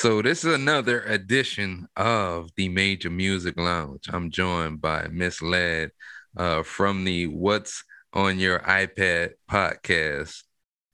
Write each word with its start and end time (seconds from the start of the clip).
So 0.00 0.22
this 0.22 0.46
is 0.46 0.54
another 0.54 1.02
edition 1.02 1.86
of 1.94 2.48
the 2.56 2.70
Major 2.70 3.10
Music 3.10 3.60
Lounge. 3.60 4.08
I'm 4.08 4.30
joined 4.30 4.80
by 4.80 5.02
MSLED 5.02 5.90
uh, 6.38 6.62
from 6.62 7.04
the 7.04 7.26
What's 7.26 7.84
on 8.14 8.38
Your 8.38 8.60
iPad 8.60 9.32
podcast. 9.46 10.42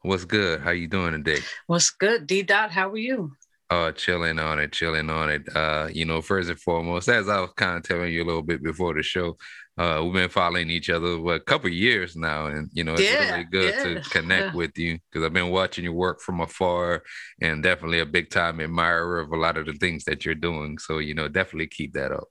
What's 0.03 0.25
good? 0.25 0.61
How 0.61 0.73
you 0.73 0.89
doing 0.89 1.13
today? 1.13 1.41
What's 1.69 1.91
good, 1.91 2.27
D 2.27 2.43
Dot? 2.43 2.73
How 2.73 2.91
are 2.91 2.97
you? 2.97 3.31
Uh, 3.71 3.93
chilling 3.93 4.41
on 4.41 4.59
it, 4.59 4.73
chilling 4.73 5.09
on 5.09 5.31
it. 5.31 5.43
Uh, 5.55 5.87
you 5.93 6.05
know, 6.05 6.21
first 6.21 6.51
and 6.51 6.59
foremost, 6.59 7.09
as 7.09 7.29
I 7.29 7.39
was 7.39 7.51
kind 7.57 7.77
of 7.77 7.85
telling 7.85 8.13
you 8.13 8.25
a 8.25 8.27
little 8.27 8.43
bit 8.43 8.61
before 8.61 8.93
the 8.93 9.05
show, 9.05 9.37
uh, 9.79 10.01
we've 10.05 10.13
been 10.15 10.29
following 10.31 10.71
each 10.71 10.89
other 10.91 11.19
for 11.19 11.35
a 11.35 11.41
couple 11.41 11.69
years 11.71 12.17
now, 12.17 12.47
and 12.47 12.71
you 12.73 12.85
know 12.85 12.97
it's 12.97 13.13
Yeah, 13.13 13.13
really 13.13 13.45
good 13.45 13.79
yeah. 13.79 13.85
to 13.85 14.01
connect 14.11 14.53
with 14.53 14.77
you 14.79 14.99
because 15.11 15.25
I've 15.27 15.33
been 15.35 15.51
watching 15.51 15.85
your 15.85 15.93
work 15.95 16.21
from 16.21 16.41
afar, 16.41 17.03
and 17.43 17.63
definitely 17.63 18.01
a 18.01 18.07
big 18.07 18.31
time 18.31 18.61
admirer 18.61 19.21
of 19.21 19.33
a 19.33 19.37
lot 19.37 19.57
of 19.59 19.67
the 19.67 19.75
things 19.75 20.05
that 20.05 20.25
you're 20.25 20.35
doing. 20.35 20.79
So 20.79 20.99
you 20.99 21.15
know, 21.15 21.29
definitely 21.29 21.69
keep 21.69 21.93
that 21.95 22.13
up. 22.13 22.29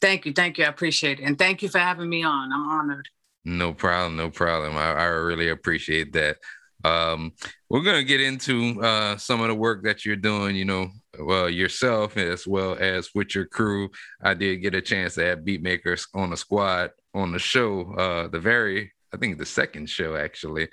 Thank 0.00 0.26
you, 0.26 0.32
thank 0.32 0.58
you. 0.58 0.64
I 0.64 0.68
appreciate 0.68 1.20
it, 1.20 1.24
and 1.24 1.38
thank 1.38 1.62
you 1.62 1.68
for 1.68 1.78
having 1.78 2.08
me 2.08 2.22
on. 2.22 2.52
I'm 2.52 2.68
honored. 2.68 3.08
No 3.44 3.72
problem, 3.72 4.16
no 4.16 4.30
problem. 4.30 4.76
I, 4.76 4.92
I 4.92 5.04
really 5.04 5.48
appreciate 5.48 6.12
that. 6.14 6.38
Um, 6.86 7.32
we're 7.70 7.82
gonna 7.82 8.04
get 8.04 8.20
into 8.20 8.80
uh, 8.82 9.16
some 9.16 9.40
of 9.40 9.48
the 9.48 9.54
work 9.54 9.84
that 9.84 10.04
you're 10.04 10.16
doing, 10.16 10.56
you 10.56 10.64
know, 10.64 10.90
well 11.18 11.48
yourself 11.48 12.16
as 12.16 12.46
well 12.46 12.76
as 12.78 13.10
with 13.14 13.34
your 13.34 13.46
crew. 13.46 13.90
I 14.22 14.34
did 14.34 14.56
get 14.58 14.74
a 14.74 14.80
chance 14.82 15.14
to 15.14 15.24
have 15.24 15.40
Beatmakers 15.40 16.06
on 16.14 16.30
the 16.30 16.36
squad 16.36 16.90
on 17.14 17.32
the 17.32 17.38
show, 17.38 17.92
uh, 17.94 18.28
the 18.28 18.40
very, 18.40 18.92
I 19.12 19.16
think 19.16 19.38
the 19.38 19.46
second 19.46 19.88
show 19.88 20.16
actually, 20.16 20.68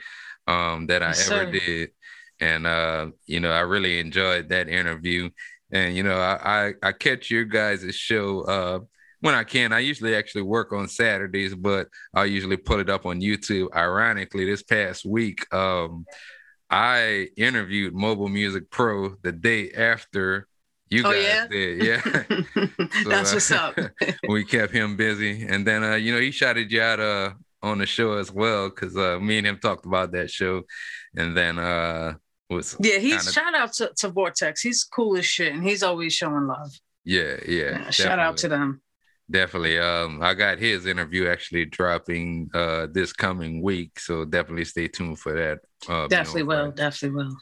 um, 0.48 0.88
that 0.88 1.04
I 1.04 1.10
Yes, 1.10 1.20
ever 1.20 1.46
sir. 1.46 1.52
did, 1.52 1.90
and 2.40 2.68
uh, 2.68 3.08
you 3.26 3.40
know, 3.40 3.52
I 3.52 3.62
really 3.62 4.00
enjoyed 4.00 4.50
that 4.50 4.70
interview. 4.70 5.30
And 5.72 5.96
you 5.96 6.04
know, 6.04 6.20
I 6.20 6.68
I, 6.68 6.74
I 6.84 6.92
catch 6.92 7.32
your 7.32 7.46
guys' 7.46 7.96
show 7.96 8.42
uh, 8.42 8.80
when 9.24 9.34
I 9.36 9.44
can. 9.46 9.72
I 9.72 9.80
usually 9.80 10.16
actually 10.16 10.42
work 10.42 10.74
on 10.74 10.88
Saturdays, 10.90 11.56
but 11.56 11.88
I 12.14 12.26
usually 12.26 12.58
put 12.58 12.80
it 12.82 12.90
up 12.90 13.06
on 13.06 13.22
YouTube. 13.22 13.70
Ironically, 13.74 14.44
this 14.46 14.64
past 14.64 15.06
week, 15.06 15.52
um, 15.54 16.06
I 16.70 17.30
interviewed 17.38 17.94
Mobile 17.94 18.28
Music 18.28 18.70
Pro 18.70 19.16
the 19.24 19.32
day 19.32 19.72
after 19.72 20.48
you 20.90 21.04
Oh, 21.06 21.12
guys 21.12 21.24
yeah? 21.24 21.48
did. 21.48 21.84
Yeah. 21.84 22.02
That's 23.06 23.32
uh, 23.32 23.36
what's 23.36 23.52
up. 23.52 23.80
we 24.28 24.44
kept 24.44 24.74
him 24.74 24.98
busy. 24.98 25.46
And 25.48 25.66
then 25.66 25.84
uh, 25.84 25.96
you 25.96 26.14
know, 26.14 26.20
he 26.20 26.32
shouted 26.32 26.70
you 26.72 26.82
out 26.82 27.00
uh 27.00 27.32
on 27.62 27.78
the 27.78 27.86
show 27.86 28.18
as 28.18 28.30
well, 28.30 28.70
because 28.70 28.98
uh 28.98 29.20
me 29.22 29.38
and 29.38 29.48
him 29.48 29.58
talked 29.58 29.86
about 29.86 30.12
that 30.12 30.30
show. 30.30 30.64
And 31.16 31.36
then 31.38 31.58
uh 31.60 32.16
was 32.50 32.76
Yeah, 32.82 32.98
he's 32.98 33.24
kinda- 33.24 33.32
shout 33.32 33.56
out 33.56 33.72
to, 33.74 33.92
to 34.00 34.10
Vortex. 34.10 34.62
He's 34.62 34.84
cool 34.84 35.16
as 35.16 35.26
shit, 35.26 35.54
and 35.54 35.64
he's 35.64 35.82
always 35.82 36.12
showing 36.14 36.46
love. 36.48 36.72
yeah, 37.06 37.38
yeah. 37.48 37.72
Yeah, 37.80 37.90
shout 37.90 38.20
out 38.20 38.36
to 38.38 38.48
them. 38.50 38.82
Definitely. 39.32 39.80
Um, 39.80 40.22
I 40.22 40.34
got 40.34 40.60
his 40.60 40.86
interview 40.86 41.28
actually 41.28 41.66
dropping 41.66 42.50
uh 42.54 42.88
this 42.92 43.14
coming 43.14 43.62
week, 43.62 44.00
so 44.00 44.26
definitely 44.26 44.66
stay 44.66 44.88
tuned 44.88 45.20
for 45.20 45.34
that. 45.34 45.60
Uh, 45.88 46.08
Definitely 46.08 46.44
will. 46.44 46.72
Definitely 46.72 47.24
will. 47.24 47.36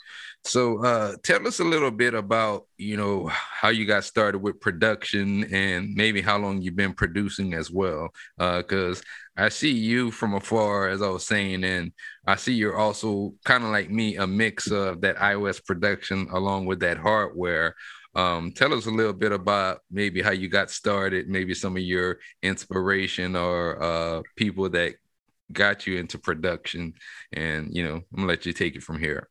So, 0.44 0.84
uh, 0.84 1.16
tell 1.24 1.48
us 1.48 1.60
a 1.60 1.64
little 1.64 1.92
bit 1.92 2.14
about 2.14 2.66
you 2.78 2.98
know 2.98 3.28
how 3.28 3.70
you 3.70 3.86
got 3.86 4.04
started 4.04 4.40
with 4.40 4.60
production 4.60 5.44
and 5.54 5.94
maybe 5.94 6.22
how 6.22 6.38
long 6.38 6.62
you've 6.62 6.76
been 6.76 6.94
producing 6.94 7.54
as 7.54 7.70
well. 7.72 8.10
Uh, 8.40 8.58
because 8.58 9.04
I 9.38 9.50
see 9.50 9.72
you 9.72 10.12
from 10.12 10.34
afar, 10.34 10.90
as 10.90 11.02
I 11.02 11.10
was 11.10 11.26
saying, 11.26 11.64
and 11.64 11.92
I 12.28 12.36
see 12.36 12.54
you're 12.54 12.78
also 12.78 13.34
kind 13.46 13.64
of 13.64 13.70
like 13.70 13.90
me, 13.90 14.18
a 14.18 14.28
mix 14.28 14.70
of 14.70 15.02
that 15.02 15.18
iOS 15.18 15.64
production 15.64 16.28
along 16.32 16.66
with 16.66 16.80
that 16.82 16.98
hardware. 16.98 17.76
Um, 18.14 18.52
tell 18.52 18.74
us 18.74 18.86
a 18.88 18.92
little 18.92 19.14
bit 19.14 19.32
about 19.32 19.80
maybe 19.90 20.22
how 20.22 20.32
you 20.32 20.50
got 20.50 20.70
started, 20.70 21.30
maybe 21.30 21.54
some 21.54 21.78
of 21.78 21.84
your 21.84 22.20
inspiration 22.44 23.36
or 23.36 23.82
uh, 23.82 24.22
people 24.36 24.70
that 24.70 24.96
got 25.52 25.88
you 25.88 25.98
into 25.98 26.18
production, 26.18 26.94
and 27.34 27.76
you 27.76 27.84
know, 27.84 27.96
I'm 27.96 28.06
gonna 28.16 28.28
let 28.28 28.46
you 28.46 28.54
take 28.54 28.76
it 28.76 28.84
from 28.84 29.00
here. 29.00 29.30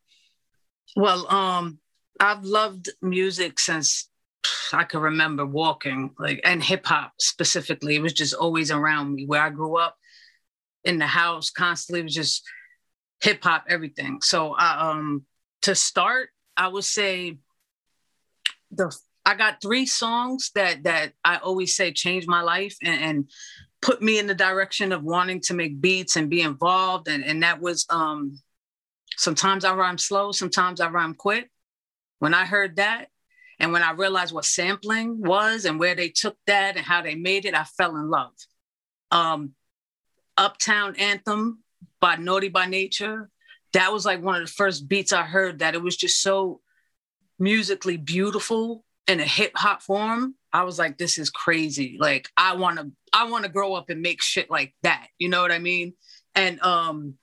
Well, 0.97 1.31
um, 1.33 1.79
I've 2.19 2.45
loved 2.45 2.91
music 3.03 3.59
since 3.59 4.09
I 4.73 4.85
can 4.85 5.01
remember 5.01 5.45
walking, 5.45 6.15
like 6.19 6.41
and 6.45 6.63
hip 6.63 6.87
hop 6.87 7.13
specifically. 7.19 7.97
It 7.97 8.03
was 8.03 8.13
just 8.15 8.35
always 8.35 8.71
around 8.71 9.15
me. 9.15 9.27
Where 9.27 9.43
I 9.43 9.51
grew 9.51 9.77
up 9.77 9.97
in 10.85 10.99
the 10.99 11.07
house, 11.07 11.51
constantly 11.51 12.03
was 12.03 12.15
just 12.15 12.43
hip 13.21 13.43
hop, 13.43 13.65
everything. 13.69 14.21
So 14.23 14.57
um 14.57 15.25
to 15.63 15.75
start, 15.75 16.31
I 16.57 16.69
would 16.69 16.85
say 16.85 17.39
the 18.71 18.97
I 19.25 19.35
got 19.35 19.61
three 19.61 19.87
songs 19.87 20.51
that 20.55 20.85
that 20.85 21.13
I 21.25 21.37
always 21.39 21.77
say 21.77 21.93
changed 21.93 22.29
my 22.29 22.43
life 22.43 22.77
and, 22.83 23.03
and 23.03 23.31
put 23.83 24.03
me 24.03 24.19
in 24.19 24.27
the 24.27 24.35
direction 24.35 24.93
of 24.93 25.03
wanting 25.03 25.41
to 25.43 25.55
make 25.55 25.81
beats 25.81 26.17
and 26.17 26.31
be 26.31 26.41
involved. 26.41 27.09
And 27.09 27.25
and 27.25 27.43
that 27.43 27.61
was 27.61 27.87
um 27.91 28.41
sometimes 29.17 29.65
I 29.65 29.75
rhyme 29.75 29.99
slow, 29.99 30.33
sometimes 30.33 30.81
I 30.81 30.89
rhyme 30.89 31.15
quick. 31.15 31.51
When 32.19 32.35
I 32.35 32.45
heard 32.45 32.77
that, 32.77 33.09
and 33.59 33.73
when 33.73 33.83
I 33.83 33.93
realized 33.93 34.35
what 34.35 34.45
sampling 34.47 35.21
was 35.21 35.65
and 35.65 35.79
where 35.79 35.95
they 35.95 36.09
took 36.09 36.37
that 36.47 36.77
and 36.77 36.85
how 36.85 37.03
they 37.03 37.15
made 37.15 37.45
it, 37.45 37.55
I 37.55 37.65
fell 37.65 37.97
in 37.97 38.11
love. 38.11 38.33
Um, 39.11 39.55
Uptown 40.37 40.97
Anthem 40.97 41.63
by 42.01 42.17
Naughty 42.17 42.49
by 42.49 42.67
Nature, 42.67 43.29
that 43.75 43.93
was 43.93 44.07
like 44.07 44.23
one 44.23 44.41
of 44.41 44.47
the 44.47 44.53
first 44.53 44.89
beats 44.89 45.13
I 45.13 45.23
heard 45.23 45.59
that 45.59 45.75
it 45.75 45.83
was 45.83 45.97
just 45.97 46.23
so 46.23 46.61
musically 47.41 47.97
beautiful 47.97 48.85
in 49.09 49.19
a 49.21 49.25
hip 49.25 49.53
hop 49.57 49.83
form. 49.83 50.35
I 50.53 50.65
was 50.65 50.79
like, 50.79 50.99
this 50.99 51.19
is 51.19 51.31
crazy. 51.31 51.97
Like 51.99 52.29
I 52.37 52.55
want 52.55 52.79
to, 52.79 52.91
I 53.13 53.29
want 53.31 53.45
to 53.45 53.51
grow 53.51 53.75
up 53.75 53.91
and 53.91 54.03
make 54.03 54.23
shit 54.23 54.51
like 54.51 54.75
that. 54.83 55.09
You 55.19 55.29
know 55.29 55.43
what 55.43 55.53
I 55.53 55.59
mean? 55.59 55.95
And 56.35 56.61
um, 56.63 57.15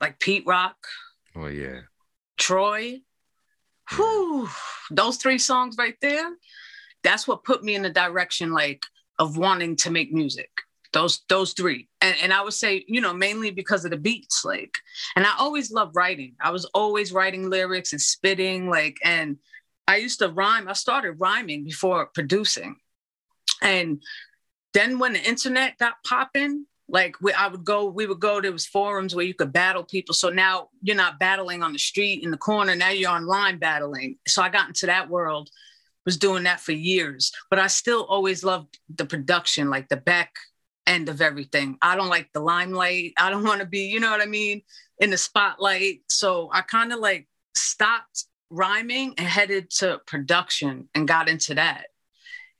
like 0.00 0.18
Pete 0.18 0.44
Rock, 0.46 0.76
Oh 1.36 1.46
yeah. 1.46 1.80
Troy. 2.38 3.00
Whew, 3.90 4.48
those 4.90 5.16
three 5.16 5.38
songs 5.38 5.76
right 5.78 5.96
there, 6.00 6.30
that's 7.02 7.26
what 7.26 7.44
put 7.44 7.64
me 7.64 7.74
in 7.74 7.82
the 7.82 7.90
direction 7.90 8.52
like 8.52 8.82
of 9.18 9.36
wanting 9.36 9.76
to 9.76 9.90
make 9.90 10.12
music. 10.12 10.50
Those 10.92 11.22
those 11.28 11.52
three. 11.52 11.88
And 12.00 12.16
and 12.22 12.32
I 12.32 12.42
would 12.42 12.54
say, 12.54 12.84
you 12.88 13.00
know, 13.00 13.14
mainly 13.14 13.50
because 13.50 13.84
of 13.84 13.90
the 13.90 13.96
beats. 13.96 14.44
Like, 14.44 14.74
and 15.16 15.26
I 15.26 15.32
always 15.38 15.70
loved 15.70 15.94
writing. 15.94 16.34
I 16.40 16.50
was 16.50 16.64
always 16.66 17.12
writing 17.12 17.48
lyrics 17.48 17.92
and 17.92 18.00
spitting, 18.00 18.68
like, 18.68 18.98
and 19.04 19.38
I 19.86 19.96
used 19.96 20.18
to 20.20 20.28
rhyme. 20.28 20.68
I 20.68 20.72
started 20.72 21.12
rhyming 21.12 21.64
before 21.64 22.06
producing. 22.06 22.76
And 23.62 24.02
then 24.72 24.98
when 24.98 25.12
the 25.12 25.22
internet 25.22 25.78
got 25.78 25.94
popping, 26.04 26.66
like 26.88 27.20
we, 27.20 27.32
I 27.32 27.48
would 27.48 27.64
go, 27.64 27.86
we 27.86 28.06
would 28.06 28.20
go, 28.20 28.40
there 28.40 28.52
was 28.52 28.66
forums 28.66 29.14
where 29.14 29.24
you 29.24 29.34
could 29.34 29.52
battle 29.52 29.84
people. 29.84 30.14
So 30.14 30.28
now 30.28 30.68
you're 30.82 30.96
not 30.96 31.18
battling 31.18 31.62
on 31.62 31.72
the 31.72 31.78
street 31.78 32.22
in 32.22 32.30
the 32.30 32.36
corner. 32.36 32.74
Now 32.74 32.90
you're 32.90 33.10
online 33.10 33.58
battling. 33.58 34.16
So 34.26 34.42
I 34.42 34.48
got 34.48 34.68
into 34.68 34.86
that 34.86 35.08
world, 35.08 35.50
was 36.04 36.16
doing 36.16 36.44
that 36.44 36.60
for 36.60 36.72
years, 36.72 37.32
but 37.50 37.58
I 37.58 37.66
still 37.68 38.04
always 38.04 38.42
loved 38.42 38.78
the 38.96 39.04
production, 39.04 39.70
like 39.70 39.88
the 39.88 39.96
back 39.96 40.32
end 40.90 41.08
of 41.08 41.20
everything. 41.20 41.78
I 41.80 41.96
don't 41.96 42.08
like 42.08 42.30
the 42.32 42.40
limelight. 42.40 43.14
I 43.18 43.30
don't 43.30 43.44
want 43.50 43.60
to 43.60 43.66
be, 43.66 43.86
you 43.86 44.00
know 44.00 44.10
what 44.10 44.20
I 44.20 44.26
mean, 44.26 44.62
in 44.98 45.10
the 45.10 45.18
spotlight. 45.18 46.00
So 46.10 46.50
I 46.52 46.60
kind 46.62 46.92
of 46.92 46.98
like 46.98 47.28
stopped 47.56 48.24
rhyming 48.50 49.14
and 49.16 49.26
headed 49.26 49.70
to 49.70 50.00
production 50.06 50.88
and 50.94 51.06
got 51.06 51.28
into 51.28 51.54
that 51.54 51.86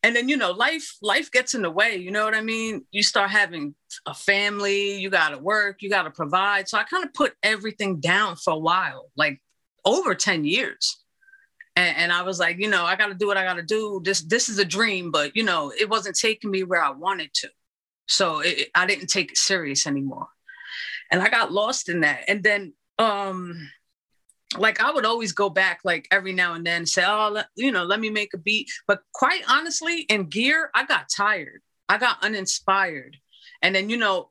and 0.02 0.14
then 0.16 0.28
you 0.28 0.36
know 0.36 0.52
life 0.52 0.96
life 1.02 1.30
gets 1.30 1.54
in 1.54 1.62
the 1.62 1.70
way 1.70 1.96
you 1.96 2.10
know 2.10 2.24
what 2.24 2.34
i 2.34 2.40
mean 2.40 2.84
you 2.90 3.02
start 3.02 3.30
having 3.30 3.74
a 4.06 4.14
family 4.14 4.98
you 4.98 5.10
got 5.10 5.30
to 5.30 5.38
work 5.38 5.82
you 5.82 5.90
got 5.90 6.04
to 6.04 6.10
provide 6.10 6.68
so 6.68 6.78
i 6.78 6.82
kind 6.84 7.04
of 7.04 7.12
put 7.12 7.34
everything 7.42 8.00
down 8.00 8.36
for 8.36 8.52
a 8.52 8.58
while 8.58 9.10
like 9.16 9.40
over 9.84 10.14
10 10.14 10.44
years 10.44 11.02
and, 11.76 11.96
and 11.96 12.12
i 12.12 12.22
was 12.22 12.38
like 12.38 12.58
you 12.58 12.68
know 12.68 12.84
i 12.84 12.96
got 12.96 13.08
to 13.08 13.14
do 13.14 13.26
what 13.26 13.36
i 13.36 13.44
got 13.44 13.54
to 13.54 13.62
do 13.62 14.00
this 14.04 14.22
this 14.22 14.48
is 14.48 14.58
a 14.58 14.64
dream 14.64 15.10
but 15.10 15.34
you 15.36 15.42
know 15.42 15.72
it 15.78 15.88
wasn't 15.88 16.16
taking 16.16 16.50
me 16.50 16.62
where 16.62 16.82
i 16.82 16.90
wanted 16.90 17.32
to 17.34 17.48
so 18.10 18.40
it, 18.40 18.68
i 18.74 18.86
didn't 18.86 19.08
take 19.08 19.30
it 19.30 19.38
serious 19.38 19.86
anymore 19.86 20.28
and 21.10 21.22
i 21.22 21.28
got 21.28 21.52
lost 21.52 21.88
in 21.88 22.00
that 22.00 22.24
and 22.28 22.42
then 22.42 22.72
um 22.98 23.70
like 24.58 24.82
I 24.82 24.90
would 24.90 25.06
always 25.06 25.32
go 25.32 25.48
back 25.48 25.80
like 25.84 26.08
every 26.10 26.32
now 26.32 26.54
and 26.54 26.66
then 26.66 26.78
and 26.78 26.88
say, 26.88 27.04
oh, 27.06 27.30
let, 27.32 27.46
you 27.54 27.70
know, 27.70 27.84
let 27.84 28.00
me 28.00 28.10
make 28.10 28.34
a 28.34 28.38
beat. 28.38 28.70
But 28.86 29.00
quite 29.14 29.42
honestly, 29.48 30.00
in 30.02 30.24
gear, 30.24 30.70
I 30.74 30.84
got 30.84 31.08
tired. 31.08 31.62
I 31.88 31.98
got 31.98 32.22
uninspired. 32.24 33.16
And 33.62 33.74
then, 33.74 33.88
you 33.88 33.96
know, 33.96 34.30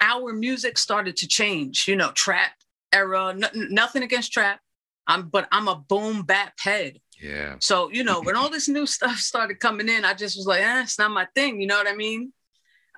our 0.00 0.32
music 0.32 0.78
started 0.78 1.16
to 1.18 1.28
change, 1.28 1.86
you 1.86 1.96
know, 1.96 2.12
trap 2.12 2.52
era, 2.92 3.30
n- 3.30 3.68
nothing 3.70 4.02
against 4.02 4.32
trap. 4.32 4.60
I'm, 5.06 5.28
but 5.28 5.48
I'm 5.52 5.68
a 5.68 5.76
boom 5.76 6.22
bap 6.22 6.54
head. 6.60 7.00
Yeah. 7.20 7.56
So, 7.60 7.90
you 7.90 8.04
know, 8.04 8.20
when 8.22 8.36
all 8.36 8.50
this 8.50 8.68
new 8.68 8.86
stuff 8.86 9.18
started 9.18 9.60
coming 9.60 9.88
in, 9.88 10.04
I 10.04 10.14
just 10.14 10.36
was 10.36 10.46
like, 10.46 10.62
eh, 10.62 10.82
it's 10.82 10.98
not 10.98 11.10
my 11.10 11.26
thing. 11.34 11.60
You 11.60 11.66
know 11.66 11.76
what 11.76 11.88
I 11.88 11.94
mean? 11.94 12.32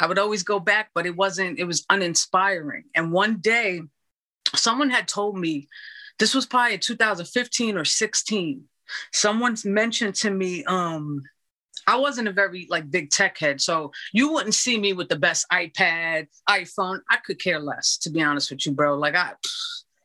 I 0.01 0.07
would 0.07 0.19
always 0.19 0.43
go 0.43 0.59
back, 0.59 0.91
but 0.95 1.07
it 1.07 1.15
wasn't, 1.15 1.59
it 1.59 1.65
was 1.65 1.85
uninspiring. 1.91 2.85
And 2.97 3.13
one 3.13 3.37
day, 3.37 3.83
someone 4.55 4.91
had 4.91 5.07
told 5.07 5.39
me, 5.39 5.69
this 6.19 6.35
was 6.35 6.47
probably 6.47 6.75
in 6.75 6.81
2015 6.81 7.77
or 7.77 7.85
16. 7.85 8.65
Someone's 9.13 9.65
mentioned 9.65 10.15
to 10.17 10.31
me, 10.31 10.65
um, 10.65 11.23
I 11.87 11.97
wasn't 11.97 12.29
a 12.29 12.33
very 12.33 12.67
like 12.71 12.91
big 12.91 13.11
tech 13.11 13.39
head, 13.39 13.61
so 13.61 13.93
you 14.13 14.33
wouldn't 14.33 14.55
see 14.55 14.79
me 14.79 14.93
with 14.93 15.09
the 15.09 15.17
best 15.17 15.47
iPad, 15.53 16.29
iPhone. 16.49 17.01
I 17.11 17.17
could 17.17 17.41
care 17.41 17.59
less, 17.59 17.97
to 17.99 18.11
be 18.11 18.23
honest 18.23 18.51
with 18.51 18.65
you, 18.65 18.73
bro. 18.73 18.97
Like 18.97 19.15
I, 19.15 19.33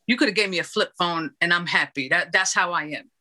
you 0.07 0.17
could 0.17 0.27
have 0.27 0.35
gave 0.35 0.49
me 0.49 0.59
a 0.59 0.63
flip 0.63 0.93
phone, 0.97 1.31
and 1.41 1.53
I'm 1.53 1.67
happy. 1.67 2.09
That 2.09 2.31
that's 2.31 2.53
how 2.53 2.71
I 2.71 2.85
am. 2.85 3.11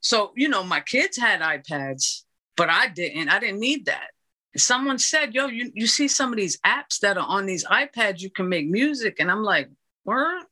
So 0.00 0.32
you 0.34 0.48
know, 0.48 0.64
my 0.64 0.80
kids 0.80 1.18
had 1.18 1.40
iPads, 1.40 2.22
but 2.56 2.68
I 2.70 2.88
didn't. 2.88 3.28
I 3.28 3.38
didn't 3.38 3.60
need 3.60 3.86
that. 3.86 4.08
Someone 4.56 4.98
said, 4.98 5.34
"Yo, 5.34 5.46
you 5.46 5.70
you 5.74 5.86
see 5.86 6.08
some 6.08 6.32
of 6.32 6.36
these 6.36 6.58
apps 6.66 7.00
that 7.00 7.16
are 7.16 7.26
on 7.26 7.46
these 7.46 7.64
iPads, 7.64 8.20
you 8.20 8.30
can 8.30 8.48
make 8.48 8.68
music," 8.68 9.16
and 9.18 9.30
I'm 9.30 9.42
like, 9.42 9.70
"What?" 10.02 10.46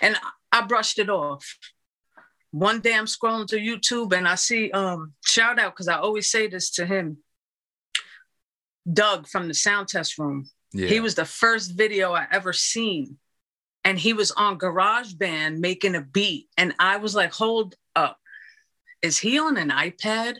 And 0.00 0.16
I 0.50 0.62
brushed 0.62 0.98
it 0.98 1.10
off 1.10 1.58
one 2.54 2.78
day 2.78 2.94
I'm 2.94 3.06
scrolling 3.06 3.50
through 3.50 3.58
YouTube 3.58 4.12
and 4.16 4.28
I 4.28 4.36
see 4.36 4.70
um 4.70 5.12
shout 5.24 5.58
out 5.58 5.74
because 5.74 5.88
I 5.88 5.98
always 5.98 6.30
say 6.30 6.46
this 6.46 6.70
to 6.72 6.86
him. 6.86 7.18
Doug 8.90 9.26
from 9.26 9.48
the 9.48 9.54
sound 9.54 9.88
test 9.88 10.18
room. 10.18 10.48
Yeah. 10.72 10.86
He 10.86 11.00
was 11.00 11.16
the 11.16 11.24
first 11.24 11.72
video 11.76 12.12
I 12.12 12.28
ever 12.30 12.52
seen. 12.52 13.18
And 13.82 13.98
he 13.98 14.12
was 14.12 14.30
on 14.30 14.58
GarageBand 14.58 15.58
making 15.58 15.96
a 15.96 16.00
beat. 16.00 16.48
And 16.56 16.74
I 16.78 16.98
was 16.98 17.14
like, 17.14 17.32
hold 17.32 17.74
up. 17.96 18.18
Is 19.02 19.18
he 19.18 19.38
on 19.40 19.56
an 19.56 19.70
iPad? 19.70 20.36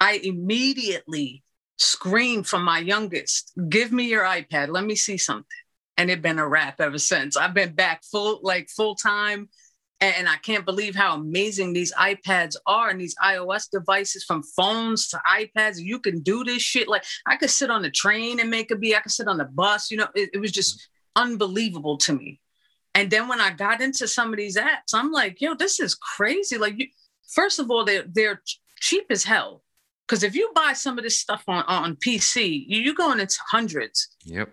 I 0.00 0.14
immediately 0.24 1.42
screamed 1.78 2.46
from 2.46 2.64
my 2.64 2.78
youngest, 2.78 3.52
give 3.68 3.92
me 3.92 4.04
your 4.04 4.24
iPad. 4.24 4.68
Let 4.68 4.84
me 4.84 4.94
see 4.94 5.18
something. 5.18 5.46
And 5.96 6.10
it's 6.10 6.22
been 6.22 6.38
a 6.38 6.48
wrap 6.48 6.80
ever 6.80 6.98
since. 6.98 7.36
I've 7.36 7.54
been 7.54 7.74
back 7.74 8.02
full, 8.04 8.40
like 8.42 8.68
full 8.68 8.96
time 8.96 9.48
and 10.00 10.28
I 10.28 10.36
can't 10.36 10.64
believe 10.64 10.94
how 10.94 11.14
amazing 11.14 11.72
these 11.72 11.92
iPads 11.94 12.56
are 12.66 12.90
and 12.90 13.00
these 13.00 13.14
iOS 13.22 13.70
devices 13.70 14.24
from 14.24 14.42
phones 14.42 15.08
to 15.08 15.20
iPads. 15.26 15.78
You 15.78 15.98
can 15.98 16.20
do 16.20 16.44
this 16.44 16.62
shit. 16.62 16.88
Like 16.88 17.04
I 17.26 17.36
could 17.36 17.50
sit 17.50 17.70
on 17.70 17.82
the 17.82 17.90
train 17.90 18.40
and 18.40 18.50
make 18.50 18.70
a 18.70 18.76
beat. 18.76 18.96
I 18.96 19.00
could 19.00 19.12
sit 19.12 19.28
on 19.28 19.38
the 19.38 19.44
bus. 19.44 19.90
You 19.90 19.98
know, 19.98 20.08
it, 20.14 20.30
it 20.34 20.38
was 20.38 20.52
just 20.52 20.88
unbelievable 21.16 21.96
to 21.98 22.12
me. 22.12 22.40
And 22.94 23.10
then 23.10 23.28
when 23.28 23.40
I 23.40 23.50
got 23.50 23.80
into 23.80 24.06
some 24.06 24.32
of 24.32 24.36
these 24.36 24.56
apps, 24.56 24.94
I'm 24.94 25.10
like, 25.10 25.40
yo, 25.40 25.54
this 25.54 25.80
is 25.80 25.94
crazy. 25.94 26.58
Like, 26.58 26.74
you, 26.76 26.86
first 27.28 27.58
of 27.58 27.70
all, 27.70 27.84
they're 27.84 28.04
they're 28.06 28.42
cheap 28.78 29.06
as 29.10 29.24
hell. 29.24 29.63
Because 30.06 30.22
if 30.22 30.34
you 30.34 30.50
buy 30.54 30.74
some 30.74 30.98
of 30.98 31.04
this 31.04 31.18
stuff 31.18 31.44
on 31.48 31.64
on 31.66 31.96
PC, 31.96 32.64
you, 32.66 32.80
you're 32.80 32.94
going 32.94 33.20
into 33.20 33.38
hundreds. 33.50 34.08
Yep. 34.24 34.52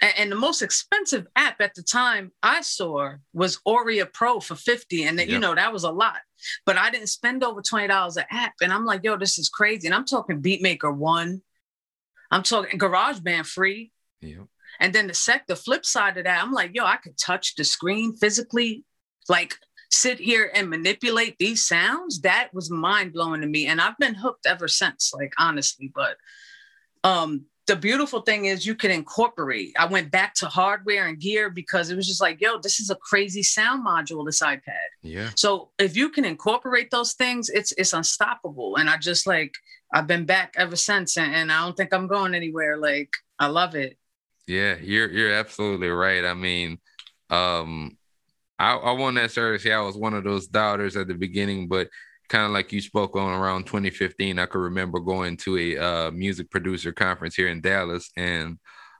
And 0.00 0.30
the 0.30 0.36
most 0.36 0.62
expensive 0.62 1.26
app 1.34 1.60
at 1.60 1.74
the 1.74 1.82
time 1.82 2.30
I 2.40 2.60
saw 2.60 3.14
was 3.32 3.58
Auria 3.66 4.06
Pro 4.06 4.38
for 4.38 4.54
50. 4.54 5.02
And 5.04 5.18
yep. 5.18 5.28
you 5.28 5.40
know, 5.40 5.56
that 5.56 5.72
was 5.72 5.82
a 5.82 5.90
lot. 5.90 6.20
But 6.64 6.78
I 6.78 6.90
didn't 6.90 7.08
spend 7.08 7.42
over 7.42 7.60
$20 7.60 8.16
an 8.16 8.24
app. 8.30 8.52
And 8.60 8.72
I'm 8.72 8.84
like, 8.84 9.02
yo, 9.02 9.16
this 9.16 9.38
is 9.38 9.48
crazy. 9.48 9.88
And 9.88 9.94
I'm 9.94 10.04
talking 10.04 10.40
Beatmaker 10.40 10.94
one. 10.94 11.42
I'm 12.30 12.44
talking 12.44 12.78
GarageBand 12.78 13.46
free. 13.46 13.90
Yep. 14.20 14.46
And 14.78 14.94
then 14.94 15.08
the 15.08 15.14
sec, 15.14 15.48
the 15.48 15.56
flip 15.56 15.84
side 15.84 16.16
of 16.16 16.24
that, 16.24 16.42
I'm 16.42 16.52
like, 16.52 16.70
yo, 16.74 16.84
I 16.84 16.96
could 16.96 17.18
touch 17.18 17.56
the 17.56 17.64
screen 17.64 18.14
physically, 18.14 18.84
like 19.28 19.56
sit 19.90 20.18
here 20.18 20.50
and 20.54 20.68
manipulate 20.68 21.36
these 21.38 21.66
sounds. 21.66 22.20
That 22.20 22.50
was 22.52 22.70
mind 22.70 23.12
blowing 23.12 23.40
to 23.40 23.46
me. 23.46 23.66
And 23.66 23.80
I've 23.80 23.98
been 23.98 24.14
hooked 24.14 24.46
ever 24.46 24.68
since, 24.68 25.12
like 25.14 25.32
honestly. 25.38 25.90
But 25.94 26.16
um 27.04 27.46
the 27.68 27.76
beautiful 27.76 28.22
thing 28.22 28.46
is 28.46 28.66
you 28.66 28.74
can 28.74 28.90
incorporate. 28.90 29.74
I 29.78 29.84
went 29.84 30.10
back 30.10 30.32
to 30.36 30.46
hardware 30.46 31.06
and 31.06 31.20
gear 31.20 31.50
because 31.50 31.90
it 31.90 31.96
was 31.96 32.08
just 32.08 32.20
like, 32.20 32.40
yo, 32.40 32.58
this 32.58 32.80
is 32.80 32.88
a 32.88 32.96
crazy 32.96 33.42
sound 33.42 33.86
module, 33.86 34.24
this 34.24 34.40
iPad. 34.40 34.88
Yeah. 35.02 35.28
So 35.36 35.68
if 35.78 35.94
you 35.94 36.08
can 36.08 36.24
incorporate 36.24 36.90
those 36.90 37.12
things, 37.12 37.50
it's 37.50 37.72
it's 37.72 37.92
unstoppable. 37.92 38.76
And 38.76 38.88
I 38.88 38.96
just 38.96 39.26
like 39.26 39.52
I've 39.92 40.06
been 40.06 40.24
back 40.24 40.54
ever 40.56 40.76
since 40.76 41.18
and, 41.18 41.32
and 41.34 41.52
I 41.52 41.62
don't 41.62 41.76
think 41.76 41.92
I'm 41.92 42.08
going 42.08 42.34
anywhere. 42.34 42.78
Like 42.78 43.10
I 43.38 43.48
love 43.48 43.74
it. 43.74 43.98
Yeah, 44.46 44.76
you're 44.80 45.10
you're 45.10 45.34
absolutely 45.34 45.88
right. 45.88 46.24
I 46.24 46.32
mean, 46.32 46.78
um, 47.28 47.97
I, 48.58 48.74
I 48.74 48.92
won't 48.92 49.14
necessarily 49.14 49.58
say 49.58 49.72
I 49.72 49.80
was 49.80 49.96
one 49.96 50.14
of 50.14 50.24
those 50.24 50.46
doubters 50.46 50.96
at 50.96 51.08
the 51.08 51.14
beginning, 51.14 51.68
but 51.68 51.88
kind 52.28 52.44
of 52.44 52.50
like 52.50 52.72
you 52.72 52.80
spoke 52.80 53.16
on 53.16 53.32
around 53.32 53.64
2015 53.64 54.38
i 54.38 54.46
could 54.46 54.58
remember 54.58 55.00
going 55.00 55.36
to 55.36 55.56
a 55.56 55.78
uh, 55.78 56.10
music 56.10 56.50
producer 56.50 56.92
conference 56.92 57.34
here 57.34 57.48
in 57.48 57.60
dallas 57.60 58.10
and 58.16 58.58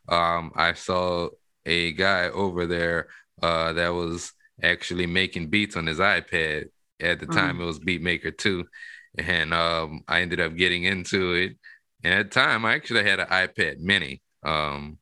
um, 0.09 0.51
i 0.57 0.73
saw 0.73 1.29
a 1.67 1.93
guy 1.93 2.29
over 2.31 2.67
there 2.67 3.09
uh, 3.43 3.73
that 3.75 3.91
was 3.91 4.33
actually 4.63 5.07
making 5.07 5.49
beats 5.49 5.77
on 5.77 5.87
his 5.87 5.99
ipad 5.99 6.65
at 7.01 7.21
the 7.21 7.27
time 7.27 7.59
mm. 7.59 7.63
it 7.63 7.65
was 7.65 7.79
beatmaker 7.79 8.37
2 8.37 8.65
and 9.19 9.53
um, 9.55 10.03
i 10.09 10.21
ended 10.21 10.41
up 10.41 10.57
getting 10.57 10.85
into 10.85 11.35
it 11.35 11.57
and 12.03 12.15
at 12.15 12.31
the 12.31 12.41
time 12.41 12.65
i 12.65 12.75
actually 12.75 13.05
had 13.05 13.21
an 13.21 13.27
ipad 13.27 13.79
mini 13.79 14.23
um, 14.43 14.99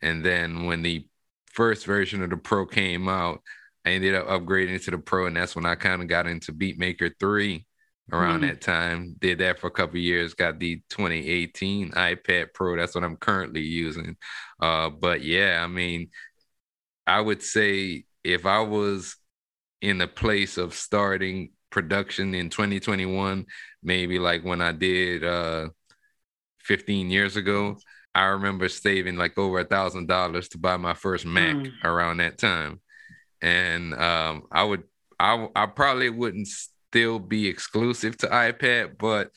and 0.00 0.24
then 0.24 0.64
when 0.64 0.82
the 0.82 1.06
first 1.46 1.86
version 1.86 2.22
of 2.22 2.30
the 2.30 2.36
pro 2.36 2.66
came 2.66 3.08
out 3.08 3.40
I 3.84 3.90
ended 3.90 4.14
up 4.14 4.28
upgrading 4.28 4.82
to 4.84 4.90
the 4.90 4.98
pro, 4.98 5.26
and 5.26 5.36
that's 5.36 5.54
when 5.54 5.66
I 5.66 5.74
kind 5.74 6.00
of 6.00 6.08
got 6.08 6.26
into 6.26 6.52
Beatmaker 6.52 7.12
3 7.20 7.66
around 8.12 8.40
mm 8.40 8.48
that 8.48 8.60
time. 8.60 9.16
Did 9.18 9.38
that 9.38 9.58
for 9.58 9.66
a 9.66 9.72
couple 9.72 9.98
years, 9.98 10.34
got 10.34 10.58
the 10.58 10.82
2018 10.90 11.92
iPad 11.92 12.48
Pro. 12.54 12.76
That's 12.76 12.94
what 12.94 13.04
I'm 13.04 13.16
currently 13.16 13.62
using. 13.62 14.16
Uh, 14.60 14.90
but 14.90 15.22
yeah, 15.22 15.60
I 15.62 15.66
mean, 15.66 16.10
I 17.06 17.20
would 17.20 17.42
say 17.42 18.04
if 18.22 18.46
I 18.46 18.60
was 18.60 19.16
in 19.80 19.98
the 19.98 20.08
place 20.08 20.56
of 20.56 20.74
starting 20.74 21.52
production 21.70 22.34
in 22.34 22.50
2021, 22.50 23.46
maybe 23.82 24.18
like 24.18 24.44
when 24.44 24.60
I 24.60 24.72
did 24.72 25.24
uh 25.24 25.68
15 26.60 27.10
years 27.10 27.36
ago, 27.36 27.76
I 28.14 28.24
remember 28.26 28.68
saving 28.68 29.16
like 29.16 29.36
over 29.36 29.60
a 29.60 29.64
thousand 29.64 30.08
dollars 30.08 30.48
to 30.50 30.58
buy 30.58 30.78
my 30.78 30.94
first 30.94 31.26
Mac 31.26 31.56
mm. 31.56 31.72
around 31.84 32.18
that 32.18 32.38
time 32.38 32.80
and 33.44 33.92
um, 33.94 34.44
I 34.50 34.64
would 34.64 34.84
I 35.20 35.48
I 35.54 35.66
probably 35.66 36.08
wouldn't 36.08 36.48
still 36.48 37.18
be 37.18 37.46
exclusive 37.46 38.16
to 38.18 38.26
iPad, 38.28 38.96
but 38.98 39.30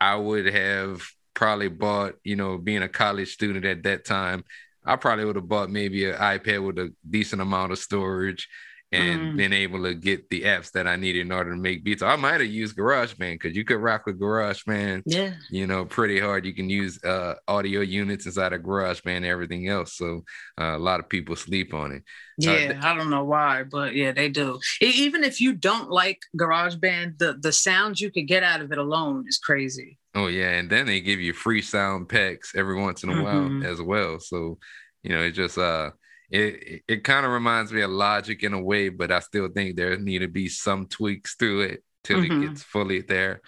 I 0.00 0.16
would 0.16 0.46
have 0.46 1.02
probably 1.34 1.68
bought, 1.68 2.14
you 2.24 2.36
know, 2.36 2.56
being 2.56 2.82
a 2.82 2.88
college 2.88 3.34
student 3.34 3.66
at 3.66 3.82
that 3.82 4.06
time, 4.06 4.44
I 4.84 4.96
probably 4.96 5.26
would 5.26 5.36
have 5.36 5.48
bought 5.48 5.70
maybe 5.70 6.10
an 6.10 6.16
iPad 6.16 6.66
with 6.66 6.78
a 6.78 6.94
decent 7.08 7.42
amount 7.42 7.72
of 7.72 7.78
storage 7.78 8.48
and 8.94 9.20
mm. 9.20 9.36
been 9.36 9.52
able 9.52 9.82
to 9.82 9.94
get 9.94 10.30
the 10.30 10.42
apps 10.42 10.70
that 10.72 10.86
I 10.86 10.96
needed 10.96 11.20
in 11.20 11.32
order 11.32 11.50
to 11.50 11.56
make 11.56 11.84
beats. 11.84 12.02
I 12.02 12.16
might 12.16 12.40
have 12.40 12.50
used 12.50 12.76
GarageBand 12.76 13.34
because 13.34 13.56
you 13.56 13.64
could 13.64 13.78
rock 13.78 14.06
with 14.06 14.20
GarageBand, 14.20 15.02
yeah, 15.06 15.34
you 15.50 15.66
know, 15.66 15.84
pretty 15.84 16.20
hard. 16.20 16.46
You 16.46 16.54
can 16.54 16.70
use 16.70 17.02
uh, 17.02 17.34
audio 17.48 17.80
units 17.80 18.26
inside 18.26 18.52
of 18.52 18.62
GarageBand 18.62 19.16
and 19.16 19.26
everything 19.26 19.68
else. 19.68 19.96
So 19.96 20.24
uh, 20.60 20.76
a 20.76 20.78
lot 20.78 21.00
of 21.00 21.08
people 21.08 21.36
sleep 21.36 21.74
on 21.74 21.92
it. 21.92 22.02
Uh, 22.46 22.52
yeah, 22.52 22.80
uh, 22.80 22.86
I 22.88 22.94
don't 22.94 23.10
know 23.10 23.24
why, 23.24 23.64
but 23.64 23.94
yeah, 23.94 24.12
they 24.12 24.28
do. 24.28 24.58
Even 24.80 25.24
if 25.24 25.40
you 25.40 25.52
don't 25.52 25.90
like 25.90 26.20
GarageBand, 26.38 27.18
the 27.18 27.36
the 27.40 27.52
sounds 27.52 28.00
you 28.00 28.10
could 28.10 28.28
get 28.28 28.42
out 28.42 28.60
of 28.60 28.72
it 28.72 28.78
alone 28.78 29.24
is 29.28 29.38
crazy. 29.38 29.98
Oh 30.14 30.28
yeah, 30.28 30.50
and 30.50 30.70
then 30.70 30.86
they 30.86 31.00
give 31.00 31.20
you 31.20 31.32
free 31.32 31.62
sound 31.62 32.08
packs 32.08 32.52
every 32.54 32.80
once 32.80 33.02
in 33.02 33.10
a 33.10 33.14
mm-hmm. 33.14 33.60
while 33.60 33.70
as 33.70 33.82
well. 33.82 34.20
So 34.20 34.58
you 35.02 35.10
know, 35.10 35.22
it 35.22 35.32
just 35.32 35.58
uh 35.58 35.90
it 36.30 36.82
it 36.88 37.04
kind 37.04 37.26
of 37.26 37.32
reminds 37.32 37.72
me 37.72 37.82
of 37.82 37.90
Logic 37.90 38.42
in 38.42 38.54
a 38.54 38.62
way, 38.62 38.88
but 38.88 39.12
I 39.12 39.20
still 39.20 39.48
think 39.48 39.76
there 39.76 39.98
need 39.98 40.20
to 40.20 40.28
be 40.28 40.48
some 40.48 40.86
tweaks 40.86 41.36
to 41.36 41.60
it 41.60 41.84
till 42.02 42.20
mm-hmm. 42.20 42.42
it 42.42 42.48
gets 42.48 42.62
fully 42.62 43.00
there. 43.02 43.40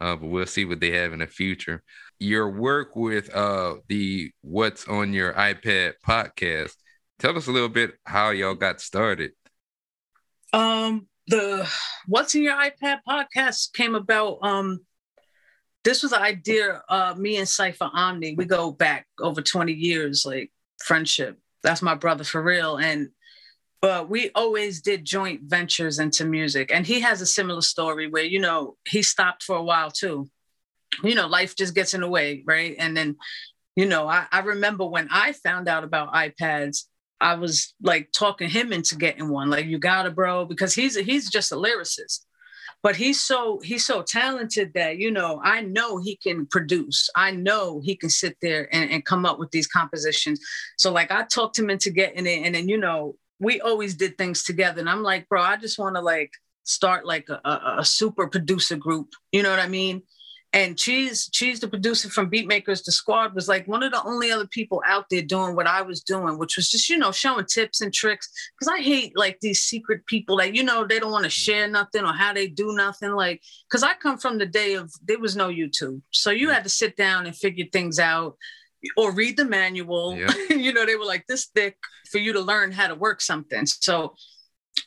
Uh, 0.00 0.16
but 0.16 0.26
we'll 0.26 0.46
see 0.46 0.64
what 0.64 0.80
they 0.80 0.90
have 0.90 1.12
in 1.12 1.20
the 1.20 1.26
future. 1.26 1.82
Your 2.18 2.50
work 2.50 2.96
with 2.96 3.32
uh, 3.34 3.76
the 3.88 4.32
What's 4.40 4.88
on 4.88 5.12
Your 5.12 5.32
iPad 5.34 5.94
podcast. 6.06 6.72
Tell 7.18 7.36
us 7.36 7.46
a 7.46 7.52
little 7.52 7.68
bit 7.68 7.92
how 8.04 8.30
y'all 8.30 8.54
got 8.54 8.80
started. 8.80 9.32
Um, 10.52 11.06
the 11.28 11.68
What's 12.06 12.34
in 12.34 12.42
Your 12.42 12.56
iPad 12.56 12.98
podcast 13.08 13.72
came 13.74 13.94
about. 13.94 14.38
Um, 14.42 14.80
this 15.84 16.02
was 16.02 16.12
an 16.12 16.22
idea. 16.22 16.82
Uh, 16.88 17.14
me 17.16 17.36
and 17.36 17.48
Cipher 17.48 17.90
Omni, 17.92 18.34
we 18.36 18.44
go 18.44 18.72
back 18.72 19.06
over 19.20 19.40
20 19.40 19.72
years, 19.72 20.24
like 20.26 20.50
friendship 20.84 21.38
that's 21.62 21.82
my 21.82 21.94
brother 21.94 22.24
for 22.24 22.42
real. 22.42 22.76
And 22.76 23.10
but 23.80 24.08
we 24.08 24.30
always 24.36 24.80
did 24.80 25.04
joint 25.04 25.42
ventures 25.42 25.98
into 25.98 26.24
music. 26.24 26.70
And 26.72 26.86
he 26.86 27.00
has 27.00 27.20
a 27.20 27.26
similar 27.26 27.62
story 27.62 28.06
where, 28.06 28.22
you 28.22 28.38
know, 28.38 28.76
he 28.88 29.02
stopped 29.02 29.42
for 29.42 29.56
a 29.56 29.62
while 29.62 29.90
too. 29.90 30.30
You 31.02 31.16
know, 31.16 31.26
life 31.26 31.56
just 31.56 31.74
gets 31.74 31.92
in 31.92 32.02
the 32.02 32.08
way, 32.08 32.44
right? 32.46 32.76
And 32.78 32.96
then, 32.96 33.16
you 33.74 33.86
know, 33.86 34.06
I, 34.06 34.26
I 34.30 34.40
remember 34.40 34.86
when 34.86 35.08
I 35.10 35.32
found 35.32 35.68
out 35.68 35.82
about 35.82 36.14
iPads, 36.14 36.84
I 37.20 37.34
was 37.34 37.74
like 37.82 38.10
talking 38.12 38.48
him 38.48 38.72
into 38.72 38.94
getting 38.94 39.28
one. 39.28 39.50
Like, 39.50 39.66
you 39.66 39.78
gotta, 39.78 40.10
bro, 40.10 40.44
because 40.44 40.74
he's 40.74 40.96
he's 40.96 41.28
just 41.30 41.52
a 41.52 41.56
lyricist 41.56 42.20
but 42.82 42.96
he's 42.96 43.20
so 43.20 43.60
he's 43.62 43.84
so 43.84 44.02
talented 44.02 44.72
that 44.74 44.98
you 44.98 45.10
know 45.10 45.40
i 45.44 45.60
know 45.60 45.98
he 45.98 46.16
can 46.16 46.46
produce 46.46 47.08
i 47.16 47.30
know 47.30 47.80
he 47.80 47.96
can 47.96 48.10
sit 48.10 48.36
there 48.42 48.68
and, 48.74 48.90
and 48.90 49.04
come 49.04 49.24
up 49.24 49.38
with 49.38 49.50
these 49.50 49.66
compositions 49.66 50.40
so 50.76 50.92
like 50.92 51.10
i 51.10 51.22
talked 51.24 51.58
him 51.58 51.70
into 51.70 51.90
getting 51.90 52.26
it 52.26 52.44
and 52.44 52.54
then 52.54 52.68
you 52.68 52.78
know 52.78 53.16
we 53.40 53.60
always 53.60 53.94
did 53.94 54.16
things 54.18 54.42
together 54.42 54.80
and 54.80 54.88
i'm 54.90 55.02
like 55.02 55.28
bro 55.28 55.42
i 55.42 55.56
just 55.56 55.78
want 55.78 55.96
to 55.96 56.02
like 56.02 56.32
start 56.64 57.06
like 57.06 57.28
a, 57.28 57.40
a, 57.44 57.76
a 57.78 57.84
super 57.84 58.26
producer 58.28 58.76
group. 58.76 59.10
You 59.32 59.42
know 59.42 59.50
what 59.50 59.58
I 59.58 59.68
mean? 59.68 60.02
And 60.54 60.76
cheese 60.76 61.28
cheese 61.30 61.60
the 61.60 61.68
producer 61.68 62.10
from 62.10 62.30
beatmakers 62.30 62.84
the 62.84 62.92
squad 62.92 63.34
was 63.34 63.48
like 63.48 63.66
one 63.66 63.82
of 63.82 63.90
the 63.90 64.02
only 64.04 64.30
other 64.30 64.46
people 64.46 64.82
out 64.86 65.06
there 65.10 65.22
doing 65.22 65.56
what 65.56 65.66
i 65.66 65.80
was 65.80 66.02
doing 66.02 66.38
which 66.38 66.56
was 66.56 66.70
just 66.70 66.88
you 66.90 66.98
know 66.98 67.12
showing 67.12 67.46
tips 67.46 67.80
and 67.80 67.92
tricks. 67.92 68.30
Because 68.58 68.72
i 68.72 68.82
hate 68.82 69.16
like 69.16 69.38
these 69.40 69.62
secret 69.62 70.04
people 70.06 70.36
that 70.38 70.54
you 70.54 70.62
know 70.62 70.86
they 70.86 70.98
don't 70.98 71.12
want 71.12 71.24
to 71.24 71.30
mm-hmm. 71.30 71.52
share 71.52 71.68
nothing 71.68 72.04
or 72.04 72.12
how 72.12 72.32
they 72.32 72.48
do 72.48 72.74
nothing 72.74 73.12
like 73.12 73.40
because 73.68 73.82
i 73.82 73.94
come 73.94 74.18
from 74.18 74.38
the 74.38 74.46
day 74.46 74.74
of 74.74 74.92
there 75.04 75.18
was 75.18 75.36
no 75.36 75.48
youtube. 75.48 76.00
So 76.10 76.30
you 76.30 76.48
mm-hmm. 76.48 76.54
had 76.54 76.64
to 76.64 76.70
sit 76.70 76.96
down 76.96 77.26
and 77.26 77.34
figure 77.36 77.66
things 77.72 77.98
out 77.98 78.36
or 78.96 79.12
read 79.12 79.36
the 79.36 79.44
manual. 79.44 80.18
You 80.50 80.72
know 80.72 80.86
they 80.86 80.96
were 80.96 81.04
like 81.04 81.26
this 81.26 81.46
thick 81.46 81.76
for 82.10 82.18
you 82.18 82.32
to 82.34 82.40
learn 82.40 82.72
how 82.72 82.86
to 82.86 82.94
work 82.94 83.20
something. 83.20 83.66
So 83.66 84.14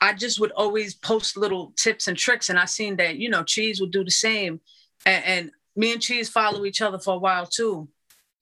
I 0.02 0.14
just 0.14 0.40
would 0.40 0.52
always 0.52 0.96
post 0.96 1.38
little 1.38 1.74
tips 1.78 2.08
and 2.08 2.18
tricks, 2.18 2.50
and 2.50 2.58
I 2.58 2.66
seen 2.66 2.96
that 2.98 3.18
you 3.18 3.30
know 3.30 3.44
Cheese 3.44 3.82
would 3.82 3.92
do 3.92 4.04
the 4.04 4.12
same, 4.12 4.62
and, 5.06 5.26
and 5.26 5.52
me 5.76 5.94
and 5.94 6.02
Cheese 6.02 6.30
follow 6.30 6.66
each 6.66 6.82
other 6.82 7.00
for 7.00 7.16
a 7.16 7.20
while 7.20 7.46
too. 7.46 7.90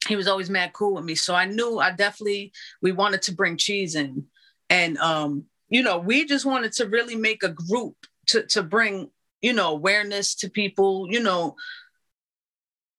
He 0.08 0.16
was 0.16 0.28
always 0.28 0.50
mad 0.50 0.74
cool 0.74 0.96
with 0.96 1.06
me. 1.06 1.16
So 1.16 1.34
I 1.34 1.46
knew 1.46 1.80
I 1.80 1.92
definitely 1.92 2.52
we 2.82 2.92
wanted 2.92 3.22
to 3.24 3.34
bring 3.34 3.58
Cheese 3.58 3.96
in. 3.96 4.26
And 4.70 4.98
um, 4.98 5.46
you 5.70 5.82
know, 5.82 5.98
we 5.98 6.26
just 6.26 6.46
wanted 6.46 6.74
to 6.74 6.88
really 6.88 7.16
make 7.16 7.44
a 7.44 7.50
group 7.50 7.96
to 8.28 8.44
to 8.48 8.64
bring, 8.64 9.10
you 9.42 9.54
know, 9.54 9.72
awareness 9.72 10.36
to 10.36 10.50
people, 10.50 11.08
you 11.10 11.22
know. 11.22 11.56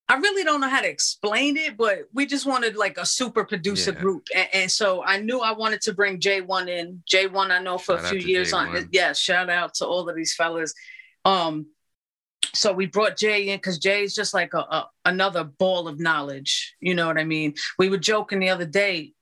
I 0.06 0.16
really 0.16 0.44
don't 0.44 0.61
know 0.61 0.68
how 0.68 0.82
to 0.82 0.88
explain 0.88 1.56
it, 1.56 1.78
but 1.78 2.00
we 2.12 2.26
just 2.26 2.44
wanted 2.44 2.76
like 2.76 2.99
a 2.99 3.06
super 3.06 3.42
producer 3.42 3.90
yeah. 3.90 4.00
group. 4.00 4.26
And, 4.34 4.49
and, 4.52 4.70
so 4.70 5.02
I 5.02 5.18
knew 5.18 5.40
I 5.40 5.52
wanted 5.52 5.80
to 5.82 5.94
bring 5.94 6.20
J1 6.20 6.68
in. 6.68 7.02
J1, 7.11 7.50
I 7.50 7.58
know 7.61 7.78
for 7.78 7.96
shout 7.96 8.04
a 8.04 8.08
few 8.08 8.18
years 8.18 8.52
J1. 8.52 8.76
on. 8.76 8.88
Yeah, 8.92 9.14
shout 9.14 9.49
out 9.49 9.73
to 9.76 9.87
all 9.87 10.06
of 10.06 10.14
these 10.14 10.34
fellas. 10.34 10.75
Um, 11.25 11.68
so 12.54 12.73
we 12.73 12.87
brought 12.87 13.16
Jay 13.16 13.49
in 13.49 13.58
because 13.58 13.78
Jay 13.78 14.02
is 14.02 14.14
just 14.14 14.34
like 14.34 14.54
a, 14.54 14.58
a, 14.58 14.88
another 15.04 15.44
ball 15.44 15.88
of 15.88 16.00
knowledge. 16.00 16.75
You 16.80 16.94
know 16.94 17.06
what 17.06 17.18
I 17.18 17.25
mean? 17.25 17.54
We 17.78 17.88
were 17.88 17.99
joking 17.99 18.40
the 18.40 18.50
other 18.50 18.66
day, 18.66 19.12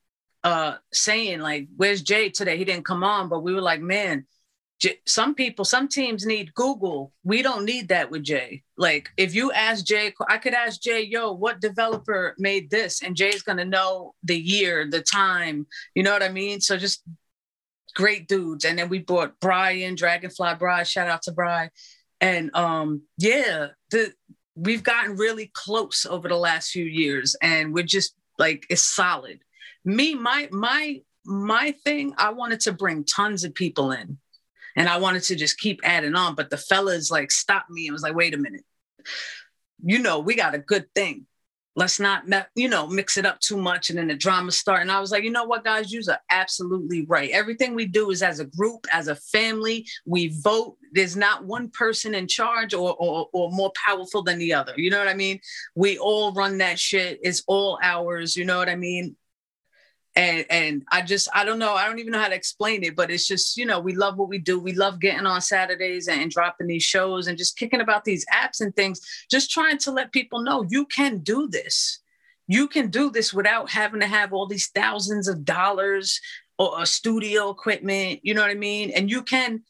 uh, 0.45 0.77
saying 0.93 1.41
like, 1.41 1.69
"Where's 1.77 2.03
Jay 2.03 2.29
today? 2.31 2.57
He 2.57 2.65
didn't 2.65 2.85
come 2.85 3.05
on." 3.05 3.29
But 3.29 3.41
we 3.41 3.55
were 3.55 3.61
like, 3.61 3.81
"Man, 3.81 4.27
J- 4.81 5.01
some 5.07 5.35
people, 5.35 5.65
some 5.65 5.89
teams 5.89 6.27
need 6.27 6.55
Google. 6.55 7.13
We 7.25 7.43
don't 7.43 7.65
need 7.65 7.89
that 7.89 8.11
with 8.11 8.25
Jay. 8.25 8.63
Like, 8.77 9.11
if 9.17 9.35
you 9.35 9.53
ask 9.53 9.85
Jay, 9.85 10.13
I 10.29 10.39
could 10.39 10.55
ask 10.55 10.81
Jay, 10.81 11.03
"Yo, 11.03 11.33
what 11.33 11.61
developer 11.61 12.35
made 12.39 12.71
this?" 12.71 13.03
And 13.03 13.17
Jay's 13.17 13.43
gonna 13.43 13.65
know 13.65 14.15
the 14.23 14.39
year, 14.39 14.87
the 14.89 15.03
time. 15.03 15.67
You 15.95 16.03
know 16.03 16.13
what 16.13 16.23
I 16.23 16.29
mean? 16.29 16.61
So 16.61 16.77
just 16.77 17.03
great 17.95 18.27
dudes. 18.27 18.65
And 18.65 18.79
then 18.79 18.89
we 18.89 18.99
brought 19.01 19.39
Brian, 19.41 19.95
Dragonfly 19.95 20.55
Bry. 20.59 20.83
Shout 20.83 21.09
out 21.09 21.23
to 21.23 21.33
Bry 21.33 21.71
and 22.23 22.55
um, 22.55 23.03
yeah, 23.19 23.69
the 23.91 24.15
we've 24.55 24.85
gotten 24.85 25.17
really 25.17 25.51
close 25.55 26.07
over 26.09 26.29
the 26.29 26.37
last 26.37 26.71
few 26.71 26.85
years, 26.85 27.37
and 27.43 27.75
we're 27.75 27.83
just 27.83 28.15
like 28.39 28.65
it's 28.71 28.83
solid. 28.83 29.41
Me, 29.85 30.15
my 30.15 30.49
my 30.53 31.03
my 31.27 31.75
thing, 31.85 32.15
I 32.17 32.31
wanted 32.31 32.61
to 32.61 32.73
bring 32.73 33.05
tons 33.05 33.43
of 33.43 33.55
people 33.55 33.91
in, 33.91 34.19
and 34.77 34.89
I 34.89 34.99
wanted 34.99 35.25
to 35.25 35.37
just 35.37 35.59
keep 35.59 35.81
adding 35.83 36.15
on, 36.15 36.37
but 36.37 36.49
the 36.49 36.57
fellas 36.57 37.11
like 37.11 37.33
stopped 37.33 37.71
me 37.71 37.89
and 37.89 37.93
was 37.93 38.03
like, 38.03 38.15
"Wait 38.15 38.35
a 38.35 38.39
minute." 38.39 38.65
You 39.85 39.99
know, 39.99 40.21
we 40.21 40.37
got 40.37 40.55
a 40.55 40.59
good 40.59 40.87
thing 40.95 41.27
let's 41.75 41.99
not 41.99 42.25
you 42.55 42.69
know 42.69 42.87
mix 42.87 43.17
it 43.17 43.25
up 43.25 43.41
too 43.41 43.57
much 43.57 43.89
and 43.91 43.99
then 43.99 44.09
the 44.09 44.15
drama 44.15 44.53
start. 44.53 44.83
And 44.83 44.93
i 44.93 45.01
was 45.01 45.11
like 45.11 45.25
you 45.25 45.31
know 45.31 45.45
what 45.45 45.65
guys? 45.65 45.93
You 45.93 46.03
are 46.09 46.19
absolutely 46.31 47.07
right. 47.07 47.31
Everything 47.31 47.75
we 47.75 47.87
do 47.87 48.11
is 48.11 48.23
as 48.23 48.41
a 48.41 48.45
group 48.45 48.87
as 48.93 49.09
a 49.09 49.17
family. 49.17 49.87
We 50.07 50.29
vote. 50.43 50.77
There's 50.93 51.17
not 51.17 51.47
one 51.47 51.71
person 51.71 52.15
in 52.15 52.29
charge 52.29 52.75
or, 52.75 52.95
or, 52.99 53.29
or 53.33 53.51
more 53.51 53.73
powerful 53.75 54.23
than 54.23 54.39
the 54.39 54.53
other. 54.53 54.75
You 54.77 54.91
know 54.91 54.99
what 54.99 55.09
i 55.09 55.15
mean? 55.15 55.41
We 55.75 55.99
all 55.99 56.33
run 56.33 56.59
that 56.59 56.79
shit. 56.79 57.21
It's 57.23 57.43
all 57.47 57.79
ours. 57.83 58.37
You 58.37 58.45
know 58.45 58.59
what 58.59 58.69
i 58.69 58.77
mean 58.77 59.17
and 60.15 60.45
and 60.51 60.83
I 60.91 61.03
just 61.03 61.29
I 61.35 61.45
don't 61.45 61.59
know 61.59 61.75
I 61.75 61.87
don't 61.87 61.99
even 61.99 62.13
know 62.13 62.21
how 62.21 62.29
to 62.29 62.35
explain 62.35 62.83
it, 62.85 62.95
but 62.95 63.11
it's 63.11 63.27
just 63.27 63.57
you 63.57 63.65
know 63.65 63.81
we 63.81 63.95
love 63.95 64.19
what 64.19 64.29
we 64.29 64.39
do. 64.39 64.59
We 64.59 64.75
love 64.75 65.01
getting 65.01 65.27
on 65.27 65.41
Saturdays 65.41 66.09
and, 66.09 66.21
and 66.21 66.31
dropping 66.31 66.67
these 66.67 66.83
shows 66.83 67.27
and 67.27 67.39
just 67.39 67.57
kicking 67.57 67.81
about 67.81 68.05
these 68.05 68.27
apps 68.27 68.61
and 68.61 68.75
things. 68.77 69.01
Just 69.31 69.51
trying 69.51 69.79
to 69.79 69.91
let 69.91 70.13
people 70.13 70.43
know 70.43 70.67
you 70.69 70.85
can 70.87 71.19
do 71.19 71.49
this. 71.49 72.01
You 72.47 72.69
can 72.69 72.91
do 72.91 73.11
this 73.11 73.33
without 73.33 73.71
having 73.71 74.01
to 74.01 74.07
have 74.07 74.33
all 74.33 74.47
these 74.47 74.69
thousands 74.69 75.29
of 75.29 75.45
dollars 75.45 76.21
or 76.59 76.83
a 76.83 76.87
studio 76.87 77.49
equipment. 77.51 78.21
You 78.23 78.35
know 78.35 78.43
what 78.43 78.51
I 78.51 78.55
mean? 78.55 78.91
And 78.91 79.11
you 79.11 79.23
can. 79.23 79.63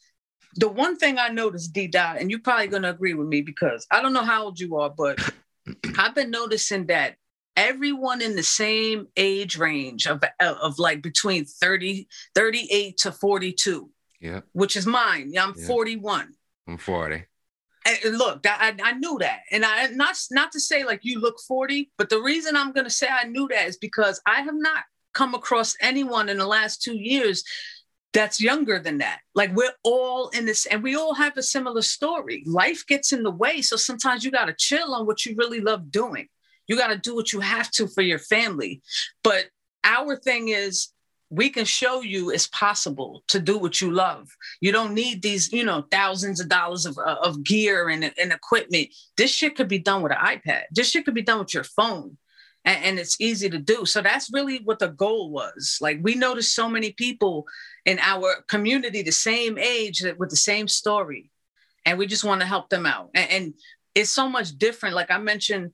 The 0.55 0.67
one 0.67 0.97
thing 0.97 1.17
I 1.17 1.29
noticed, 1.29 1.73
D 1.73 1.87
Dot, 1.87 2.17
and 2.19 2.29
you're 2.29 2.39
probably 2.39 2.67
gonna 2.67 2.89
agree 2.89 3.13
with 3.13 3.27
me 3.27 3.41
because 3.41 3.87
I 3.89 4.01
don't 4.01 4.13
know 4.13 4.23
how 4.23 4.43
old 4.43 4.59
you 4.59 4.77
are, 4.77 4.89
but 4.89 5.17
I've 5.97 6.13
been 6.13 6.29
noticing 6.29 6.87
that 6.87 7.15
everyone 7.55 8.21
in 8.21 8.35
the 8.35 8.43
same 8.43 9.07
age 9.17 9.57
range 9.57 10.07
of, 10.07 10.23
of 10.39 10.79
like 10.79 11.01
between 11.01 11.45
30 11.45 12.07
38 12.35 12.97
to 12.97 13.11
42 13.11 13.89
yeah 14.19 14.41
which 14.53 14.75
is 14.75 14.85
mine 14.87 15.33
i'm 15.39 15.53
yeah. 15.55 15.67
41 15.67 16.33
i'm 16.67 16.77
40 16.77 17.23
and 17.85 18.17
look 18.17 18.45
I, 18.47 18.75
I 18.81 18.93
knew 18.93 19.17
that 19.19 19.41
and 19.51 19.65
i 19.65 19.87
not 19.87 20.15
not 20.31 20.51
to 20.53 20.59
say 20.59 20.83
like 20.83 21.01
you 21.03 21.19
look 21.19 21.39
40 21.39 21.91
but 21.97 22.09
the 22.09 22.21
reason 22.21 22.55
i'm 22.55 22.71
going 22.71 22.85
to 22.85 22.91
say 22.91 23.07
i 23.09 23.27
knew 23.27 23.47
that 23.49 23.67
is 23.67 23.77
because 23.77 24.21
i 24.25 24.41
have 24.41 24.55
not 24.55 24.83
come 25.13 25.35
across 25.35 25.75
anyone 25.79 26.29
in 26.29 26.37
the 26.37 26.47
last 26.47 26.81
two 26.81 26.97
years 26.97 27.43
that's 28.13 28.39
younger 28.39 28.79
than 28.79 28.99
that. 28.99 29.19
Like 29.33 29.53
we're 29.55 29.73
all 29.83 30.29
in 30.29 30.45
this, 30.45 30.65
and 30.67 30.83
we 30.83 30.95
all 30.95 31.15
have 31.15 31.35
a 31.35 31.43
similar 31.43 31.81
story. 31.81 32.43
Life 32.45 32.85
gets 32.85 33.11
in 33.11 33.23
the 33.23 33.31
way. 33.31 33.61
So 33.61 33.75
sometimes 33.75 34.23
you 34.23 34.31
got 34.31 34.45
to 34.45 34.53
chill 34.53 34.93
on 34.93 35.05
what 35.05 35.25
you 35.25 35.35
really 35.35 35.59
love 35.59 35.91
doing. 35.91 36.29
You 36.67 36.77
got 36.77 36.87
to 36.87 36.97
do 36.97 37.15
what 37.15 37.33
you 37.33 37.39
have 37.39 37.69
to 37.71 37.87
for 37.87 38.01
your 38.01 38.19
family. 38.19 38.81
But 39.23 39.45
our 39.83 40.15
thing 40.15 40.49
is, 40.49 40.89
we 41.29 41.49
can 41.49 41.65
show 41.65 42.01
you 42.01 42.29
it's 42.29 42.47
possible 42.47 43.23
to 43.27 43.39
do 43.39 43.57
what 43.57 43.81
you 43.81 43.91
love. 43.91 44.29
You 44.61 44.71
don't 44.71 44.93
need 44.93 45.23
these, 45.23 45.51
you 45.51 45.65
know, 45.65 45.85
thousands 45.89 46.39
of 46.39 46.47
dollars 46.47 46.85
of, 46.85 46.97
uh, 46.99 47.17
of 47.23 47.43
gear 47.43 47.89
and, 47.89 48.03
and 48.21 48.31
equipment. 48.31 48.89
This 49.17 49.31
shit 49.31 49.55
could 49.55 49.67
be 49.67 49.79
done 49.79 50.03
with 50.03 50.11
an 50.11 50.19
iPad. 50.19 50.63
This 50.71 50.91
shit 50.91 51.05
could 51.05 51.15
be 51.15 51.23
done 51.23 51.39
with 51.39 51.53
your 51.53 51.63
phone. 51.63 52.17
And, 52.65 52.85
and 52.85 52.99
it's 52.99 53.19
easy 53.19 53.49
to 53.49 53.57
do. 53.57 53.83
So 53.85 54.01
that's 54.01 54.31
really 54.31 54.59
what 54.63 54.77
the 54.77 54.89
goal 54.89 55.31
was. 55.31 55.79
Like 55.81 55.99
we 56.03 56.13
noticed 56.13 56.53
so 56.53 56.69
many 56.69 56.91
people 56.91 57.47
in 57.85 57.97
our 57.99 58.43
community, 58.47 59.01
the 59.01 59.11
same 59.11 59.57
age 59.57 60.03
with 60.19 60.29
the 60.29 60.35
same 60.35 60.67
story. 60.67 61.31
And 61.83 61.97
we 61.97 62.05
just 62.05 62.23
want 62.23 62.41
to 62.41 62.47
help 62.47 62.69
them 62.69 62.85
out. 62.85 63.09
and, 63.15 63.29
and 63.31 63.53
it's 63.95 64.11
so 64.11 64.27
much 64.29 64.57
different. 64.57 64.95
Like 64.95 65.11
I 65.11 65.17
mentioned, 65.17 65.71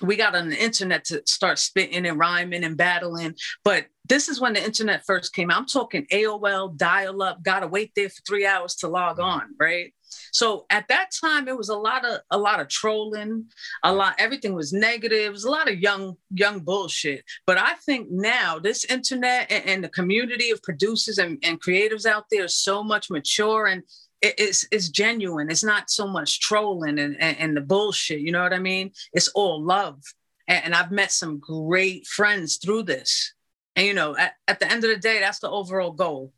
we 0.00 0.16
got 0.16 0.34
on 0.34 0.48
the 0.48 0.62
internet 0.62 1.04
to 1.06 1.22
start 1.26 1.58
spitting 1.58 2.06
and 2.06 2.18
rhyming 2.18 2.64
and 2.64 2.76
battling. 2.76 3.34
But 3.64 3.86
this 4.08 4.28
is 4.28 4.40
when 4.40 4.54
the 4.54 4.64
internet 4.64 5.04
first 5.06 5.32
came 5.32 5.50
out. 5.50 5.58
I'm 5.58 5.66
talking 5.66 6.06
AOL, 6.12 6.76
dial 6.76 7.22
up, 7.22 7.42
gotta 7.42 7.66
wait 7.66 7.92
there 7.94 8.08
for 8.08 8.20
three 8.26 8.46
hours 8.46 8.74
to 8.76 8.88
log 8.88 9.16
mm-hmm. 9.16 9.24
on, 9.24 9.54
right? 9.58 9.92
So 10.32 10.66
at 10.70 10.88
that 10.88 11.10
time, 11.10 11.48
it 11.48 11.56
was 11.56 11.68
a 11.68 11.76
lot 11.76 12.04
of 12.04 12.20
a 12.30 12.38
lot 12.38 12.60
of 12.60 12.68
trolling, 12.68 13.46
a 13.82 13.92
lot, 13.92 14.14
everything 14.18 14.54
was 14.54 14.72
negative, 14.72 15.26
it 15.26 15.32
was 15.32 15.44
a 15.44 15.50
lot 15.50 15.70
of 15.70 15.78
young, 15.78 16.16
young 16.30 16.60
bullshit. 16.60 17.24
But 17.46 17.58
I 17.58 17.74
think 17.74 18.08
now 18.10 18.58
this 18.58 18.84
internet 18.86 19.50
and, 19.50 19.64
and 19.66 19.84
the 19.84 19.88
community 19.88 20.50
of 20.50 20.62
producers 20.62 21.18
and, 21.18 21.38
and 21.42 21.62
creatives 21.62 22.06
out 22.06 22.26
there 22.30 22.44
is 22.44 22.54
so 22.54 22.82
much 22.82 23.10
mature 23.10 23.66
and 23.66 23.82
it's 24.22 24.66
it's 24.70 24.88
genuine. 24.88 25.50
It's 25.50 25.64
not 25.64 25.90
so 25.90 26.06
much 26.06 26.40
trolling 26.40 26.98
and, 26.98 27.20
and, 27.20 27.36
and 27.38 27.56
the 27.56 27.60
bullshit. 27.60 28.20
You 28.20 28.32
know 28.32 28.42
what 28.42 28.52
I 28.52 28.58
mean? 28.58 28.92
It's 29.12 29.28
all 29.28 29.62
love. 29.62 30.00
And, 30.48 30.64
and, 30.66 30.74
I've 30.74 30.90
met 30.90 31.12
some 31.12 31.38
great 31.38 32.06
friends 32.06 32.56
through 32.56 32.84
this. 32.84 33.34
And 33.76 33.86
you 33.86 33.94
know, 33.94 34.16
at, 34.16 34.34
at 34.48 34.60
the 34.60 34.70
end 34.70 34.84
of 34.84 34.90
the 34.90 34.96
day, 34.96 35.20
that's 35.20 35.40
the 35.40 35.50
overall 35.50 35.92
goal. 35.92 36.32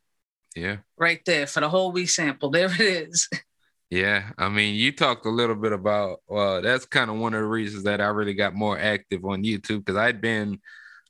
Yeah. 0.55 0.77
Right 0.97 1.21
there 1.25 1.47
for 1.47 1.59
the 1.59 1.69
whole 1.69 1.91
we 1.91 2.05
sample. 2.05 2.49
There 2.51 2.71
it 2.71 2.79
is. 2.79 3.29
Yeah, 3.91 4.31
I 4.37 4.49
mean, 4.49 4.75
you 4.75 4.91
talked 4.91 5.27
a 5.27 5.29
little 5.29 5.55
bit 5.55 5.71
about. 5.71 6.21
Well, 6.27 6.61
that's 6.61 6.85
kind 6.85 7.09
of 7.09 7.17
one 7.17 7.33
of 7.35 7.41
the 7.41 7.47
reasons 7.47 7.83
that 7.83 8.01
I 8.01 8.07
really 8.07 8.33
got 8.33 8.55
more 8.55 8.77
active 8.77 9.23
on 9.25 9.43
YouTube 9.43 9.85
because 9.85 9.95
I'd 9.95 10.21
been 10.21 10.59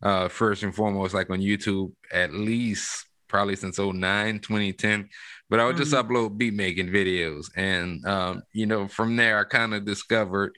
uh, 0.01 0.27
first 0.27 0.63
and 0.63 0.75
foremost 0.75 1.13
like 1.13 1.29
on 1.29 1.39
YouTube 1.39 1.93
at 2.11 2.33
least 2.33 3.05
probably 3.27 3.55
since 3.55 3.79
09, 3.79 4.39
2010 4.39 5.09
but 5.49 5.59
I 5.59 5.65
would 5.65 5.77
just 5.77 5.93
mm-hmm. 5.93 6.11
upload 6.11 6.37
beat 6.37 6.53
making 6.53 6.89
videos. 6.89 7.47
And, 7.55 8.05
um, 8.05 8.43
you 8.53 8.65
know, 8.65 8.87
from 8.87 9.15
there, 9.15 9.39
I 9.39 9.43
kind 9.43 9.73
of 9.73 9.85
discovered, 9.85 10.55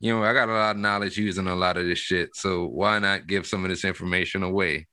you 0.00 0.12
know, 0.12 0.24
I 0.24 0.32
got 0.32 0.48
a 0.48 0.52
lot 0.52 0.76
of 0.76 0.82
knowledge 0.82 1.18
using 1.18 1.46
a 1.46 1.54
lot 1.54 1.76
of 1.76 1.84
this 1.84 1.98
shit. 1.98 2.34
So 2.34 2.66
why 2.66 2.98
not 2.98 3.26
give 3.26 3.46
some 3.46 3.64
of 3.64 3.70
this 3.70 3.84
information 3.84 4.42
away? 4.42 4.88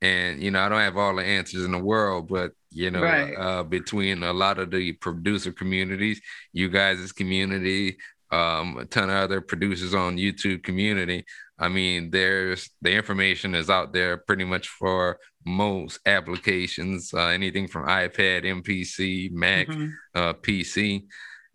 And, 0.00 0.42
you 0.42 0.50
know, 0.50 0.60
I 0.60 0.68
don't 0.68 0.80
have 0.80 0.96
all 0.96 1.14
the 1.14 1.22
answers 1.22 1.64
in 1.64 1.70
the 1.70 1.78
world, 1.78 2.26
but, 2.28 2.52
you 2.70 2.90
know, 2.90 3.02
right. 3.02 3.34
uh, 3.34 3.62
between 3.62 4.24
a 4.24 4.32
lot 4.32 4.58
of 4.58 4.72
the 4.72 4.92
producer 4.94 5.52
communities, 5.52 6.20
you 6.52 6.68
guys' 6.68 7.12
community, 7.12 7.98
um, 8.32 8.78
a 8.78 8.84
ton 8.84 9.10
of 9.10 9.16
other 9.16 9.40
producers 9.40 9.94
on 9.94 10.16
YouTube 10.16 10.64
community. 10.64 11.24
I 11.56 11.68
mean, 11.68 12.10
there's 12.10 12.68
the 12.80 12.90
information 12.90 13.54
is 13.54 13.70
out 13.70 13.92
there 13.92 14.16
pretty 14.16 14.44
much 14.44 14.66
for 14.68 15.18
most 15.44 16.00
applications, 16.06 17.12
uh, 17.14 17.26
anything 17.26 17.68
from 17.68 17.86
iPad, 17.86 18.44
MPC, 18.44 19.32
Mac, 19.32 19.68
mm-hmm. 19.68 19.88
uh, 20.14 20.32
PC, 20.34 21.04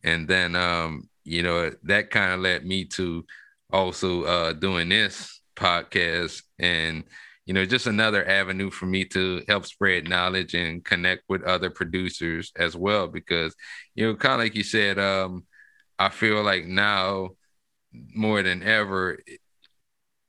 and 0.04 0.28
then 0.28 0.56
um, 0.56 1.10
you 1.24 1.44
know 1.44 1.72
that 1.84 2.10
kind 2.10 2.34
of 2.34 2.40
led 2.40 2.66
me 2.66 2.86
to 2.86 3.26
also 3.72 4.24
uh, 4.24 4.54
doing 4.54 4.90
this 4.90 5.42
podcast 5.56 6.44
and 6.60 7.04
you 7.46 7.54
know 7.54 7.66
just 7.66 7.88
another 7.88 8.28
avenue 8.28 8.70
for 8.70 8.86
me 8.86 9.04
to 9.04 9.44
help 9.48 9.66
spread 9.66 10.08
knowledge 10.08 10.54
and 10.54 10.86
connect 10.86 11.24
with 11.28 11.44
other 11.44 11.70
producers 11.70 12.52
as 12.56 12.76
well 12.76 13.08
because 13.08 13.56
you 13.96 14.06
know 14.06 14.16
kind 14.16 14.34
of 14.36 14.40
like 14.40 14.56
you 14.56 14.64
said 14.64 15.00
um, 15.00 15.46
i 15.98 16.10
feel 16.10 16.44
like 16.44 16.66
now 16.66 17.30
more 17.92 18.44
than 18.44 18.62
ever 18.62 19.20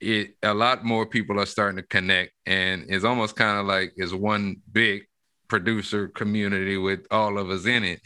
it 0.00 0.34
a 0.42 0.54
lot 0.54 0.84
more 0.84 1.06
people 1.06 1.40
are 1.40 1.46
starting 1.46 1.76
to 1.76 1.82
connect 1.82 2.32
and 2.46 2.86
it's 2.88 3.04
almost 3.04 3.36
kind 3.36 3.58
of 3.58 3.66
like 3.66 3.92
it's 3.96 4.12
one 4.12 4.56
big 4.70 5.02
producer 5.48 6.08
community 6.08 6.76
with 6.76 7.00
all 7.10 7.38
of 7.38 7.50
us 7.50 7.66
in 7.66 7.82
it 7.84 8.00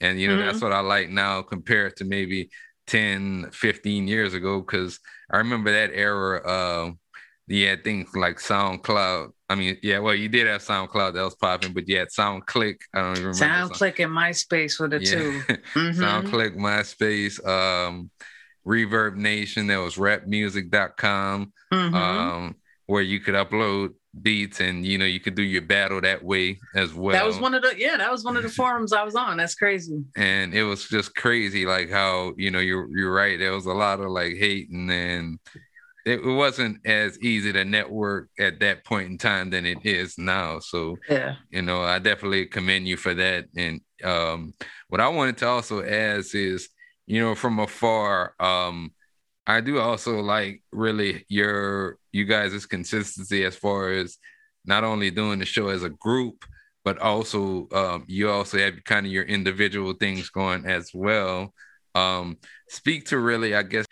and 0.00 0.20
you 0.20 0.28
know 0.28 0.36
mm-hmm. 0.36 0.46
that's 0.46 0.60
what 0.60 0.72
i 0.72 0.80
like 0.80 1.08
now 1.08 1.40
compared 1.40 1.96
to 1.96 2.04
maybe 2.04 2.50
10 2.86 3.50
15 3.52 4.08
years 4.08 4.34
ago 4.34 4.60
because 4.60 4.98
i 5.30 5.38
remember 5.38 5.72
that 5.72 5.90
era 5.94 6.40
uh 6.46 6.90
you 7.46 7.66
had 7.66 7.82
things 7.82 8.08
like 8.14 8.36
soundcloud 8.36 9.30
i 9.48 9.54
mean 9.54 9.76
yeah 9.82 9.98
well 9.98 10.14
you 10.14 10.28
did 10.28 10.46
have 10.46 10.62
soundcloud 10.62 11.14
that 11.14 11.22
was 11.22 11.34
popping 11.36 11.72
but 11.72 11.88
you 11.88 11.96
had 11.96 12.08
soundclick 12.08 12.76
i 12.94 13.00
don't 13.00 13.18
even 13.18 13.28
remember 13.28 13.74
soundclick 13.74 14.04
and 14.04 14.12
myspace 14.12 14.78
were 14.78 14.88
the 14.88 15.02
yeah. 15.02 15.10
two 15.10 15.40
mm-hmm. 15.74 16.02
soundclick 16.02 16.56
myspace 16.56 17.46
um 17.46 18.10
Reverb 18.68 19.16
Nation. 19.16 19.66
There 19.66 19.80
was 19.80 19.96
rapmusic.com, 19.96 21.52
mm-hmm. 21.72 21.94
um, 21.94 22.56
where 22.86 23.02
you 23.02 23.20
could 23.20 23.34
upload 23.34 23.94
beats 24.22 24.60
and 24.60 24.84
you 24.86 24.98
know 24.98 25.04
you 25.04 25.20
could 25.20 25.34
do 25.34 25.42
your 25.42 25.62
battle 25.62 26.00
that 26.00 26.22
way 26.22 26.58
as 26.74 26.92
well. 26.92 27.12
That 27.12 27.26
was 27.26 27.38
one 27.38 27.54
of 27.54 27.62
the 27.62 27.74
yeah, 27.78 27.96
that 27.96 28.10
was 28.10 28.24
one 28.24 28.36
of 28.36 28.42
the 28.42 28.48
forums 28.60 28.92
I 28.92 29.02
was 29.02 29.14
on. 29.14 29.36
That's 29.36 29.54
crazy. 29.54 30.04
And 30.16 30.54
it 30.54 30.64
was 30.64 30.88
just 30.88 31.14
crazy, 31.14 31.66
like 31.66 31.90
how 31.90 32.34
you 32.36 32.50
know 32.50 32.60
you're 32.60 32.88
you're 32.96 33.12
right. 33.12 33.38
There 33.38 33.52
was 33.52 33.66
a 33.66 33.72
lot 33.72 34.00
of 34.00 34.10
like 34.10 34.36
hate, 34.36 34.70
and 34.70 34.88
then 34.90 35.38
it, 36.04 36.24
wasn't 36.24 36.86
as 36.86 37.18
easy 37.20 37.52
to 37.52 37.64
network 37.64 38.30
at 38.38 38.60
that 38.60 38.84
point 38.84 39.10
in 39.10 39.18
time 39.18 39.50
than 39.50 39.66
it 39.66 39.78
is 39.84 40.16
now. 40.18 40.58
So 40.58 40.96
yeah, 41.08 41.36
you 41.50 41.62
know, 41.62 41.82
I 41.82 41.98
definitely 41.98 42.46
commend 42.46 42.88
you 42.88 42.96
for 42.96 43.14
that. 43.14 43.46
And 43.56 43.80
um, 44.04 44.54
what 44.88 45.00
I 45.00 45.08
wanted 45.08 45.38
to 45.38 45.48
also 45.48 45.82
ask 45.84 46.34
is 46.34 46.68
you 47.08 47.20
know, 47.20 47.34
from 47.34 47.58
afar. 47.58 48.34
Um, 48.38 48.92
I 49.46 49.62
do 49.62 49.80
also 49.80 50.20
like 50.20 50.62
really 50.70 51.24
your 51.28 51.98
you 52.12 52.26
guys' 52.26 52.66
consistency 52.66 53.44
as 53.44 53.56
far 53.56 53.90
as 53.90 54.18
not 54.66 54.84
only 54.84 55.10
doing 55.10 55.38
the 55.38 55.46
show 55.46 55.68
as 55.68 55.82
a 55.82 55.88
group, 55.88 56.44
but 56.84 56.98
also 56.98 57.66
um, 57.72 58.04
you 58.06 58.30
also 58.30 58.58
have 58.58 58.84
kind 58.84 59.06
of 59.06 59.12
your 59.12 59.24
individual 59.24 59.94
things 59.94 60.28
going 60.28 60.66
as 60.66 60.90
well. 60.92 61.54
Um, 61.94 62.36
speak 62.68 63.06
to 63.06 63.18
really, 63.18 63.54
I 63.54 63.62
guess, 63.62 63.86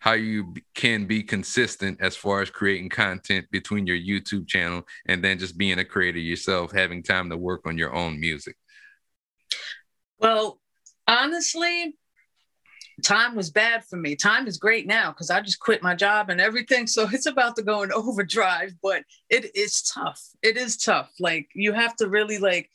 how 0.00 0.12
you 0.12 0.54
can 0.74 1.06
be 1.06 1.22
consistent 1.22 1.98
as 2.02 2.14
far 2.14 2.42
as 2.42 2.50
creating 2.50 2.90
content 2.90 3.46
between 3.50 3.86
your 3.86 3.96
YouTube 3.96 4.46
channel 4.46 4.82
and 5.06 5.24
then 5.24 5.38
just 5.38 5.56
being 5.56 5.78
a 5.78 5.84
creator 5.84 6.18
yourself, 6.18 6.72
having 6.72 7.02
time 7.02 7.30
to 7.30 7.38
work 7.38 7.62
on 7.66 7.78
your 7.78 7.94
own 7.94 8.20
music. 8.20 8.56
Well, 10.18 10.60
honestly, 11.06 11.94
time 13.00 13.34
was 13.34 13.50
bad 13.50 13.84
for 13.84 13.96
me. 13.96 14.16
Time 14.16 14.46
is 14.46 14.56
great 14.56 14.86
now 14.86 15.10
because 15.10 15.30
I 15.30 15.40
just 15.40 15.60
quit 15.60 15.82
my 15.82 15.94
job 15.94 16.30
and 16.30 16.40
everything. 16.40 16.86
So 16.86 17.08
it's 17.12 17.26
about 17.26 17.56
to 17.56 17.62
go 17.62 17.82
in 17.82 17.92
overdrive, 17.94 18.72
but 18.82 19.04
it 19.28 19.54
is 19.56 19.82
tough. 19.82 20.22
It 20.42 20.56
is 20.56 20.76
tough. 20.76 21.10
Like 21.18 21.48
you 21.54 21.72
have 21.72 21.96
to 21.96 22.08
really 22.08 22.38
like 22.38 22.70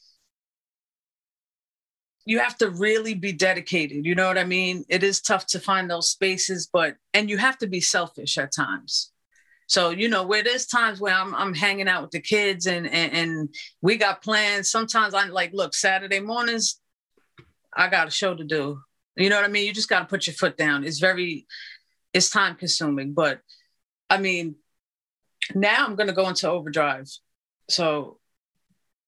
you 2.25 2.39
have 2.39 2.57
to 2.57 2.71
really 2.71 3.13
be 3.13 3.31
dedicated. 3.31 4.05
You 4.05 4.15
know 4.15 4.27
what 4.27 4.37
I 4.37 4.45
mean? 4.45 4.83
It 4.89 5.03
is 5.03 5.21
tough 5.21 5.45
to 5.47 5.59
find 5.59 5.89
those 5.89 6.09
spaces, 6.09 6.67
but 6.71 6.95
and 7.13 7.29
you 7.29 7.37
have 7.37 7.57
to 7.59 7.67
be 7.67 7.81
selfish 7.81 8.37
at 8.37 8.51
times. 8.51 9.11
So 9.67 9.89
you 9.89 10.09
know 10.09 10.23
where 10.23 10.43
there's 10.43 10.65
times 10.65 10.99
where 10.99 11.13
I'm 11.13 11.33
I'm 11.35 11.53
hanging 11.53 11.87
out 11.87 12.01
with 12.03 12.11
the 12.11 12.21
kids 12.21 12.67
and 12.67 12.87
and, 12.87 13.13
and 13.13 13.55
we 13.81 13.97
got 13.97 14.23
plans. 14.23 14.69
Sometimes 14.71 15.13
I'm 15.13 15.29
like, 15.29 15.53
look, 15.53 15.73
Saturday 15.73 16.19
mornings, 16.19 16.79
I 17.75 17.87
got 17.87 18.07
a 18.07 18.11
show 18.11 18.35
to 18.35 18.43
do. 18.43 18.79
You 19.15 19.29
know 19.29 19.37
what 19.37 19.45
I 19.45 19.49
mean? 19.49 19.65
You 19.65 19.73
just 19.73 19.89
got 19.89 19.99
to 19.99 20.05
put 20.05 20.27
your 20.27 20.33
foot 20.33 20.57
down. 20.57 20.83
It's 20.83 20.99
very, 20.99 21.47
it's 22.13 22.29
time 22.29 22.55
consuming. 22.55 23.13
But 23.13 23.39
I 24.09 24.17
mean, 24.17 24.55
now 25.53 25.85
I'm 25.85 25.95
going 25.95 26.07
to 26.07 26.13
go 26.13 26.27
into 26.27 26.49
overdrive. 26.49 27.09
So 27.69 28.19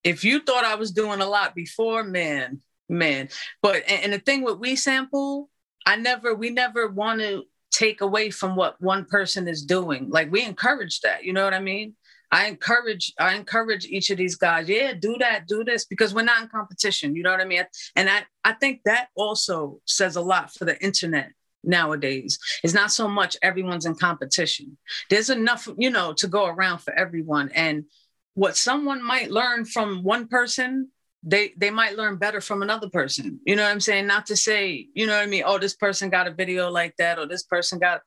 if 0.03 0.23
you 0.23 0.39
thought 0.39 0.63
I 0.63 0.75
was 0.75 0.91
doing 0.91 1.19
a 1.21 1.27
lot 1.27 1.55
before, 1.55 2.03
man, 2.03 2.61
man. 2.87 3.29
But 3.61 3.83
and, 3.89 4.13
the 4.13 4.19
thing 4.19 4.43
with 4.43 4.59
we 4.59 4.75
sample, 4.77 5.49
I 5.85 5.97
never, 5.97 6.33
we 6.33 6.49
never 6.49 6.87
want 6.87 7.19
to 7.19 7.43
take 7.71 7.99
away 8.01 8.29
from 8.29 8.55
what 8.55 8.79
one 8.81 9.05
person 9.05 9.47
is 9.47 9.63
doing. 9.63 10.09
Like 10.09 10.31
we 10.31 10.43
encourage 10.43 11.01
that. 11.01 11.25
You 11.25 11.33
know 11.33 11.43
what 11.43 11.53
I 11.53 11.59
mean? 11.59 11.95
I 12.31 12.47
encourage 12.47 13.13
I 13.19 13.35
encourage 13.35 13.85
each 13.85 14.09
of 14.09 14.17
these 14.17 14.35
guys, 14.35 14.67
yeah, 14.67 14.93
do 14.93 15.15
that, 15.19 15.47
do 15.47 15.63
this, 15.63 15.85
because 15.85 16.13
we're 16.13 16.23
not 16.23 16.41
in 16.41 16.49
competition. 16.49 17.15
You 17.15 17.23
know 17.23 17.31
what 17.31 17.41
I 17.41 17.45
mean? 17.45 17.63
And 17.95 18.09
I, 18.09 18.23
I 18.43 18.53
think 18.53 18.81
that 18.85 19.07
also 19.15 19.79
says 19.85 20.15
a 20.15 20.21
lot 20.21 20.53
for 20.53 20.65
the 20.65 20.81
internet 20.83 21.31
nowadays. 21.63 22.37
It's 22.63 22.73
not 22.73 22.91
so 22.91 23.07
much 23.07 23.37
everyone's 23.41 23.85
in 23.85 23.95
competition. 23.95 24.77
There's 25.09 25.29
enough, 25.29 25.67
you 25.77 25.89
know, 25.89 26.13
to 26.13 26.27
go 26.27 26.45
around 26.45 26.79
for 26.79 26.93
everyone. 26.93 27.49
And 27.53 27.85
what 28.33 28.57
someone 28.57 29.03
might 29.03 29.31
learn 29.31 29.65
from 29.65 30.03
one 30.03 30.27
person, 30.27 30.91
they 31.23 31.53
they 31.57 31.71
might 31.71 31.97
learn 31.97 32.17
better 32.17 32.41
from 32.41 32.61
another 32.61 32.89
person. 32.89 33.39
You 33.45 33.55
know 33.55 33.63
what 33.63 33.71
I'm 33.71 33.79
saying? 33.79 34.05
Not 34.05 34.27
to 34.27 34.35
say, 34.35 34.87
you 34.93 35.07
know 35.07 35.13
what 35.13 35.23
I 35.23 35.27
mean? 35.27 35.43
Oh, 35.45 35.57
this 35.57 35.75
person 35.75 36.09
got 36.09 36.27
a 36.27 36.31
video 36.31 36.69
like 36.69 36.95
that, 36.97 37.19
or 37.19 37.25
this 37.25 37.43
person 37.43 37.79
got 37.79 38.01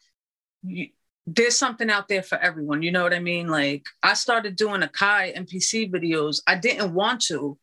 you, 0.63 0.89
there's 1.27 1.57
something 1.57 1.91
out 1.91 2.09
there 2.09 2.23
for 2.23 2.39
everyone. 2.39 2.83
You 2.83 2.93
know 2.93 3.03
what 3.03 3.15
I 3.15 3.21
mean? 3.21 3.49
Like 3.49 3.85
I 4.03 4.15
started 4.15 4.57
doing 4.57 4.83
Akai 4.83 5.37
MPC 5.37 5.91
videos. 5.91 6.41
I 6.47 6.57
didn't 6.57 6.95
want 6.95 7.23
to 7.23 7.59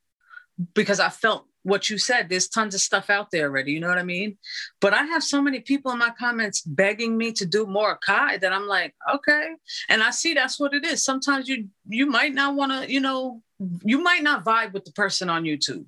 because 0.74 1.00
I 1.00 1.10
felt 1.10 1.46
what 1.64 1.90
you 1.90 1.98
said. 1.98 2.30
There's 2.30 2.48
tons 2.48 2.74
of 2.76 2.82
stuff 2.82 3.10
out 3.10 3.30
there 3.32 3.48
already. 3.48 3.74
You 3.74 3.82
know 3.82 3.90
what 3.90 3.98
I 3.98 4.04
mean? 4.04 4.38
But 4.80 4.94
I 4.94 5.04
have 5.04 5.24
so 5.24 5.42
many 5.42 5.60
people 5.60 5.92
in 5.92 5.98
my 5.98 6.12
comments 6.18 6.62
begging 6.62 7.18
me 7.18 7.34
to 7.34 7.46
do 7.46 7.66
more 7.66 8.00
Akai 8.00 8.40
that 8.40 8.54
I'm 8.54 8.68
like, 8.68 8.96
okay. 9.16 9.50
And 9.90 10.02
I 10.02 10.12
see 10.12 10.34
that's 10.34 10.60
what 10.60 10.74
it 10.74 10.86
is. 10.86 11.04
Sometimes 11.04 11.50
you 11.50 11.68
you 11.88 12.06
might 12.06 12.34
not 12.34 12.56
want 12.56 12.72
to, 12.72 12.92
you 12.92 13.02
know, 13.02 13.42
you 13.84 14.02
might 14.02 14.24
not 14.24 14.46
vibe 14.46 14.74
with 14.74 14.86
the 14.86 14.94
person 14.94 15.30
on 15.30 15.44
YouTube. 15.44 15.86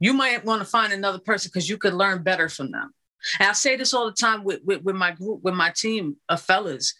You 0.00 0.14
might 0.14 0.44
want 0.44 0.62
to 0.62 0.66
find 0.66 0.92
another 0.92 1.18
person 1.18 1.50
because 1.52 1.68
you 1.68 1.76
could 1.76 1.94
learn 1.94 2.22
better 2.22 2.48
from 2.48 2.70
them. 2.70 2.94
And 3.38 3.48
I 3.48 3.52
say 3.52 3.76
this 3.76 3.94
all 3.94 4.06
the 4.06 4.12
time 4.12 4.44
with, 4.44 4.60
with, 4.64 4.82
with 4.82 4.96
my 4.96 5.12
group, 5.12 5.42
with 5.42 5.54
my 5.54 5.70
team 5.70 6.16
of 6.28 6.40
fellas. 6.40 6.94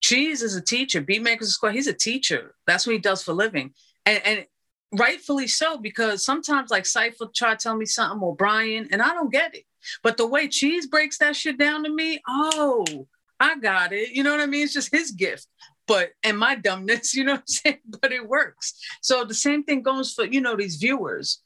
Cheese 0.00 0.42
is 0.42 0.56
a 0.56 0.60
teacher. 0.60 1.00
Beatmakers 1.00 1.44
Squad, 1.46 1.72
he's 1.72 1.86
a 1.86 1.92
teacher. 1.92 2.54
That's 2.66 2.86
what 2.86 2.94
he 2.94 2.98
does 2.98 3.22
for 3.22 3.32
living. 3.32 3.72
And, 4.04 4.20
and 4.24 4.46
rightfully 4.92 5.46
so, 5.46 5.78
because 5.78 6.24
sometimes 6.24 6.70
like 6.70 6.86
Cypher 6.86 7.26
try 7.34 7.54
to 7.54 7.56
tell 7.56 7.76
me 7.76 7.86
something 7.86 8.20
or 8.20 8.34
Brian, 8.34 8.88
and 8.90 9.00
I 9.00 9.14
don't 9.14 9.32
get 9.32 9.54
it. 9.54 9.64
But 10.02 10.16
the 10.16 10.26
way 10.26 10.48
Cheese 10.48 10.86
breaks 10.86 11.18
that 11.18 11.36
shit 11.36 11.58
down 11.58 11.84
to 11.84 11.90
me, 11.90 12.20
oh, 12.28 13.06
I 13.40 13.58
got 13.58 13.92
it. 13.92 14.10
You 14.10 14.22
know 14.22 14.30
what 14.30 14.40
I 14.40 14.46
mean? 14.46 14.64
It's 14.64 14.72
just 14.72 14.92
his 14.92 15.10
gift. 15.10 15.46
But 15.88 16.10
and 16.22 16.38
my 16.38 16.54
dumbness, 16.54 17.14
you 17.14 17.24
know 17.24 17.32
what 17.32 17.40
I'm 17.40 17.46
saying? 17.46 17.78
But 18.00 18.12
it 18.12 18.28
works. 18.28 18.74
So 19.00 19.24
the 19.24 19.34
same 19.34 19.64
thing 19.64 19.82
goes 19.82 20.12
for, 20.12 20.24
you 20.24 20.40
know, 20.40 20.56
these 20.56 20.76
viewers 20.76 21.42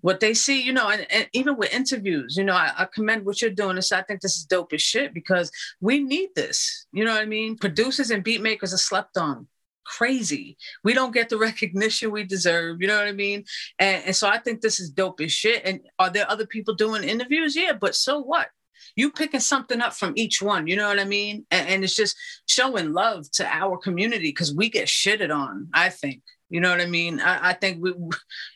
what 0.00 0.20
they 0.20 0.34
see, 0.34 0.62
you 0.62 0.72
know, 0.72 0.88
and, 0.88 1.06
and 1.10 1.28
even 1.32 1.56
with 1.56 1.74
interviews, 1.74 2.36
you 2.36 2.44
know, 2.44 2.54
I, 2.54 2.72
I, 2.78 2.86
commend 2.86 3.24
what 3.24 3.42
you're 3.42 3.50
doing. 3.50 3.76
This 3.76 3.92
I 3.92 4.02
think 4.02 4.20
this 4.20 4.36
is 4.36 4.44
dope 4.44 4.72
as 4.72 4.82
shit 4.82 5.12
because 5.12 5.50
we 5.80 6.00
need 6.00 6.30
this. 6.36 6.86
You 6.92 7.04
know 7.04 7.12
what 7.12 7.22
I 7.22 7.26
mean? 7.26 7.56
Producers 7.56 8.10
and 8.10 8.22
beat 8.22 8.40
makers 8.40 8.72
are 8.72 8.78
slept 8.78 9.16
on. 9.16 9.48
Crazy. 9.84 10.56
We 10.84 10.94
don't 10.94 11.14
get 11.14 11.28
the 11.28 11.38
recognition 11.48 12.10
we 12.10 12.24
deserve. 12.24 12.80
You 12.80 12.88
know 12.88 12.98
what 12.98 13.08
I 13.08 13.12
mean? 13.12 13.44
And, 13.78 14.04
and 14.06 14.16
so 14.16 14.28
I 14.28 14.38
think 14.38 14.60
this 14.60 14.80
is 14.80 14.90
dope 14.90 15.20
as 15.20 15.32
shit. 15.32 15.62
And 15.64 15.80
are 15.98 16.10
there 16.10 16.30
other 16.30 16.46
people 16.46 16.74
doing 16.74 17.02
interviews? 17.04 17.56
Yeah, 17.56 17.72
but 17.72 17.94
so 17.94 18.20
what? 18.20 18.48
You 18.94 19.10
picking 19.10 19.40
something 19.40 19.80
up 19.80 19.92
from 19.92 20.12
each 20.16 20.40
one, 20.40 20.66
you 20.66 20.76
know 20.76 20.88
what 20.88 21.00
I 21.00 21.04
mean? 21.04 21.44
And, 21.50 21.68
and 21.68 21.84
it's 21.84 21.94
just 21.94 22.16
showing 22.46 22.92
love 22.92 23.30
to 23.32 23.46
our 23.46 23.76
community 23.76 24.28
because 24.28 24.54
we 24.54 24.70
get 24.70 24.86
shitted 24.86 25.34
on, 25.34 25.68
I 25.72 25.88
think. 25.88 26.22
You 26.50 26.60
know 26.60 26.70
what 26.70 26.80
I 26.80 26.86
mean? 26.86 27.20
I, 27.20 27.50
I 27.50 27.52
think 27.52 27.82
we, 27.82 27.94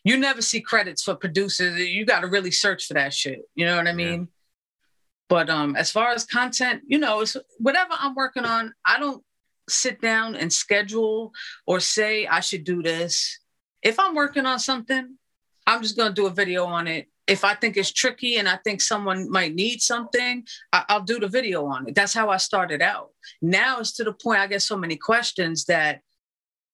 you 0.05 0.17
never 0.17 0.43
see 0.43 0.61
credits 0.61 1.03
for 1.03 1.15
producers. 1.15 1.79
You 1.79 2.07
got 2.07 2.21
to 2.21 2.27
really 2.27 2.51
search 2.51 2.87
for 2.87 2.95
that 2.95 3.13
shit. 3.13 3.43
You 3.55 3.67
know 3.67 3.77
what 3.77 3.87
I 3.87 3.93
mean? 3.93 4.21
Yeah. 4.21 4.27
But 5.29 5.51
um, 5.51 5.77
as 5.77 5.91
far 5.91 6.11
as 6.11 6.25
content, 6.25 6.83
you 6.87 6.99
know, 6.99 7.21
it's 7.21 7.37
whatever 7.59 7.95
I'm 7.99 8.15
working 8.15 8.45
on. 8.45 8.75
I 8.85 8.99
don't 8.99 9.23
sit 9.69 10.01
down 10.01 10.35
and 10.35 10.53
schedule 10.53 11.33
or 11.67 11.81
say 11.81 12.27
I 12.27 12.41
should 12.41 12.65
do 12.65 12.83
this. 12.83 13.39
If 13.83 13.99
I'm 13.99 14.15
working 14.15 14.47
on 14.47 14.59
something, 14.59 15.17
I'm 15.67 15.83
just 15.83 15.97
gonna 15.97 16.15
do 16.15 16.27
a 16.27 16.31
video 16.31 16.65
on 16.65 16.87
it. 16.87 17.09
if 17.29 17.45
I 17.45 17.55
think 17.55 17.77
it's 17.77 17.93
tricky 17.93 18.37
and 18.37 18.49
I 18.49 18.57
think 18.65 18.81
someone 18.81 19.31
might 19.31 19.55
need 19.55 19.81
something, 19.81 20.45
I, 20.73 20.85
will 20.91 21.05
do 21.05 21.21
the 21.21 21.29
video 21.29 21.65
on 21.67 21.89
it. 21.89 21.95
That's 21.95 22.13
how 22.13 22.31
I 22.31 22.37
started 22.37 22.83
out. 22.83 23.11
Now 23.41 23.79
it's 23.79 23.93
to 23.93 24.05
the 24.05 24.13
point 24.13 24.41
I 24.41 24.49
get 24.49 24.61
so 24.61 24.77
many 24.77 24.97
questions 24.97 25.67
that 25.67 26.01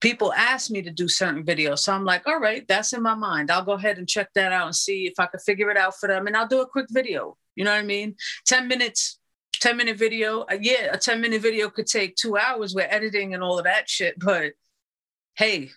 people 0.00 0.32
ask 0.32 0.70
me 0.70 0.82
to 0.82 0.90
do 0.90 1.08
certain 1.08 1.44
videos. 1.44 1.80
So 1.80 1.92
I'm 1.92 2.04
like, 2.04 2.26
all 2.26 2.38
right, 2.38 2.66
that's 2.68 2.92
in 2.92 3.02
my 3.02 3.14
mind. 3.14 3.50
I'll 3.50 3.64
go 3.64 3.72
ahead 3.72 3.98
and 3.98 4.08
check 4.08 4.28
that 4.34 4.52
out 4.52 4.66
and 4.66 4.76
see 4.76 5.06
if 5.06 5.14
I 5.18 5.26
can 5.26 5.40
figure 5.40 5.70
it 5.70 5.76
out 5.76 5.96
for 5.98 6.08
them. 6.08 6.26
And 6.26 6.36
I'll 6.36 6.46
do 6.46 6.60
a 6.60 6.68
quick 6.68 6.86
video. 6.90 7.36
You 7.56 7.64
know 7.64 7.72
what 7.72 7.80
I 7.80 7.84
mean? 7.84 8.14
10 8.46 8.68
minutes, 8.68 9.18
10 9.54 9.76
minute 9.76 9.98
video. 9.98 10.42
Uh, 10.42 10.58
yeah, 10.60 10.92
a 10.92 10.98
10 10.98 11.20
minute 11.20 11.42
video 11.42 11.68
could 11.68 11.86
take 11.86 12.14
two 12.14 12.36
hours 12.36 12.74
with 12.74 12.86
editing 12.88 13.34
and 13.34 13.42
all 13.42 13.58
of 13.58 13.64
that 13.64 13.88
shit. 13.88 14.14
But 14.18 14.52
hey, 15.36 15.70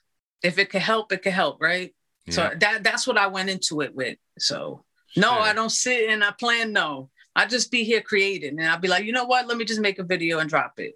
if 0.44 0.60
it 0.60 0.70
can 0.70 0.82
help, 0.82 1.12
it 1.12 1.24
can 1.24 1.32
help, 1.32 1.62
right? 1.62 1.94
Yeah. 2.28 2.34
So 2.34 2.52
that 2.60 2.84
that's 2.84 3.08
what 3.08 3.18
I 3.18 3.28
went 3.28 3.50
into 3.50 3.82
it 3.82 3.96
with. 3.96 4.18
So 4.38 4.86
no, 5.18 5.30
sure. 5.30 5.42
I 5.42 5.54
don't 5.54 5.72
sit 5.72 6.10
and 6.10 6.24
I 6.24 6.32
plan 6.32 6.72
no. 6.72 7.10
I 7.36 7.46
just 7.46 7.72
be 7.72 7.84
here 7.84 8.02
creating 8.02 8.60
and 8.60 8.68
I'll 8.68 8.80
be 8.80 8.88
like, 8.88 9.06
you 9.06 9.14
know 9.14 9.26
what? 9.26 9.48
Let 9.48 9.58
me 9.58 9.66
just 9.66 9.82
make 9.82 10.00
a 10.00 10.04
video 10.04 10.40
and 10.40 10.50
drop 10.50 10.74
it. 10.78 10.96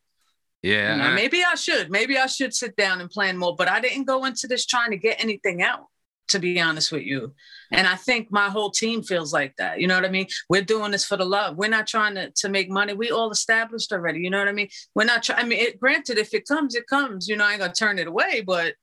Yeah. 0.65 0.95
You 0.95 1.03
know, 1.03 1.13
maybe 1.13 1.43
I 1.43 1.53
should. 1.53 1.91
Maybe 1.91 2.17
I 2.17 2.25
should 2.25 2.51
sit 2.51 2.75
down 2.75 2.99
and 2.99 3.07
plan 3.07 3.37
more. 3.37 3.55
But 3.55 3.69
I 3.69 3.79
didn't 3.79 4.05
go 4.05 4.25
into 4.25 4.47
this 4.47 4.65
trying 4.65 4.89
to 4.91 4.97
get 4.97 5.23
anything 5.23 5.61
out, 5.61 5.85
to 6.29 6.39
be 6.39 6.59
honest 6.59 6.91
with 6.91 7.03
you. 7.03 7.35
And 7.71 7.87
I 7.87 7.93
think 7.93 8.31
my 8.31 8.49
whole 8.49 8.71
team 8.71 9.03
feels 9.03 9.31
like 9.31 9.55
that. 9.57 9.79
You 9.79 9.85
know 9.85 9.93
what 9.93 10.05
I 10.05 10.09
mean? 10.09 10.25
We're 10.49 10.63
doing 10.63 10.89
this 10.89 11.05
for 11.05 11.17
the 11.17 11.25
love. 11.25 11.55
We're 11.55 11.69
not 11.69 11.85
trying 11.85 12.15
to, 12.15 12.31
to 12.31 12.49
make 12.49 12.71
money. 12.71 12.93
We 12.93 13.11
all 13.11 13.29
established 13.29 13.93
already. 13.93 14.21
You 14.21 14.31
know 14.31 14.39
what 14.39 14.47
I 14.47 14.53
mean? 14.53 14.69
We're 14.95 15.05
not 15.05 15.21
trying. 15.21 15.45
I 15.45 15.47
mean, 15.47 15.59
it, 15.59 15.79
granted, 15.79 16.17
if 16.17 16.33
it 16.33 16.47
comes, 16.47 16.73
it 16.73 16.87
comes. 16.87 17.27
You 17.27 17.35
know, 17.35 17.45
I 17.45 17.51
ain't 17.51 17.59
gonna 17.59 17.71
turn 17.71 17.99
it 17.99 18.07
away. 18.07 18.41
But 18.41 18.73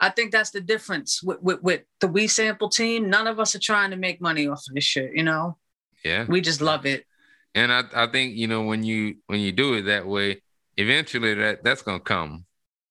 I 0.00 0.10
think 0.10 0.32
that's 0.32 0.50
the 0.50 0.60
difference 0.60 1.22
with, 1.22 1.40
with, 1.40 1.62
with 1.62 1.82
the 2.00 2.08
We 2.08 2.26
Sample 2.26 2.68
team. 2.68 3.10
None 3.10 3.28
of 3.28 3.38
us 3.38 3.54
are 3.54 3.60
trying 3.60 3.92
to 3.92 3.96
make 3.96 4.20
money 4.20 4.48
off 4.48 4.64
of 4.68 4.74
this 4.74 4.82
shit. 4.82 5.12
You 5.14 5.22
know? 5.22 5.56
Yeah. 6.04 6.24
We 6.28 6.40
just 6.40 6.60
love 6.60 6.84
it. 6.84 7.04
And 7.54 7.72
I, 7.72 7.84
I 7.94 8.06
think 8.08 8.34
you 8.34 8.48
know 8.48 8.62
when 8.62 8.82
you 8.82 9.18
when 9.26 9.38
you 9.38 9.52
do 9.52 9.74
it 9.74 9.82
that 9.82 10.04
way, 10.04 10.42
eventually 10.78 11.34
that 11.34 11.62
that's 11.62 11.82
gonna 11.82 12.00
come. 12.00 12.46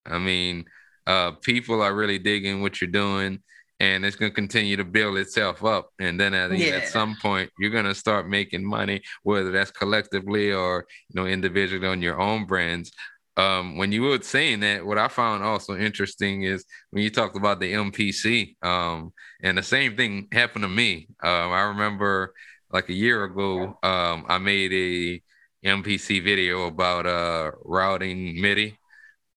I 0.06 0.20
mean, 0.20 0.66
uh, 1.08 1.32
people 1.32 1.82
are 1.82 1.96
really 1.96 2.20
digging 2.20 2.62
what 2.62 2.80
you're 2.80 2.92
doing, 2.92 3.40
and 3.80 4.06
it's 4.06 4.16
gonna 4.16 4.32
continue 4.32 4.78
to 4.78 4.86
build 4.86 5.18
itself 5.18 5.64
up. 5.64 5.90
And 6.00 6.20
then 6.20 6.34
at, 6.34 6.56
yeah. 6.56 6.76
at 6.76 6.90
some 6.90 7.16
point, 7.22 7.50
you're 7.58 7.72
gonna 7.72 7.96
start 7.96 8.30
making 8.30 8.64
money, 8.64 9.02
whether 9.24 9.52
that's 9.52 9.72
collectively 9.72 10.52
or 10.54 10.86
you 11.10 11.20
know 11.20 11.28
individually 11.28 11.88
on 11.88 12.02
your 12.02 12.20
own 12.20 12.46
brands. 12.46 12.92
Um, 13.38 13.78
when 13.78 13.92
you 13.92 14.02
were 14.02 14.20
saying 14.22 14.62
that, 14.62 14.86
what 14.86 14.98
I 14.98 15.08
found 15.08 15.44
also 15.44 15.78
interesting 15.78 16.44
is 16.44 16.66
when 16.90 17.04
you 17.04 17.12
talked 17.12 17.38
about 17.38 17.60
the 17.60 17.72
MPC, 17.72 18.56
um, 18.64 19.14
and 19.44 19.58
the 19.58 19.64
same 19.64 19.96
thing 19.96 20.28
happened 20.34 20.64
to 20.64 20.70
me. 20.70 21.08
Um, 21.24 21.52
I 21.52 21.62
remember 21.62 22.34
like 22.72 22.90
a 22.90 22.94
year 22.94 23.24
ago, 23.24 23.78
um, 23.84 24.26
I 24.28 24.40
made 24.40 24.74
a 24.74 25.22
MPC 25.66 26.24
video 26.24 26.68
about 26.68 27.06
uh 27.06 27.52
routing 27.64 28.40
MIDI, 28.42 28.78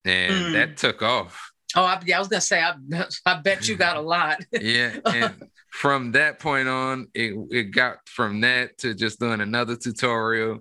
and 0.04 0.33
mm. 0.33 0.52
that 0.52 0.76
took 0.76 1.02
off. 1.02 1.50
Oh, 1.76 1.85
I, 1.85 2.00
yeah, 2.04 2.16
I 2.16 2.18
was 2.18 2.28
gonna 2.28 2.40
say, 2.40 2.61
I, 2.61 2.74
I 3.26 3.40
bet 3.40 3.68
you 3.68 3.76
got 3.76 3.96
a 3.96 4.00
lot. 4.00 4.40
yeah, 4.52 4.96
and 5.04 5.35
from 5.70 6.12
that 6.12 6.38
point 6.38 6.68
on, 6.68 7.09
it 7.14 7.35
it 7.50 7.64
got 7.64 8.09
from 8.09 8.40
that 8.42 8.78
to 8.78 8.94
just 8.94 9.20
doing 9.20 9.40
another 9.40 9.76
tutorial, 9.76 10.61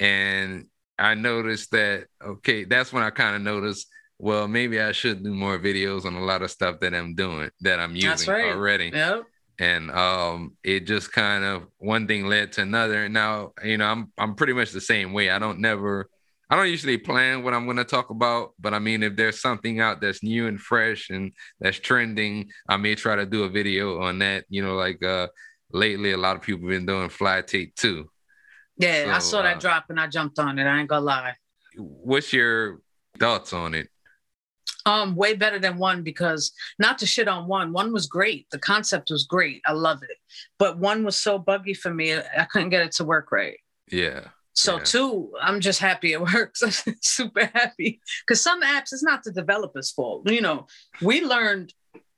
and 0.00 0.66
I 0.98 1.14
noticed 1.14 1.70
that 1.72 2.06
okay, 2.24 2.64
that's 2.64 2.92
when 2.92 3.02
I 3.02 3.10
kind 3.10 3.36
of 3.36 3.42
noticed. 3.42 3.88
Well, 4.18 4.48
maybe 4.48 4.80
I 4.80 4.92
should 4.92 5.22
do 5.22 5.34
more 5.34 5.58
videos 5.58 6.06
on 6.06 6.14
a 6.14 6.24
lot 6.24 6.40
of 6.40 6.50
stuff 6.50 6.80
that 6.80 6.94
I'm 6.94 7.14
doing 7.14 7.50
that 7.60 7.78
I'm 7.78 7.94
using 7.94 8.32
right. 8.32 8.46
already. 8.46 8.90
Yep 8.94 9.24
and 9.58 9.90
um, 9.90 10.56
it 10.62 10.86
just 10.86 11.12
kind 11.12 11.44
of 11.44 11.66
one 11.78 12.06
thing 12.06 12.26
led 12.26 12.52
to 12.52 12.62
another. 12.62 13.04
And 13.04 13.14
now, 13.14 13.52
you 13.64 13.78
know, 13.78 13.86
I'm 13.86 14.12
I'm 14.18 14.34
pretty 14.34 14.52
much 14.52 14.72
the 14.72 14.80
same 14.80 15.12
way. 15.12 15.30
I 15.30 15.38
don't 15.38 15.60
never, 15.60 16.08
I 16.50 16.56
don't 16.56 16.68
usually 16.68 16.98
plan 16.98 17.42
what 17.42 17.54
I'm 17.54 17.64
going 17.64 17.78
to 17.78 17.84
talk 17.84 18.10
about, 18.10 18.52
but 18.58 18.74
I 18.74 18.78
mean, 18.78 19.02
if 19.02 19.16
there's 19.16 19.40
something 19.40 19.80
out 19.80 20.00
that's 20.00 20.22
new 20.22 20.46
and 20.46 20.60
fresh 20.60 21.10
and 21.10 21.32
that's 21.60 21.78
trending, 21.78 22.50
I 22.68 22.76
may 22.76 22.94
try 22.94 23.16
to 23.16 23.26
do 23.26 23.44
a 23.44 23.48
video 23.48 24.02
on 24.02 24.18
that. 24.20 24.44
You 24.48 24.62
know, 24.62 24.74
like 24.74 25.02
uh, 25.02 25.28
lately, 25.72 26.12
a 26.12 26.18
lot 26.18 26.36
of 26.36 26.42
people 26.42 26.68
have 26.68 26.78
been 26.78 26.86
doing 26.86 27.08
fly 27.08 27.42
tape 27.42 27.74
too. 27.74 28.10
Yeah, 28.78 29.04
so, 29.04 29.10
I 29.10 29.18
saw 29.18 29.42
that 29.42 29.56
uh, 29.56 29.60
drop 29.60 29.84
and 29.88 29.98
I 29.98 30.06
jumped 30.06 30.38
on 30.38 30.58
it. 30.58 30.64
I 30.64 30.80
ain't 30.80 30.88
gonna 30.88 31.04
lie. 31.04 31.34
What's 31.76 32.32
your 32.32 32.80
thoughts 33.18 33.52
on 33.52 33.74
it? 33.74 33.88
Um, 34.86 35.16
way 35.16 35.34
better 35.34 35.58
than 35.58 35.78
one 35.78 36.02
because 36.02 36.52
not 36.78 36.98
to 36.98 37.06
shit 37.06 37.26
on 37.26 37.48
one. 37.48 37.72
One 37.72 37.92
was 37.92 38.06
great. 38.06 38.46
The 38.50 38.58
concept 38.58 39.10
was 39.10 39.24
great. 39.24 39.60
I 39.66 39.72
love 39.72 40.02
it. 40.02 40.16
But 40.58 40.78
one 40.78 41.04
was 41.04 41.16
so 41.16 41.38
buggy 41.38 41.74
for 41.74 41.92
me, 41.92 42.14
I 42.14 42.46
couldn't 42.48 42.70
get 42.70 42.86
it 42.86 42.92
to 42.92 43.04
work 43.04 43.32
right. 43.32 43.58
Yeah. 43.90 44.28
So 44.56 44.78
yeah. 44.78 44.84
two, 44.84 45.32
I'm 45.40 45.60
just 45.60 45.80
happy 45.80 46.12
it 46.12 46.20
works. 46.34 46.62
I'm 46.62 46.94
super 47.02 47.50
happy 47.52 48.00
because 48.26 48.40
some 48.40 48.62
apps 48.62 48.92
it's 48.92 49.02
not 49.02 49.22
the 49.22 49.32
developer's 49.32 49.90
fault. 49.90 50.28
You 50.30 50.40
know, 50.40 50.66
we 51.02 51.22
learned 51.22 51.74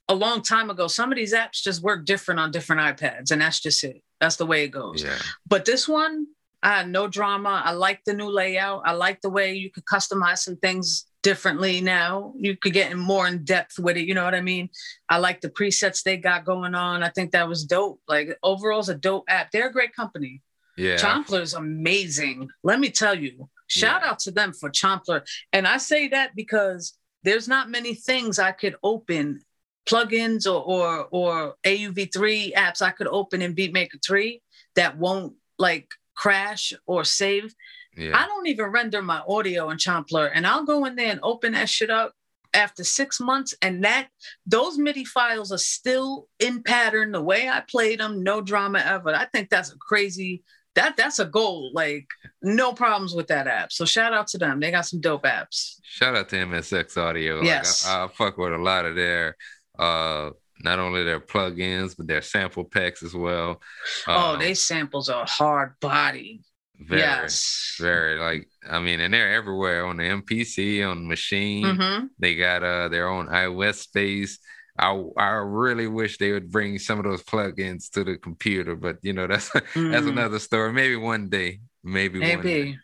a 0.08 0.14
long 0.14 0.42
time 0.42 0.70
ago. 0.70 0.86
Some 0.86 1.12
of 1.12 1.16
these 1.16 1.34
apps 1.34 1.62
just 1.62 1.82
work 1.82 2.06
different 2.06 2.40
on 2.40 2.50
different 2.50 2.80
iPads, 2.80 3.30
and 3.30 3.42
that's 3.42 3.60
just 3.60 3.82
it. 3.84 4.02
That's 4.20 4.36
the 4.36 4.46
way 4.46 4.64
it 4.64 4.68
goes. 4.68 5.02
Yeah. 5.02 5.18
But 5.46 5.64
this 5.64 5.88
one, 5.88 6.26
I 6.62 6.78
had 6.78 6.88
no 6.88 7.08
drama. 7.08 7.62
I 7.64 7.72
like 7.72 8.02
the 8.04 8.14
new 8.14 8.30
layout. 8.30 8.82
I 8.84 8.92
like 8.92 9.20
the 9.20 9.30
way 9.30 9.54
you 9.54 9.70
could 9.70 9.84
customize 9.84 10.38
some 10.38 10.56
things 10.56 11.06
differently 11.22 11.80
now. 11.80 12.32
You 12.36 12.56
could 12.56 12.72
get 12.72 12.90
in 12.90 12.98
more 12.98 13.26
in 13.26 13.44
depth 13.44 13.78
with 13.78 13.96
it. 13.96 14.06
You 14.06 14.14
know 14.14 14.24
what 14.24 14.34
I 14.34 14.40
mean? 14.40 14.70
I 15.08 15.18
like 15.18 15.40
the 15.40 15.50
presets 15.50 16.02
they 16.02 16.16
got 16.16 16.44
going 16.44 16.74
on. 16.74 17.02
I 17.02 17.10
think 17.10 17.32
that 17.32 17.48
was 17.48 17.64
dope. 17.64 18.00
Like 18.08 18.36
overall, 18.42 18.80
it's 18.80 18.88
a 18.88 18.94
dope 18.94 19.24
app. 19.28 19.50
They're 19.50 19.68
a 19.68 19.72
great 19.72 19.94
company. 19.94 20.42
Yeah. 20.76 20.96
Chomplr 20.96 21.40
is 21.40 21.54
amazing. 21.54 22.48
Let 22.62 22.78
me 22.78 22.90
tell 22.90 23.14
you. 23.14 23.48
Shout 23.66 24.02
yeah. 24.02 24.10
out 24.10 24.18
to 24.20 24.30
them 24.30 24.52
for 24.52 24.70
Chomplr. 24.70 25.22
And 25.52 25.66
I 25.66 25.76
say 25.78 26.08
that 26.08 26.34
because 26.34 26.96
there's 27.22 27.48
not 27.48 27.68
many 27.68 27.94
things 27.94 28.38
I 28.38 28.52
could 28.52 28.76
open 28.82 29.40
plugins 29.88 30.46
or 30.46 30.62
or 30.62 31.08
or 31.10 31.54
AUV3 31.64 32.54
apps 32.54 32.82
I 32.82 32.90
could 32.90 33.08
open 33.08 33.42
in 33.42 33.54
Beatmaker 33.54 34.02
3 34.04 34.40
that 34.76 34.96
won't 34.96 35.34
like 35.58 35.88
crash 36.14 36.72
or 36.86 37.04
save 37.04 37.54
yeah. 37.98 38.16
I 38.16 38.26
don't 38.26 38.46
even 38.46 38.66
render 38.66 39.02
my 39.02 39.22
audio 39.28 39.70
in 39.70 39.78
Chomplr, 39.78 40.30
and 40.32 40.46
I'll 40.46 40.64
go 40.64 40.84
in 40.84 40.96
there 40.96 41.10
and 41.10 41.20
open 41.22 41.52
that 41.52 41.68
shit 41.68 41.90
up 41.90 42.12
after 42.54 42.84
six 42.84 43.20
months, 43.20 43.54
and 43.60 43.84
that 43.84 44.08
those 44.46 44.78
MIDI 44.78 45.04
files 45.04 45.52
are 45.52 45.58
still 45.58 46.28
in 46.38 46.62
pattern 46.62 47.12
the 47.12 47.22
way 47.22 47.48
I 47.48 47.60
played 47.60 48.00
them, 48.00 48.22
no 48.22 48.40
drama 48.40 48.78
ever. 48.78 49.14
I 49.14 49.26
think 49.26 49.50
that's 49.50 49.72
a 49.72 49.76
crazy 49.76 50.42
that 50.78 50.96
that's 50.96 51.18
a 51.18 51.24
goal. 51.24 51.70
Like 51.74 52.06
no 52.42 52.72
problems 52.72 53.14
with 53.14 53.26
that 53.28 53.46
app. 53.46 53.72
So 53.72 53.84
shout 53.84 54.12
out 54.12 54.28
to 54.28 54.38
them. 54.38 54.60
They 54.60 54.70
got 54.70 54.86
some 54.86 55.00
dope 55.00 55.24
apps. 55.24 55.76
Shout 55.82 56.16
out 56.16 56.28
to 56.30 56.36
MSX 56.36 56.96
Audio. 56.96 57.42
Yes, 57.42 57.84
like 57.84 57.96
I, 57.96 58.04
I 58.04 58.08
fuck 58.08 58.38
with 58.38 58.52
a 58.52 58.58
lot 58.58 58.84
of 58.84 58.94
their 58.94 59.36
uh 59.78 60.30
not 60.64 60.78
only 60.80 61.04
their 61.04 61.20
plugins 61.20 61.96
but 61.96 62.06
their 62.06 62.22
sample 62.22 62.64
packs 62.64 63.02
as 63.02 63.14
well. 63.14 63.60
Oh, 64.06 64.34
um, 64.34 64.38
they 64.38 64.54
samples 64.54 65.08
are 65.08 65.26
hard 65.26 65.74
body. 65.80 66.42
Very, 66.80 67.00
yes. 67.00 67.76
very 67.80 68.18
like 68.18 68.48
I 68.68 68.78
mean, 68.78 69.00
and 69.00 69.12
they're 69.12 69.34
everywhere 69.34 69.84
on 69.84 69.96
the 69.96 70.04
MPC, 70.04 70.88
on 70.88 71.08
the 71.08 71.14
Maschine. 71.14 71.64
Mm-hmm. 71.64 72.06
They 72.18 72.36
got 72.36 72.62
uh 72.62 72.88
their 72.88 73.08
own 73.08 73.26
iOS 73.26 73.76
space. 73.76 74.38
I 74.78 75.02
I 75.16 75.30
really 75.30 75.88
wish 75.88 76.18
they 76.18 76.30
would 76.30 76.52
bring 76.52 76.78
some 76.78 76.98
of 76.98 77.04
those 77.04 77.24
plugins 77.24 77.90
to 77.90 78.04
the 78.04 78.16
computer, 78.16 78.76
but 78.76 78.98
you 79.02 79.12
know 79.12 79.26
that's 79.28 79.50
mm-hmm. 79.50 79.90
that's 79.90 80.06
another 80.06 80.38
story. 80.38 80.72
Maybe 80.72 80.94
one 80.94 81.28
day, 81.28 81.60
maybe, 81.82 82.20
maybe. 82.20 82.36
one 82.36 82.44
day. 82.44 82.76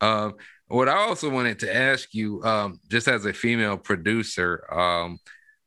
Um, 0.00 0.34
what 0.68 0.88
I 0.88 0.96
also 0.96 1.28
wanted 1.28 1.58
to 1.60 1.74
ask 1.74 2.14
you, 2.14 2.42
um, 2.44 2.80
just 2.88 3.08
as 3.08 3.24
a 3.26 3.32
female 3.32 3.76
producer, 3.76 4.64
um, 4.72 5.18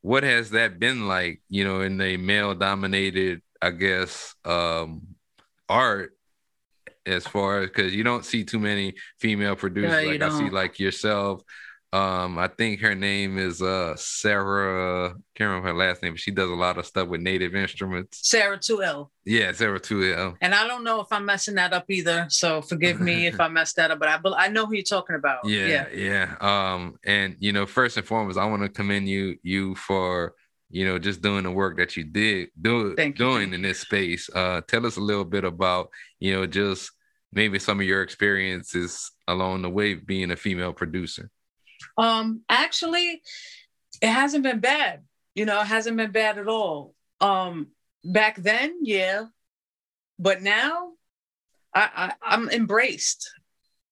what 0.01 0.23
has 0.23 0.51
that 0.51 0.79
been 0.79 1.07
like? 1.07 1.41
You 1.49 1.65
know, 1.65 1.81
in 1.81 1.99
a 1.99 2.17
male-dominated, 2.17 3.41
I 3.61 3.71
guess, 3.71 4.35
um, 4.45 5.07
art 5.69 6.16
as 7.07 7.25
far 7.25 7.61
as 7.61 7.69
because 7.69 7.95
you 7.95 8.03
don't 8.03 8.25
see 8.25 8.43
too 8.43 8.59
many 8.59 8.93
female 9.19 9.55
producers 9.55 10.05
like 10.05 10.21
I 10.21 10.37
see 10.37 10.49
like 10.49 10.79
yourself. 10.79 11.41
Um, 11.93 12.37
I 12.37 12.49
think 12.49 12.81
her 12.81 12.95
name 12.95 13.37
is 13.37 13.61
uh 13.61 13.95
Sarah. 13.95 15.15
Can't 15.35 15.49
remember 15.49 15.69
her 15.69 15.73
last 15.73 16.03
name, 16.03 16.13
but 16.13 16.19
she 16.19 16.31
does 16.31 16.49
a 16.49 16.53
lot 16.53 16.77
of 16.77 16.85
stuff 16.85 17.07
with 17.07 17.21
native 17.21 17.55
instruments. 17.55 18.27
Sarah 18.27 18.57
2L. 18.57 19.07
Yeah, 19.23 19.53
Sarah 19.53 19.79
2L. 19.79 20.35
And 20.41 20.53
I 20.53 20.67
don't 20.67 20.83
know 20.83 20.99
if 20.99 21.07
I'm 21.11 21.25
messing 21.25 21.55
that 21.55 21.71
up 21.71 21.85
either, 21.89 22.25
so 22.29 22.61
forgive 22.61 22.99
me 22.99 23.27
if 23.27 23.39
I 23.39 23.47
messed 23.47 23.77
that 23.77 23.89
up. 23.91 23.99
But 23.99 24.09
I 24.09 24.45
I 24.45 24.49
know 24.49 24.65
who 24.65 24.73
you're 24.73 24.83
talking 24.83 25.15
about. 25.15 25.45
Yeah, 25.45 25.87
yeah, 25.93 26.35
yeah. 26.41 26.73
Um, 26.73 26.97
and 27.05 27.37
you 27.39 27.53
know, 27.53 27.65
first 27.65 27.95
and 27.95 28.05
foremost, 28.05 28.37
I 28.37 28.45
want 28.45 28.63
to 28.63 28.69
commend 28.69 29.07
you 29.07 29.37
you 29.41 29.73
for 29.75 30.33
you 30.69 30.85
know 30.85 30.99
just 30.99 31.21
doing 31.21 31.43
the 31.43 31.51
work 31.51 31.77
that 31.77 31.95
you 31.95 32.03
did 32.03 32.49
do, 32.61 32.95
doing 33.13 33.53
in 33.53 33.61
this 33.61 33.79
space. 33.79 34.29
Uh, 34.33 34.59
tell 34.67 34.85
us 34.85 34.97
a 34.97 35.01
little 35.01 35.25
bit 35.25 35.45
about 35.45 35.89
you 36.19 36.33
know 36.33 36.45
just 36.45 36.91
maybe 37.31 37.59
some 37.59 37.79
of 37.79 37.85
your 37.85 38.01
experiences 38.01 39.11
along 39.27 39.61
the 39.61 39.69
way 39.69 39.93
being 39.93 40.31
a 40.31 40.35
female 40.35 40.73
producer? 40.73 41.29
Um, 41.97 42.41
actually, 42.49 43.21
it 44.01 44.09
hasn't 44.09 44.43
been 44.43 44.59
bad. 44.59 45.03
You 45.35 45.45
know, 45.45 45.61
it 45.61 45.67
hasn't 45.67 45.97
been 45.97 46.11
bad 46.11 46.37
at 46.37 46.47
all. 46.47 46.93
Um, 47.21 47.67
back 48.03 48.37
then, 48.37 48.79
yeah, 48.81 49.25
but 50.19 50.41
now 50.41 50.93
I, 51.73 51.89
I 51.95 52.35
I'm 52.35 52.49
embraced 52.49 53.29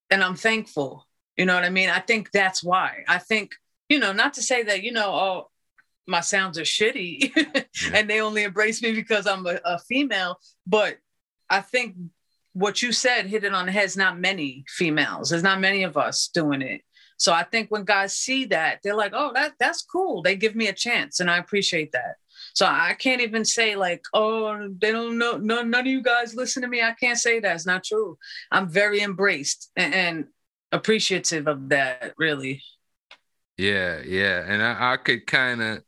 and 0.10 0.24
I'm 0.24 0.36
thankful. 0.36 1.08
You 1.38 1.46
know 1.46 1.56
what 1.56 1.66
I 1.66 1.70
mean? 1.70 1.90
I 1.90 2.00
think 2.00 2.32
that's 2.32 2.64
why. 2.64 3.04
I 3.08 3.18
think, 3.18 3.56
you 3.90 4.00
know, 4.00 4.14
not 4.14 4.34
to 4.36 4.42
say 4.42 4.64
that, 4.64 4.84
you 4.84 4.92
know, 4.92 5.12
oh, 5.14 5.52
my 6.08 6.22
sounds 6.22 6.58
are 6.58 6.64
shitty 6.64 7.36
yeah. 7.56 7.62
and 7.94 8.10
they 8.10 8.22
only 8.22 8.44
embrace 8.44 8.82
me 8.82 8.94
because 8.94 9.28
I'm 9.28 9.46
a, 9.46 9.60
a, 9.66 9.80
female, 9.80 10.40
but 10.68 10.98
I 11.50 11.62
think 11.62 11.96
what 12.56 12.82
you 12.82 12.94
said 12.94 13.26
hit 13.26 13.44
it 13.44 13.54
on 13.54 13.66
the 13.66 13.72
head. 13.72 13.84
It's 13.84 13.98
not 13.98 14.18
many 14.18 14.64
females. 14.68 15.30
There's 15.30 15.44
not 15.44 15.60
many 15.60 15.84
of 15.84 15.98
us 15.98 16.30
doing 16.30 16.62
it. 16.62 16.82
So 17.18 17.34
I 17.34 17.44
think 17.44 17.70
when 17.70 17.84
guys 17.84 18.14
see 18.14 18.46
that, 18.46 18.80
they're 18.82 18.96
like, 18.96 19.12
oh, 19.14 19.32
that 19.34 19.54
that's 19.60 19.84
cool. 19.84 20.22
They 20.22 20.36
give 20.38 20.56
me 20.56 20.68
a 20.68 20.74
chance, 20.74 21.20
and 21.20 21.30
I 21.30 21.38
appreciate 21.38 21.92
that. 21.92 22.16
So 22.54 22.66
I 22.66 22.96
can't 22.98 23.22
even 23.22 23.44
say 23.44 23.76
like, 23.76 24.04
oh, 24.14 24.70
they 24.80 24.92
don't 24.92 25.18
know. 25.18 25.38
No, 25.38 25.62
none 25.64 25.82
of 25.82 25.88
you 25.88 26.02
guys 26.02 26.34
listen 26.34 26.62
to 26.62 26.68
me. 26.70 26.82
I 26.82 26.94
can't 26.94 27.18
say 27.18 27.42
that. 27.42 27.56
It's 27.56 27.66
not 27.66 27.84
true. 27.84 28.18
I'm 28.52 28.70
very 28.70 29.02
embraced 29.02 29.72
and, 29.76 29.94
and 29.94 30.26
appreciative 30.72 31.48
of 31.48 31.70
that. 31.70 32.14
Really. 32.18 32.62
Yeah, 33.58 34.02
yeah, 34.06 34.44
and 34.48 34.64
I, 34.64 34.94
I 34.94 34.98
could 34.98 35.28
kind 35.28 35.62
of, 35.62 35.84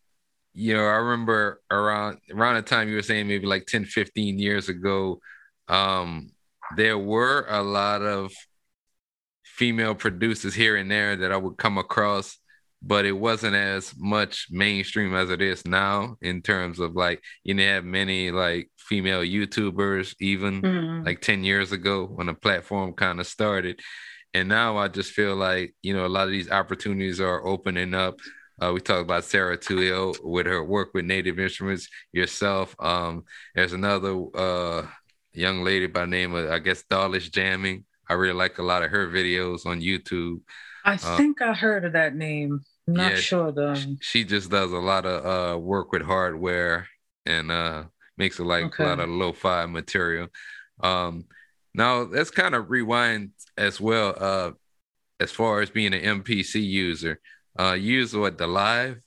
you 0.53 0.73
know, 0.73 0.85
I 0.85 0.95
remember 0.95 1.61
around 1.71 2.19
around 2.29 2.55
the 2.55 2.61
time 2.61 2.89
you 2.89 2.95
were 2.95 3.01
saying 3.01 3.27
maybe 3.27 3.45
like 3.45 3.67
10, 3.67 3.85
15 3.85 4.37
years 4.37 4.67
ago, 4.69 5.19
um, 5.69 6.31
there 6.75 6.97
were 6.97 7.45
a 7.47 7.61
lot 7.61 8.01
of 8.01 8.31
female 9.43 9.95
producers 9.95 10.53
here 10.53 10.75
and 10.75 10.91
there 10.91 11.15
that 11.15 11.31
I 11.31 11.37
would 11.37 11.57
come 11.57 11.77
across, 11.77 12.37
but 12.81 13.05
it 13.05 13.13
wasn't 13.13 13.55
as 13.55 13.93
much 13.97 14.47
mainstream 14.51 15.15
as 15.15 15.29
it 15.29 15.41
is 15.41 15.65
now 15.65 16.15
in 16.21 16.41
terms 16.41 16.79
of 16.79 16.95
like 16.95 17.23
you 17.43 17.53
know 17.53 17.63
have 17.63 17.83
many 17.83 18.31
like 18.31 18.69
female 18.87 19.21
YouTubers 19.21 20.15
even 20.19 20.61
mm-hmm. 20.61 21.05
like 21.05 21.21
10 21.21 21.43
years 21.43 21.71
ago 21.71 22.05
when 22.05 22.27
the 22.27 22.33
platform 22.33 22.93
kind 22.93 23.19
of 23.19 23.27
started. 23.27 23.79
And 24.33 24.47
now 24.49 24.77
I 24.77 24.87
just 24.87 25.11
feel 25.11 25.35
like, 25.35 25.75
you 25.81 25.93
know, 25.93 26.05
a 26.05 26.07
lot 26.07 26.25
of 26.25 26.31
these 26.31 26.49
opportunities 26.49 27.19
are 27.19 27.45
opening 27.45 27.93
up. 27.93 28.19
Uh, 28.61 28.71
we 28.73 28.79
talked 28.79 29.01
about 29.01 29.23
Sarah 29.23 29.57
Tuio 29.57 30.15
with 30.23 30.45
her 30.45 30.63
work 30.63 30.93
with 30.93 31.05
Native 31.05 31.39
Instruments, 31.39 31.87
yourself. 32.11 32.75
Um, 32.79 33.25
there's 33.55 33.73
another 33.73 34.17
uh, 34.33 34.87
young 35.37 35.63
lady 35.63 35.87
by 35.87 36.05
name 36.05 36.33
of, 36.33 36.49
I 36.49 36.59
guess, 36.59 36.83
Dawlish 36.83 37.29
Jamming. 37.29 37.85
I 38.09 38.13
really 38.13 38.33
like 38.33 38.57
a 38.57 38.63
lot 38.63 38.83
of 38.83 38.91
her 38.91 39.07
videos 39.07 39.65
on 39.65 39.81
YouTube. 39.81 40.41
I 40.83 40.93
uh, 40.93 41.17
think 41.17 41.41
I 41.41 41.53
heard 41.53 41.85
of 41.85 41.93
that 41.93 42.15
name. 42.15 42.61
I'm 42.87 42.93
not 42.93 43.13
yeah, 43.13 43.19
sure 43.19 43.51
though. 43.51 43.75
She 44.01 44.23
just 44.23 44.49
does 44.49 44.71
a 44.71 44.77
lot 44.77 45.05
of 45.05 45.25
uh, 45.25 45.59
work 45.59 45.91
with 45.91 46.01
hardware 46.01 46.87
and 47.25 47.51
uh, 47.51 47.83
makes 48.17 48.39
a, 48.39 48.43
like 48.43 48.65
okay. 48.65 48.83
a 48.83 48.87
lot 48.87 48.99
of 48.99 49.09
lo-fi 49.09 49.65
material. 49.65 50.27
Um, 50.81 51.25
now 51.73 52.01
let's 52.01 52.31
kind 52.31 52.55
of 52.55 52.71
rewind 52.71 53.31
as 53.57 53.79
well. 53.79 54.15
Uh, 54.17 54.51
as 55.19 55.31
far 55.31 55.61
as 55.61 55.69
being 55.69 55.93
an 55.93 56.21
MPC 56.21 56.63
user, 56.63 57.19
uh, 57.59 57.73
use 57.73 58.15
what 58.15 58.37
the 58.37 58.47
live. 58.47 59.01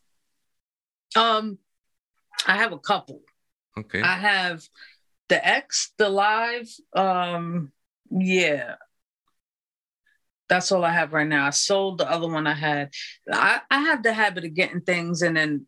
Um, 1.16 1.58
I 2.46 2.56
have 2.56 2.72
a 2.72 2.78
couple. 2.78 3.22
Okay. 3.78 4.02
I 4.02 4.18
have 4.18 4.62
the 5.30 5.46
X, 5.46 5.92
the 5.96 6.10
live. 6.10 6.68
Um, 6.94 7.72
yeah, 8.10 8.74
that's 10.48 10.70
all 10.72 10.84
I 10.84 10.90
have 10.90 11.14
right 11.14 11.26
now. 11.26 11.46
I 11.46 11.50
sold 11.50 11.98
the 11.98 12.10
other 12.10 12.28
one 12.28 12.46
I 12.46 12.54
had. 12.54 12.90
I, 13.32 13.60
I 13.70 13.78
have 13.78 14.02
the 14.02 14.12
habit 14.12 14.44
of 14.44 14.54
getting 14.54 14.82
things 14.82 15.22
and 15.22 15.36
then 15.36 15.66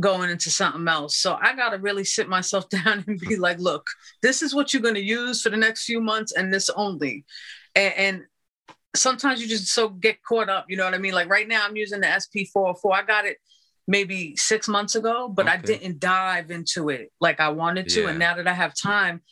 going 0.00 0.30
into 0.30 0.50
something 0.50 0.88
else. 0.88 1.18
So 1.18 1.38
I 1.40 1.54
got 1.54 1.70
to 1.70 1.78
really 1.78 2.04
sit 2.04 2.28
myself 2.28 2.68
down 2.70 3.04
and 3.06 3.20
be 3.20 3.36
like, 3.36 3.60
look, 3.60 3.86
this 4.22 4.42
is 4.42 4.54
what 4.54 4.72
you're 4.72 4.82
to 4.94 5.00
use 5.00 5.42
for 5.42 5.50
the 5.50 5.56
next 5.56 5.84
few 5.84 6.00
months 6.00 6.32
and 6.32 6.52
this 6.52 6.68
only. 6.70 7.24
And, 7.76 7.94
and, 7.94 8.22
sometimes 8.96 9.40
you 9.40 9.46
just 9.46 9.68
so 9.68 9.90
get 9.90 10.22
caught 10.24 10.48
up, 10.48 10.64
you 10.68 10.76
know 10.76 10.84
what 10.84 10.94
I 10.94 10.98
mean? 10.98 11.12
Like 11.12 11.28
right 11.28 11.46
now 11.46 11.64
I'm 11.64 11.76
using 11.76 12.00
the 12.00 12.06
SP404. 12.06 12.94
I 12.94 13.02
got 13.02 13.26
it 13.26 13.36
maybe 13.88 14.36
six 14.36 14.68
months 14.68 14.94
ago, 14.94 15.28
but 15.28 15.46
okay. 15.46 15.54
I 15.54 15.56
didn't 15.56 15.98
dive 15.98 16.52
into 16.52 16.90
it 16.90 17.10
like 17.20 17.40
I 17.40 17.48
wanted 17.48 17.88
to. 17.88 18.02
Yeah. 18.02 18.10
And 18.10 18.18
now 18.20 18.36
that 18.36 18.46
I 18.46 18.52
have 18.52 18.74
time, 18.74 19.22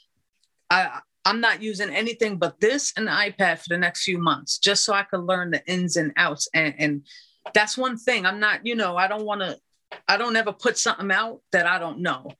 I 0.71 1.01
I'm 1.27 1.41
not 1.41 1.61
using 1.61 1.91
anything 1.91 2.39
but 2.39 2.61
this 2.61 2.93
and 2.97 3.09
the 3.09 3.11
iPad 3.11 3.59
for 3.59 3.69
the 3.69 3.79
next 3.79 4.05
few 4.05 4.17
months, 4.17 4.59
just 4.59 4.85
so 4.85 4.95
I 4.95 5.03
can 5.03 5.27
learn 5.27 5.51
the 5.51 5.65
ins 5.67 5.97
and 5.97 6.13
outs. 6.17 6.49
And, 6.55 6.75
and 6.79 7.07
that's 7.53 7.77
one 7.77 7.99
thing. 7.99 8.25
I'm 8.25 8.39
not, 8.39 8.65
you 8.65 8.77
know, 8.77 8.97
I 8.97 9.09
don't 9.09 9.25
want 9.25 9.41
to, 9.41 9.59
I 10.07 10.17
don't 10.19 10.37
ever 10.37 10.53
put 10.53 10.79
something 10.79 11.11
out 11.11 11.41
that 11.51 11.67
I 11.67 11.81
don't 11.81 11.99
know. 11.99 12.31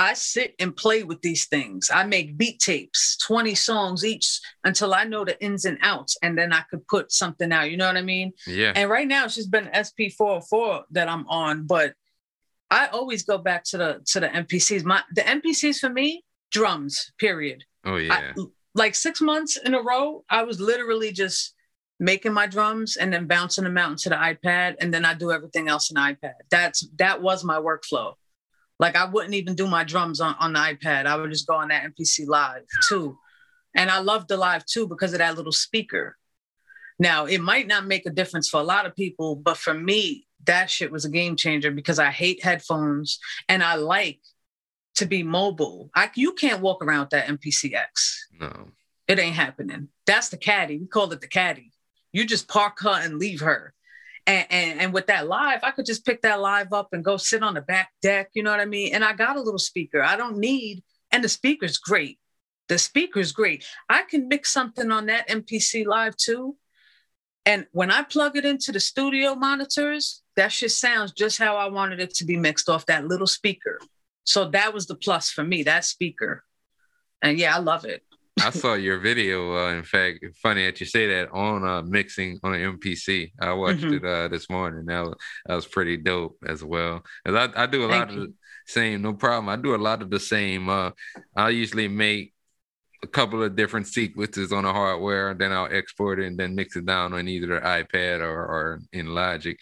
I 0.00 0.14
sit 0.14 0.54
and 0.58 0.74
play 0.74 1.02
with 1.02 1.20
these 1.20 1.46
things. 1.46 1.90
I 1.92 2.04
make 2.04 2.38
beat 2.38 2.58
tapes, 2.58 3.18
20 3.18 3.54
songs 3.54 4.02
each 4.02 4.40
until 4.64 4.94
I 4.94 5.04
know 5.04 5.26
the 5.26 5.38
ins 5.44 5.66
and 5.66 5.76
outs. 5.82 6.16
And 6.22 6.38
then 6.38 6.54
I 6.54 6.62
could 6.70 6.86
put 6.88 7.12
something 7.12 7.52
out. 7.52 7.70
You 7.70 7.76
know 7.76 7.86
what 7.86 7.98
I 7.98 8.02
mean? 8.02 8.32
Yeah. 8.46 8.72
And 8.74 8.88
right 8.88 9.06
now 9.06 9.26
it's 9.26 9.34
just 9.34 9.50
been 9.50 9.66
SP404 9.66 10.84
that 10.92 11.06
I'm 11.06 11.28
on. 11.28 11.66
But 11.66 11.92
I 12.70 12.86
always 12.86 13.24
go 13.24 13.36
back 13.36 13.62
to 13.64 13.78
the 13.78 14.00
to 14.06 14.20
the 14.20 14.28
MPCs. 14.28 14.84
My 14.84 15.02
the 15.12 15.20
MPCs 15.20 15.78
for 15.78 15.90
me, 15.90 16.24
drums, 16.50 17.12
period. 17.18 17.64
Oh 17.84 17.96
yeah. 17.96 18.32
I, 18.36 18.42
like 18.74 18.94
six 18.94 19.20
months 19.20 19.58
in 19.58 19.74
a 19.74 19.82
row, 19.82 20.24
I 20.30 20.44
was 20.44 20.60
literally 20.60 21.12
just 21.12 21.54
making 21.98 22.32
my 22.32 22.46
drums 22.46 22.96
and 22.96 23.12
then 23.12 23.26
bouncing 23.26 23.64
them 23.64 23.76
out 23.76 23.90
into 23.90 24.08
the 24.08 24.14
iPad, 24.14 24.76
and 24.80 24.94
then 24.94 25.04
I 25.04 25.12
do 25.12 25.30
everything 25.30 25.68
else 25.68 25.90
in 25.90 25.96
iPad. 25.96 26.32
That's 26.50 26.88
that 26.96 27.20
was 27.20 27.44
my 27.44 27.56
workflow. 27.56 28.14
Like 28.80 28.96
I 28.96 29.04
wouldn't 29.04 29.34
even 29.34 29.54
do 29.54 29.66
my 29.66 29.84
drums 29.84 30.20
on, 30.20 30.34
on 30.40 30.54
the 30.54 30.58
iPad. 30.58 31.04
I 31.04 31.14
would 31.14 31.30
just 31.30 31.46
go 31.46 31.54
on 31.54 31.68
that 31.68 31.84
MPC 31.84 32.26
live 32.26 32.62
too. 32.88 33.18
And 33.76 33.90
I 33.90 34.00
loved 34.00 34.28
the 34.28 34.38
live 34.38 34.64
too 34.64 34.88
because 34.88 35.12
of 35.12 35.18
that 35.18 35.36
little 35.36 35.52
speaker. 35.52 36.16
Now 36.98 37.26
it 37.26 37.42
might 37.42 37.66
not 37.66 37.86
make 37.86 38.06
a 38.06 38.10
difference 38.10 38.48
for 38.48 38.58
a 38.58 38.64
lot 38.64 38.86
of 38.86 38.96
people, 38.96 39.36
but 39.36 39.58
for 39.58 39.74
me, 39.74 40.26
that 40.46 40.70
shit 40.70 40.90
was 40.90 41.04
a 41.04 41.10
game 41.10 41.36
changer 41.36 41.70
because 41.70 41.98
I 41.98 42.10
hate 42.10 42.42
headphones 42.42 43.18
and 43.50 43.62
I 43.62 43.74
like 43.74 44.20
to 44.96 45.04
be 45.04 45.22
mobile. 45.22 45.90
I, 45.94 46.10
you 46.14 46.32
can't 46.32 46.62
walk 46.62 46.82
around 46.82 47.00
with 47.00 47.10
that 47.10 47.28
MPCX. 47.28 47.84
No. 48.40 48.68
It 49.06 49.18
ain't 49.18 49.36
happening. 49.36 49.88
That's 50.06 50.30
the 50.30 50.38
caddy. 50.38 50.78
We 50.78 50.86
call 50.86 51.12
it 51.12 51.20
the 51.20 51.28
caddy. 51.28 51.72
You 52.12 52.24
just 52.24 52.48
park 52.48 52.78
her 52.80 52.98
and 53.02 53.18
leave 53.18 53.40
her. 53.40 53.74
And, 54.30 54.46
and, 54.48 54.80
and 54.80 54.94
with 54.94 55.08
that 55.08 55.26
live, 55.26 55.64
I 55.64 55.72
could 55.72 55.86
just 55.86 56.06
pick 56.06 56.22
that 56.22 56.40
live 56.40 56.72
up 56.72 56.90
and 56.92 57.04
go 57.04 57.16
sit 57.16 57.42
on 57.42 57.54
the 57.54 57.60
back 57.60 57.90
deck. 58.00 58.30
You 58.32 58.44
know 58.44 58.52
what 58.52 58.60
I 58.60 58.64
mean? 58.64 58.94
And 58.94 59.04
I 59.04 59.12
got 59.12 59.34
a 59.34 59.40
little 59.40 59.58
speaker. 59.58 60.04
I 60.04 60.16
don't 60.16 60.38
need, 60.38 60.84
and 61.10 61.24
the 61.24 61.28
speaker's 61.28 61.78
great. 61.78 62.20
The 62.68 62.78
speaker's 62.78 63.32
great. 63.32 63.64
I 63.88 64.02
can 64.02 64.28
mix 64.28 64.52
something 64.52 64.92
on 64.92 65.06
that 65.06 65.28
MPC 65.28 65.84
live 65.84 66.16
too. 66.16 66.56
And 67.44 67.66
when 67.72 67.90
I 67.90 68.04
plug 68.04 68.36
it 68.36 68.44
into 68.44 68.70
the 68.70 68.78
studio 68.78 69.34
monitors, 69.34 70.22
that 70.36 70.52
shit 70.52 70.70
sounds 70.70 71.10
just 71.10 71.36
how 71.36 71.56
I 71.56 71.66
wanted 71.66 71.98
it 71.98 72.14
to 72.14 72.24
be 72.24 72.36
mixed 72.36 72.68
off 72.68 72.86
that 72.86 73.08
little 73.08 73.26
speaker. 73.26 73.80
So 74.22 74.48
that 74.50 74.72
was 74.72 74.86
the 74.86 74.94
plus 74.94 75.30
for 75.30 75.42
me, 75.42 75.64
that 75.64 75.84
speaker. 75.84 76.44
And 77.20 77.36
yeah, 77.36 77.56
I 77.56 77.58
love 77.58 77.84
it. 77.84 78.04
I 78.44 78.50
saw 78.50 78.74
your 78.74 78.98
video. 78.98 79.56
Uh, 79.56 79.72
in 79.72 79.82
fact, 79.82 80.24
funny 80.42 80.64
that 80.64 80.80
you 80.80 80.86
say 80.86 81.06
that 81.08 81.30
on 81.32 81.64
uh, 81.66 81.82
mixing 81.82 82.38
on 82.42 82.54
an 82.54 82.78
MPC. 82.78 83.32
I 83.40 83.52
watched 83.52 83.80
mm-hmm. 83.80 84.04
it 84.06 84.10
uh, 84.10 84.28
this 84.28 84.48
morning. 84.48 84.86
That 84.86 85.04
was, 85.04 85.14
that 85.46 85.54
was 85.54 85.66
pretty 85.66 85.96
dope 85.96 86.38
as 86.46 86.64
well. 86.64 87.02
Cause 87.26 87.50
I, 87.56 87.62
I 87.62 87.66
do 87.66 87.84
a 87.84 87.88
Thank 87.88 88.08
lot 88.08 88.14
you. 88.14 88.22
of 88.22 88.28
the 88.28 88.34
same. 88.66 89.02
No 89.02 89.14
problem. 89.14 89.48
I 89.48 89.56
do 89.56 89.74
a 89.74 89.76
lot 89.76 90.02
of 90.02 90.10
the 90.10 90.20
same. 90.20 90.68
Uh, 90.68 90.90
I 91.36 91.50
usually 91.50 91.88
make 91.88 92.34
a 93.02 93.06
couple 93.06 93.42
of 93.42 93.56
different 93.56 93.86
sequences 93.86 94.52
on 94.52 94.64
the 94.64 94.72
hardware, 94.72 95.30
and 95.30 95.40
then 95.40 95.52
I'll 95.52 95.72
export 95.72 96.20
it 96.20 96.26
and 96.26 96.38
then 96.38 96.54
mix 96.54 96.76
it 96.76 96.86
down 96.86 97.12
on 97.14 97.28
either 97.28 97.46
the 97.46 97.60
iPad 97.60 98.20
or, 98.20 98.44
or 98.44 98.80
in 98.92 99.06
Logic. 99.06 99.58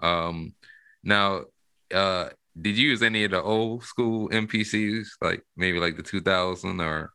Um, 0.00 0.54
now, 1.02 1.44
uh, 1.92 2.28
did 2.60 2.76
you 2.76 2.90
use 2.90 3.02
any 3.02 3.24
of 3.24 3.30
the 3.30 3.42
old 3.42 3.84
school 3.84 4.28
MPCs, 4.28 5.06
like 5.20 5.42
maybe 5.56 5.78
like 5.78 5.96
the 5.96 6.02
2000 6.02 6.80
or? 6.80 7.10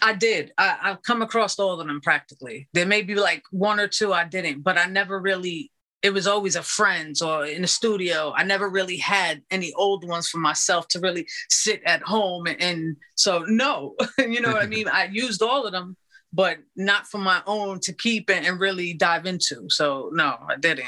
I 0.00 0.14
did. 0.14 0.52
I, 0.56 0.78
I've 0.82 1.02
come 1.02 1.22
across 1.22 1.58
all 1.58 1.80
of 1.80 1.86
them 1.86 2.00
practically. 2.00 2.68
There 2.72 2.86
may 2.86 3.02
be 3.02 3.14
like 3.14 3.42
one 3.50 3.80
or 3.80 3.88
two 3.88 4.12
I 4.12 4.24
didn't, 4.24 4.62
but 4.62 4.78
I 4.78 4.86
never 4.86 5.18
really. 5.18 5.70
It 6.02 6.12
was 6.12 6.26
always 6.26 6.56
a 6.56 6.62
friend's 6.62 7.22
or 7.22 7.46
in 7.46 7.62
the 7.62 7.68
studio. 7.68 8.32
I 8.36 8.42
never 8.42 8.68
really 8.68 8.96
had 8.96 9.42
any 9.52 9.72
old 9.74 10.06
ones 10.06 10.28
for 10.28 10.38
myself 10.38 10.88
to 10.88 11.00
really 11.00 11.28
sit 11.48 11.80
at 11.86 12.02
home 12.02 12.48
and, 12.48 12.60
and 12.60 12.96
so 13.14 13.44
no, 13.46 13.94
you 14.18 14.40
know 14.40 14.52
what 14.52 14.64
I 14.64 14.66
mean. 14.66 14.88
I 14.88 15.04
used 15.04 15.42
all 15.42 15.64
of 15.64 15.70
them, 15.70 15.96
but 16.32 16.58
not 16.74 17.06
for 17.06 17.18
my 17.18 17.40
own 17.46 17.78
to 17.80 17.92
keep 17.92 18.30
and, 18.30 18.44
and 18.44 18.58
really 18.58 18.94
dive 18.94 19.26
into. 19.26 19.68
So 19.68 20.10
no, 20.12 20.38
I 20.48 20.56
didn't. 20.56 20.86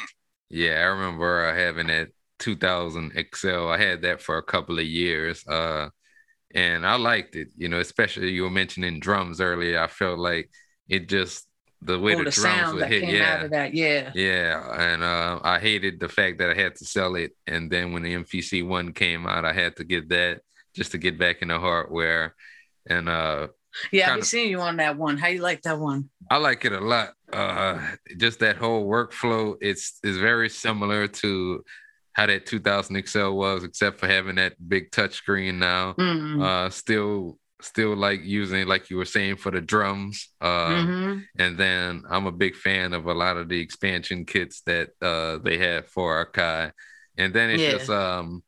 Yeah, 0.50 0.80
I 0.80 0.84
remember 0.86 1.46
uh, 1.46 1.54
having 1.54 1.86
that 1.88 2.08
2000 2.40 3.12
XL. 3.34 3.68
I 3.68 3.78
had 3.78 4.02
that 4.02 4.20
for 4.20 4.36
a 4.36 4.42
couple 4.42 4.78
of 4.78 4.84
years. 4.84 5.46
Uh, 5.46 5.90
and 6.54 6.86
I 6.86 6.96
liked 6.96 7.36
it, 7.36 7.48
you 7.56 7.68
know, 7.68 7.80
especially 7.80 8.30
you 8.30 8.44
were 8.44 8.50
mentioning 8.50 9.00
drums 9.00 9.40
earlier. 9.40 9.80
I 9.80 9.88
felt 9.88 10.18
like 10.18 10.50
it 10.88 11.08
just 11.08 11.46
the 11.82 11.98
way 11.98 12.14
oh, 12.14 12.18
the, 12.18 12.24
the 12.24 12.30
drums 12.30 12.74
would 12.74 12.86
hit, 12.86 13.04
yeah, 13.04 13.68
yeah, 13.72 14.10
yeah. 14.14 14.92
And 14.92 15.02
uh, 15.02 15.40
I 15.42 15.58
hated 15.58 16.00
the 16.00 16.08
fact 16.08 16.38
that 16.38 16.50
I 16.50 16.54
had 16.54 16.76
to 16.76 16.84
sell 16.84 17.14
it, 17.16 17.32
and 17.46 17.70
then 17.70 17.92
when 17.92 18.02
the 18.02 18.14
MPC 18.14 18.66
one 18.66 18.92
came 18.92 19.26
out, 19.26 19.44
I 19.44 19.52
had 19.52 19.76
to 19.76 19.84
get 19.84 20.08
that 20.08 20.40
just 20.74 20.92
to 20.92 20.98
get 20.98 21.18
back 21.18 21.42
in 21.42 21.48
the 21.48 21.58
hardware. 21.58 22.34
and 22.86 23.08
uh 23.08 23.48
yeah, 23.90 24.10
I've 24.10 24.16
been 24.18 24.24
seeing 24.24 24.50
you 24.50 24.60
on 24.60 24.76
that 24.76 24.96
one. 24.96 25.16
How 25.16 25.28
you 25.28 25.40
like 25.40 25.62
that 25.62 25.78
one? 25.78 26.08
I 26.30 26.36
like 26.36 26.64
it 26.64 26.72
a 26.72 26.80
lot. 26.80 27.14
Uh 27.32 27.80
just 28.18 28.38
that 28.40 28.56
whole 28.56 28.86
workflow, 28.86 29.56
it's 29.60 29.98
is 30.02 30.18
very 30.18 30.48
similar 30.48 31.08
to 31.08 31.64
how 32.14 32.26
that 32.26 32.46
2000 32.46 33.06
XL 33.06 33.30
was, 33.30 33.64
except 33.64 33.98
for 33.98 34.06
having 34.06 34.36
that 34.36 34.54
big 34.68 34.90
touch 34.90 35.14
screen 35.14 35.58
now. 35.58 35.92
Mm-hmm. 35.94 36.42
Uh 36.42 36.70
still 36.70 37.38
still 37.60 37.96
like 37.96 38.20
using 38.22 38.66
like 38.66 38.90
you 38.90 38.96
were 38.96 39.04
saying 39.04 39.36
for 39.36 39.50
the 39.50 39.60
drums. 39.60 40.28
Uh 40.40 40.68
mm-hmm. 40.68 41.18
and 41.38 41.58
then 41.58 42.04
I'm 42.08 42.26
a 42.26 42.32
big 42.32 42.56
fan 42.56 42.92
of 42.92 43.06
a 43.06 43.14
lot 43.14 43.36
of 43.36 43.48
the 43.48 43.60
expansion 43.60 44.24
kits 44.24 44.62
that 44.62 44.90
uh 45.02 45.38
they 45.38 45.58
have 45.58 45.88
for 45.88 46.24
Akai. 46.24 46.72
And 47.18 47.34
then 47.34 47.50
it's 47.50 47.62
yeah. 47.62 47.70
just 47.72 47.90
um 47.90 48.42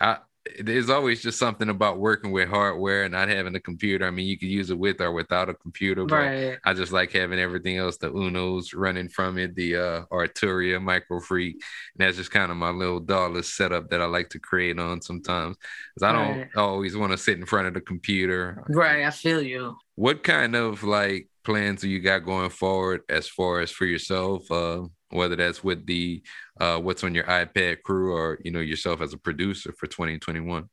I 0.00 0.18
there's 0.60 0.90
always 0.90 1.22
just 1.22 1.38
something 1.38 1.70
about 1.70 1.98
working 1.98 2.30
with 2.30 2.48
hardware 2.48 3.04
and 3.04 3.12
not 3.12 3.28
having 3.28 3.54
a 3.54 3.60
computer. 3.60 4.06
I 4.06 4.10
mean, 4.10 4.26
you 4.26 4.38
can 4.38 4.48
use 4.48 4.70
it 4.70 4.78
with 4.78 5.00
or 5.00 5.10
without 5.12 5.48
a 5.48 5.54
computer, 5.54 6.04
but 6.04 6.16
right. 6.16 6.58
I 6.64 6.74
just 6.74 6.92
like 6.92 7.12
having 7.12 7.38
everything 7.38 7.78
else, 7.78 7.96
the 7.96 8.10
Unos 8.10 8.74
running 8.74 9.08
from 9.08 9.38
it, 9.38 9.54
the 9.54 9.76
uh, 9.76 10.02
Arturia 10.12 10.78
Microfreak. 10.78 11.52
And 11.52 11.60
that's 11.96 12.18
just 12.18 12.30
kind 12.30 12.50
of 12.50 12.58
my 12.58 12.70
little 12.70 13.00
DAWless 13.00 13.46
setup 13.46 13.88
that 13.90 14.02
I 14.02 14.04
like 14.04 14.28
to 14.30 14.38
create 14.38 14.78
on 14.78 15.00
sometimes. 15.00 15.56
Because 15.94 16.08
I 16.08 16.12
don't 16.12 16.38
right. 16.38 16.56
always 16.56 16.94
want 16.94 17.12
to 17.12 17.18
sit 17.18 17.38
in 17.38 17.46
front 17.46 17.68
of 17.68 17.74
the 17.74 17.80
computer. 17.80 18.62
Right, 18.68 19.04
I 19.04 19.10
feel 19.10 19.40
you. 19.40 19.76
What 19.94 20.22
kind 20.22 20.54
of 20.56 20.82
like 20.82 21.28
plans 21.44 21.80
do 21.80 21.88
you 21.88 22.00
got 22.00 22.18
going 22.18 22.50
forward 22.50 23.00
as 23.08 23.28
far 23.28 23.60
as 23.60 23.70
for 23.70 23.86
yourself? 23.86 24.50
Uh, 24.50 24.82
whether 25.14 25.36
that's 25.36 25.62
with 25.62 25.86
the 25.86 26.22
uh, 26.60 26.78
what's 26.78 27.04
on 27.04 27.14
your 27.14 27.24
iPad 27.24 27.82
crew 27.82 28.14
or 28.14 28.38
you 28.44 28.50
know 28.50 28.60
yourself 28.60 29.00
as 29.00 29.12
a 29.12 29.18
producer 29.18 29.72
for 29.72 29.86
2021? 29.86 30.68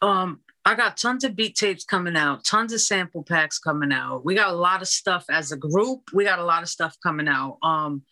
Um, 0.00 0.40
I 0.64 0.74
got 0.74 0.96
tons 0.96 1.24
of 1.24 1.36
beat 1.36 1.56
tapes 1.56 1.84
coming 1.84 2.16
out, 2.16 2.44
tons 2.44 2.72
of 2.72 2.80
sample 2.80 3.22
packs 3.22 3.58
coming 3.58 3.92
out. 3.92 4.24
We 4.24 4.34
got 4.34 4.50
a 4.50 4.56
lot 4.56 4.80
of 4.80 4.88
stuff 4.88 5.26
as 5.28 5.52
a 5.52 5.56
group. 5.56 6.10
We 6.12 6.24
got 6.24 6.38
a 6.38 6.44
lot 6.44 6.62
of 6.62 6.68
stuff 6.68 6.96
coming 7.02 7.28
out. 7.28 7.58
Um, 7.62 8.02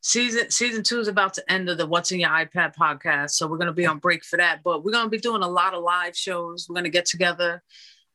season 0.00 0.50
season 0.50 0.82
two 0.82 1.00
is 1.00 1.08
about 1.08 1.34
to 1.34 1.52
end 1.52 1.68
of 1.68 1.76
the 1.76 1.86
What's 1.86 2.12
On 2.12 2.18
Your 2.18 2.30
iPad 2.30 2.74
podcast, 2.74 3.30
so 3.30 3.46
we're 3.46 3.58
gonna 3.58 3.72
be 3.72 3.86
on 3.86 3.98
break 3.98 4.24
for 4.24 4.36
that. 4.38 4.62
But 4.62 4.84
we're 4.84 4.92
gonna 4.92 5.10
be 5.10 5.18
doing 5.18 5.42
a 5.42 5.48
lot 5.48 5.74
of 5.74 5.82
live 5.82 6.16
shows. 6.16 6.66
We're 6.68 6.76
gonna 6.76 6.88
get 6.88 7.06
together. 7.06 7.62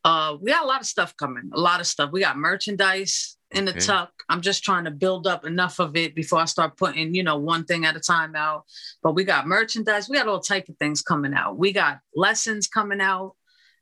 Uh, 0.04 0.38
we 0.40 0.52
got 0.52 0.64
a 0.64 0.68
lot 0.68 0.82
of 0.82 0.88
stuff 0.88 1.16
coming. 1.18 1.50
A 1.54 1.60
lot 1.60 1.80
of 1.80 1.88
stuff. 1.88 2.12
We 2.12 2.22
got 2.22 2.38
merchandise 2.38 3.38
in 3.52 3.66
the 3.66 3.72
okay. 3.72 3.80
tuck. 3.80 4.12
I'm 4.30 4.42
just 4.42 4.64
trying 4.64 4.86
to 4.86 4.92
build 4.92 5.28
up 5.28 5.46
enough 5.46 5.80
of 5.80 5.96
it 5.96 6.16
before 6.16 6.40
I 6.40 6.46
start 6.46 6.78
putting, 6.78 7.14
you 7.14 7.24
know, 7.24 7.38
one 7.38 7.66
thing 7.66 7.86
at 7.86 7.96
a 7.96 8.00
time 8.00 8.36
out. 8.36 8.66
But 9.04 9.14
we 9.14 9.24
got 9.24 9.48
merchandise, 9.48 10.10
we 10.10 10.18
got 10.18 10.28
all 10.28 10.40
type 10.40 10.68
of 10.70 10.78
things 10.78 11.02
coming 11.02 11.34
out. 11.34 11.58
We 11.58 11.72
got 11.72 12.00
lessons 12.16 12.68
coming 12.68 13.02
out. 13.02 13.36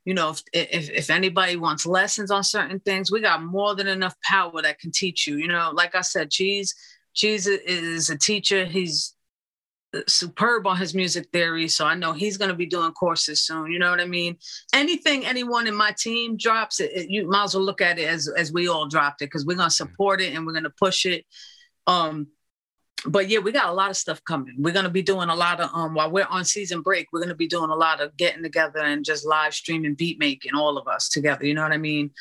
You 0.06 0.14
know, 0.14 0.32
if, 0.32 0.42
if 0.52 0.90
if 0.90 1.10
anybody 1.10 1.56
wants 1.56 1.86
lessons 1.86 2.30
on 2.30 2.44
certain 2.44 2.82
things, 2.82 3.10
we 3.10 3.22
got 3.22 3.42
more 3.42 3.74
than 3.74 3.88
enough 3.88 4.16
power 4.22 4.62
that 4.62 4.80
can 4.80 4.92
teach 4.92 5.28
you. 5.28 5.38
You 5.38 5.48
know, 5.48 5.72
like 5.74 5.96
I 5.96 6.02
said, 6.02 6.30
Cheese 6.30 6.76
Cheese 7.14 7.48
is 7.48 8.10
a 8.10 8.18
teacher. 8.18 8.66
He's 8.66 9.16
superb 10.08 10.66
on 10.66 10.78
his 10.78 10.94
music 10.94 11.28
theory. 11.32 11.68
So 11.68 11.86
I 11.86 11.96
know 11.96 12.14
he's 12.14 12.38
going 12.38 12.50
to 12.50 12.56
be 12.56 12.66
doing 12.66 12.92
courses 12.92 13.42
soon. 13.42 13.72
You 13.72 13.80
know 13.80 13.90
what 13.90 14.02
I 14.02 14.06
mean? 14.06 14.38
Anything 14.74 15.26
anyone 15.26 15.68
in 15.68 15.76
my 15.76 15.94
team 15.98 16.38
drops, 16.38 16.80
it, 16.80 16.92
it 16.94 17.10
you 17.10 17.28
might 17.28 17.46
as 17.46 17.56
well 17.56 17.64
look 17.64 17.82
at 17.82 18.00
it 18.00 18.08
as 18.08 18.28
as 18.38 18.52
we 18.52 18.68
all 18.68 18.88
dropped 18.88 19.22
it 19.22 19.26
because 19.26 19.46
we're 19.46 19.58
going 19.58 19.70
to 19.70 19.76
support 19.76 20.22
it 20.22 20.34
and 20.34 20.46
we're 20.46 20.54
going 20.54 20.64
to 20.64 20.74
push 20.80 21.06
it. 21.06 21.26
Um, 21.88 22.28
but 23.06 23.28
yeah, 23.30 23.40
we 23.40 23.52
got 23.52 23.70
a 23.70 23.74
lot 23.74 23.90
of 23.90 23.98
stuff 23.98 24.24
coming. 24.24 24.56
We're 24.58 24.74
going 24.74 24.86
to 24.86 24.92
be 24.92 25.02
doing 25.02 25.30
a 25.30 25.36
lot 25.36 25.60
of 25.60 25.70
um 25.74 25.94
while 25.94 26.12
we're 26.12 26.26
on 26.26 26.46
season 26.46 26.82
break. 26.82 27.08
We're 27.12 27.20
going 27.20 27.30
to 27.30 27.36
be 27.36 27.48
doing 27.48 27.70
a 27.70 27.76
lot 27.76 28.02
of 28.02 28.16
getting 28.18 28.44
together 28.44 28.80
and 28.80 29.06
just 29.06 29.26
live 29.26 29.54
streaming, 29.54 29.96
beat 29.96 30.20
making, 30.20 30.56
all 30.56 30.78
of 30.78 30.88
us 30.88 31.10
together. 31.10 31.46
You 31.46 31.54
know 31.54 31.64
what 31.64 31.72
I 31.72 31.78
mean? 31.78 32.12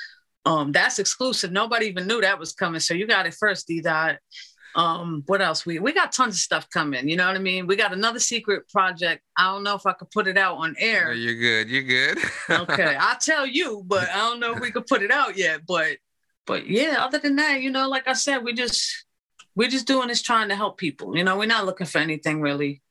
Um, 0.44 0.72
that's 0.72 0.98
exclusive. 0.98 1.52
Nobody 1.52 1.86
even 1.86 2.08
knew 2.08 2.20
that 2.20 2.38
was 2.38 2.52
coming. 2.52 2.80
So 2.80 2.94
you 2.94 3.06
got 3.06 3.26
it 3.26 3.34
first, 3.34 3.68
D 3.68 3.80
Dot. 3.80 4.16
Um, 4.74 5.22
what 5.26 5.42
else? 5.42 5.66
We 5.66 5.78
we 5.78 5.92
got 5.92 6.12
tons 6.12 6.34
of 6.34 6.40
stuff 6.40 6.68
coming. 6.70 7.08
You 7.08 7.16
know 7.16 7.26
what 7.26 7.36
I 7.36 7.40
mean? 7.40 7.66
We 7.66 7.76
got 7.76 7.92
another 7.92 8.18
secret 8.18 8.68
project. 8.68 9.22
I 9.36 9.44
don't 9.44 9.62
know 9.62 9.74
if 9.74 9.86
I 9.86 9.92
could 9.92 10.10
put 10.10 10.26
it 10.26 10.38
out 10.38 10.56
on 10.56 10.74
air. 10.78 11.08
No, 11.08 11.12
you're 11.12 11.34
good. 11.34 11.68
You're 11.68 11.82
good. 11.82 12.18
okay, 12.50 12.96
I'll 12.98 13.18
tell 13.18 13.46
you, 13.46 13.82
but 13.86 14.08
I 14.08 14.18
don't 14.18 14.40
know 14.40 14.54
if 14.54 14.60
we 14.60 14.70
could 14.70 14.86
put 14.86 15.02
it 15.02 15.10
out 15.10 15.36
yet. 15.36 15.60
But 15.66 15.98
but 16.46 16.66
yeah, 16.66 16.96
other 17.04 17.18
than 17.18 17.36
that, 17.36 17.60
you 17.60 17.70
know, 17.70 17.88
like 17.88 18.08
I 18.08 18.14
said, 18.14 18.38
we 18.38 18.54
just 18.54 19.04
we're 19.54 19.68
just 19.68 19.86
doing 19.86 20.08
this 20.08 20.22
trying 20.22 20.48
to 20.48 20.56
help 20.56 20.78
people. 20.78 21.16
You 21.16 21.24
know, 21.24 21.36
we're 21.36 21.46
not 21.46 21.66
looking 21.66 21.86
for 21.86 21.98
anything 21.98 22.40
really. 22.40 22.82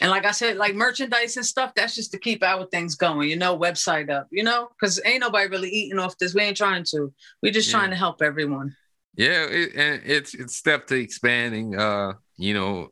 And 0.00 0.10
like 0.10 0.24
I 0.26 0.32
said, 0.32 0.56
like 0.56 0.74
merchandise 0.74 1.36
and 1.36 1.46
stuff, 1.46 1.72
that's 1.74 1.94
just 1.94 2.10
to 2.12 2.18
keep 2.18 2.42
our 2.42 2.66
things 2.66 2.96
going, 2.96 3.30
you 3.30 3.36
know, 3.36 3.56
website 3.56 4.10
up, 4.10 4.26
you 4.32 4.42
know, 4.42 4.68
because 4.68 5.00
ain't 5.04 5.20
nobody 5.20 5.48
really 5.48 5.70
eating 5.70 6.00
off 6.00 6.18
this. 6.18 6.34
We 6.34 6.42
ain't 6.42 6.56
trying 6.56 6.84
to. 6.90 7.12
We're 7.42 7.52
just 7.52 7.68
yeah. 7.68 7.78
trying 7.78 7.90
to 7.90 7.96
help 7.96 8.20
everyone. 8.20 8.74
Yeah, 9.16 9.46
it, 9.48 9.74
and 9.76 10.02
it's 10.04 10.34
it's 10.34 10.56
step 10.56 10.86
to 10.88 10.96
expanding. 10.96 11.78
Uh, 11.78 12.14
you 12.36 12.54
know, 12.54 12.88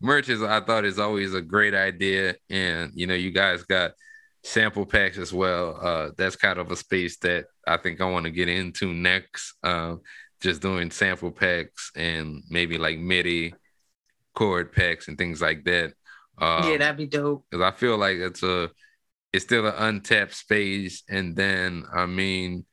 merch 0.00 0.28
is 0.28 0.42
I 0.42 0.60
thought 0.60 0.84
is 0.84 0.98
always 0.98 1.34
a 1.34 1.42
great 1.42 1.74
idea, 1.74 2.36
and 2.48 2.92
you 2.94 3.06
know, 3.06 3.14
you 3.14 3.30
guys 3.30 3.64
got 3.64 3.92
sample 4.42 4.86
packs 4.86 5.18
as 5.18 5.32
well. 5.32 5.78
Uh, 5.80 6.10
that's 6.16 6.36
kind 6.36 6.58
of 6.58 6.70
a 6.70 6.76
space 6.76 7.18
that 7.18 7.46
I 7.66 7.76
think 7.76 8.00
I 8.00 8.10
want 8.10 8.24
to 8.24 8.30
get 8.30 8.48
into 8.48 8.92
next. 8.92 9.54
Uh, 9.62 9.96
just 10.40 10.62
doing 10.62 10.90
sample 10.90 11.32
packs 11.32 11.90
and 11.96 12.44
maybe 12.48 12.78
like 12.78 12.98
MIDI 12.98 13.54
chord 14.34 14.72
packs 14.72 15.08
and 15.08 15.18
things 15.18 15.42
like 15.42 15.64
that. 15.64 15.92
Um, 16.40 16.70
yeah, 16.70 16.76
that'd 16.78 16.96
be 16.96 17.06
dope. 17.06 17.44
Because 17.50 17.64
I 17.64 17.76
feel 17.76 17.98
like 17.98 18.16
it's 18.16 18.42
a 18.42 18.70
it's 19.32 19.44
still 19.44 19.66
an 19.66 19.74
untapped 19.76 20.34
space, 20.34 21.02
and 21.08 21.36
then 21.36 21.84
I 21.92 22.06
mean, 22.06 22.64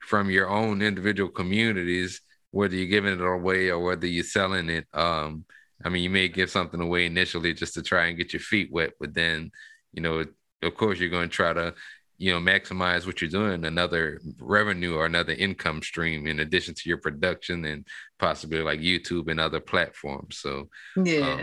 from 0.00 0.30
your 0.30 0.48
own 0.48 0.82
individual 0.82 1.30
communities 1.30 2.20
whether 2.54 2.76
you're 2.76 2.86
giving 2.86 3.12
it 3.12 3.20
away 3.20 3.68
or 3.68 3.80
whether 3.80 4.06
you're 4.06 4.22
selling 4.22 4.68
it. 4.70 4.86
Um, 4.92 5.44
I 5.84 5.88
mean, 5.88 6.04
you 6.04 6.10
may 6.10 6.28
give 6.28 6.50
something 6.50 6.80
away 6.80 7.04
initially 7.04 7.52
just 7.52 7.74
to 7.74 7.82
try 7.82 8.06
and 8.06 8.16
get 8.16 8.32
your 8.32 8.40
feet 8.40 8.70
wet, 8.70 8.92
but 9.00 9.12
then, 9.12 9.50
you 9.92 10.00
know, 10.00 10.24
of 10.62 10.74
course, 10.76 11.00
you're 11.00 11.10
going 11.10 11.28
to 11.28 11.34
try 11.34 11.52
to, 11.52 11.74
you 12.16 12.30
know, 12.30 12.38
maximize 12.38 13.06
what 13.06 13.20
you're 13.20 13.28
doing, 13.28 13.64
another 13.64 14.20
revenue 14.38 14.94
or 14.94 15.04
another 15.04 15.32
income 15.32 15.82
stream 15.82 16.28
in 16.28 16.38
addition 16.38 16.74
to 16.74 16.88
your 16.88 16.98
production 16.98 17.64
and 17.64 17.88
possibly 18.20 18.60
like 18.60 18.78
YouTube 18.78 19.28
and 19.28 19.40
other 19.40 19.58
platforms. 19.58 20.38
So, 20.38 20.68
yeah, 20.96 21.32
um, 21.32 21.40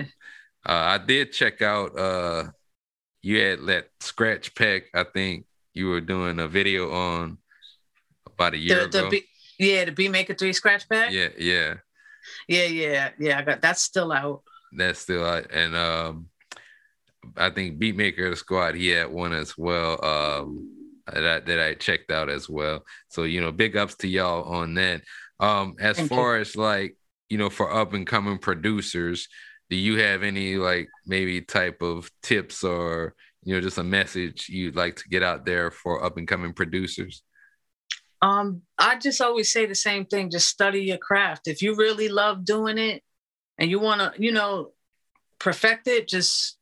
uh, 0.65 0.71
I 0.71 0.97
did 0.97 1.34
check 1.34 1.62
out. 1.62 2.00
Uh, 2.00 2.52
you 3.21 3.41
had 3.41 3.60
that 3.65 3.89
scratch 4.00 4.56
pack. 4.56 4.84
I 4.93 5.04
think 5.04 5.45
you 5.74 5.89
were 5.89 6.02
doing 6.02 6.39
a 6.39 6.47
video 6.47 6.89
on 6.91 7.38
about 8.26 8.54
a 8.54 8.58
year 8.58 8.88
the, 8.88 9.08
ago. 9.08 9.12
Yeah, 9.62 9.86
the 9.86 9.91
Beatmaker 9.91 10.38
3 10.38 10.54
scratch 10.54 10.89
pack. 10.89 11.12
Yeah, 11.12 11.30
yeah. 11.38 11.76
Yeah, 12.47 12.65
yeah, 12.65 13.10
yeah. 13.19 13.38
I 13.38 13.41
got 13.43 13.62
that's 13.62 13.84
still 13.84 14.12
out. 14.12 14.41
That's 14.76 15.00
still 15.00 15.24
out. 15.24 15.52
And 15.52 15.76
um 15.76 16.28
I 17.38 17.52
think 17.52 17.80
Beatmaker 17.80 18.36
Squad, 18.36 18.74
he 18.74 18.88
had 18.88 19.12
one 19.12 19.34
as 19.34 19.56
well. 19.56 20.04
Um 20.04 20.78
that, 21.13 21.45
that 21.45 21.60
I 21.60 21.76
checked 21.76 22.12
out 22.12 22.30
as 22.30 22.50
well. 22.50 22.84
So, 23.10 23.24
you 23.24 23.39
know, 23.41 23.52
big 23.52 23.78
ups 23.78 23.95
to 23.97 24.08
y'all 24.08 24.43
on 24.43 24.74
that. 24.76 25.02
Um, 25.39 25.76
as 25.80 25.97
Thank 25.97 26.10
far 26.10 26.36
you. 26.36 26.41
as 26.41 26.56
like, 26.56 26.95
you 27.30 27.38
know, 27.38 27.50
for 27.50 27.71
up 27.71 27.93
and 27.93 28.08
coming 28.08 28.38
producers, 28.38 29.28
do 29.69 29.76
you 29.76 30.00
have 30.00 30.24
any 30.24 30.56
like 30.56 30.89
maybe 31.06 31.41
type 31.41 31.82
of 31.82 32.10
tips 32.24 32.63
or 32.63 33.15
you 33.43 33.54
know 33.56 33.62
just 33.62 33.78
a 33.78 33.84
message 33.84 34.50
you'd 34.50 34.76
like 34.76 34.97
to 34.97 35.10
get 35.10 35.24
out 35.24 35.45
there 35.45 35.71
for 35.71 36.04
up 36.04 36.17
and 36.17 36.28
coming 36.28 36.54
producers? 36.54 37.24
Um, 38.21 38.62
I 38.77 38.97
just 38.99 39.21
always 39.21 39.51
say 39.51 39.65
the 39.65 39.75
same 39.75 40.05
thing 40.05 40.29
just 40.29 40.47
study 40.47 40.84
your 40.84 40.97
craft. 40.97 41.47
If 41.47 41.62
you 41.62 41.75
really 41.75 42.07
love 42.07 42.45
doing 42.45 42.77
it 42.77 43.03
and 43.57 43.69
you 43.69 43.79
want 43.79 44.01
to, 44.01 44.21
you 44.21 44.31
know, 44.31 44.73
perfect 45.39 45.88
it, 45.88 46.07
just 46.07 46.57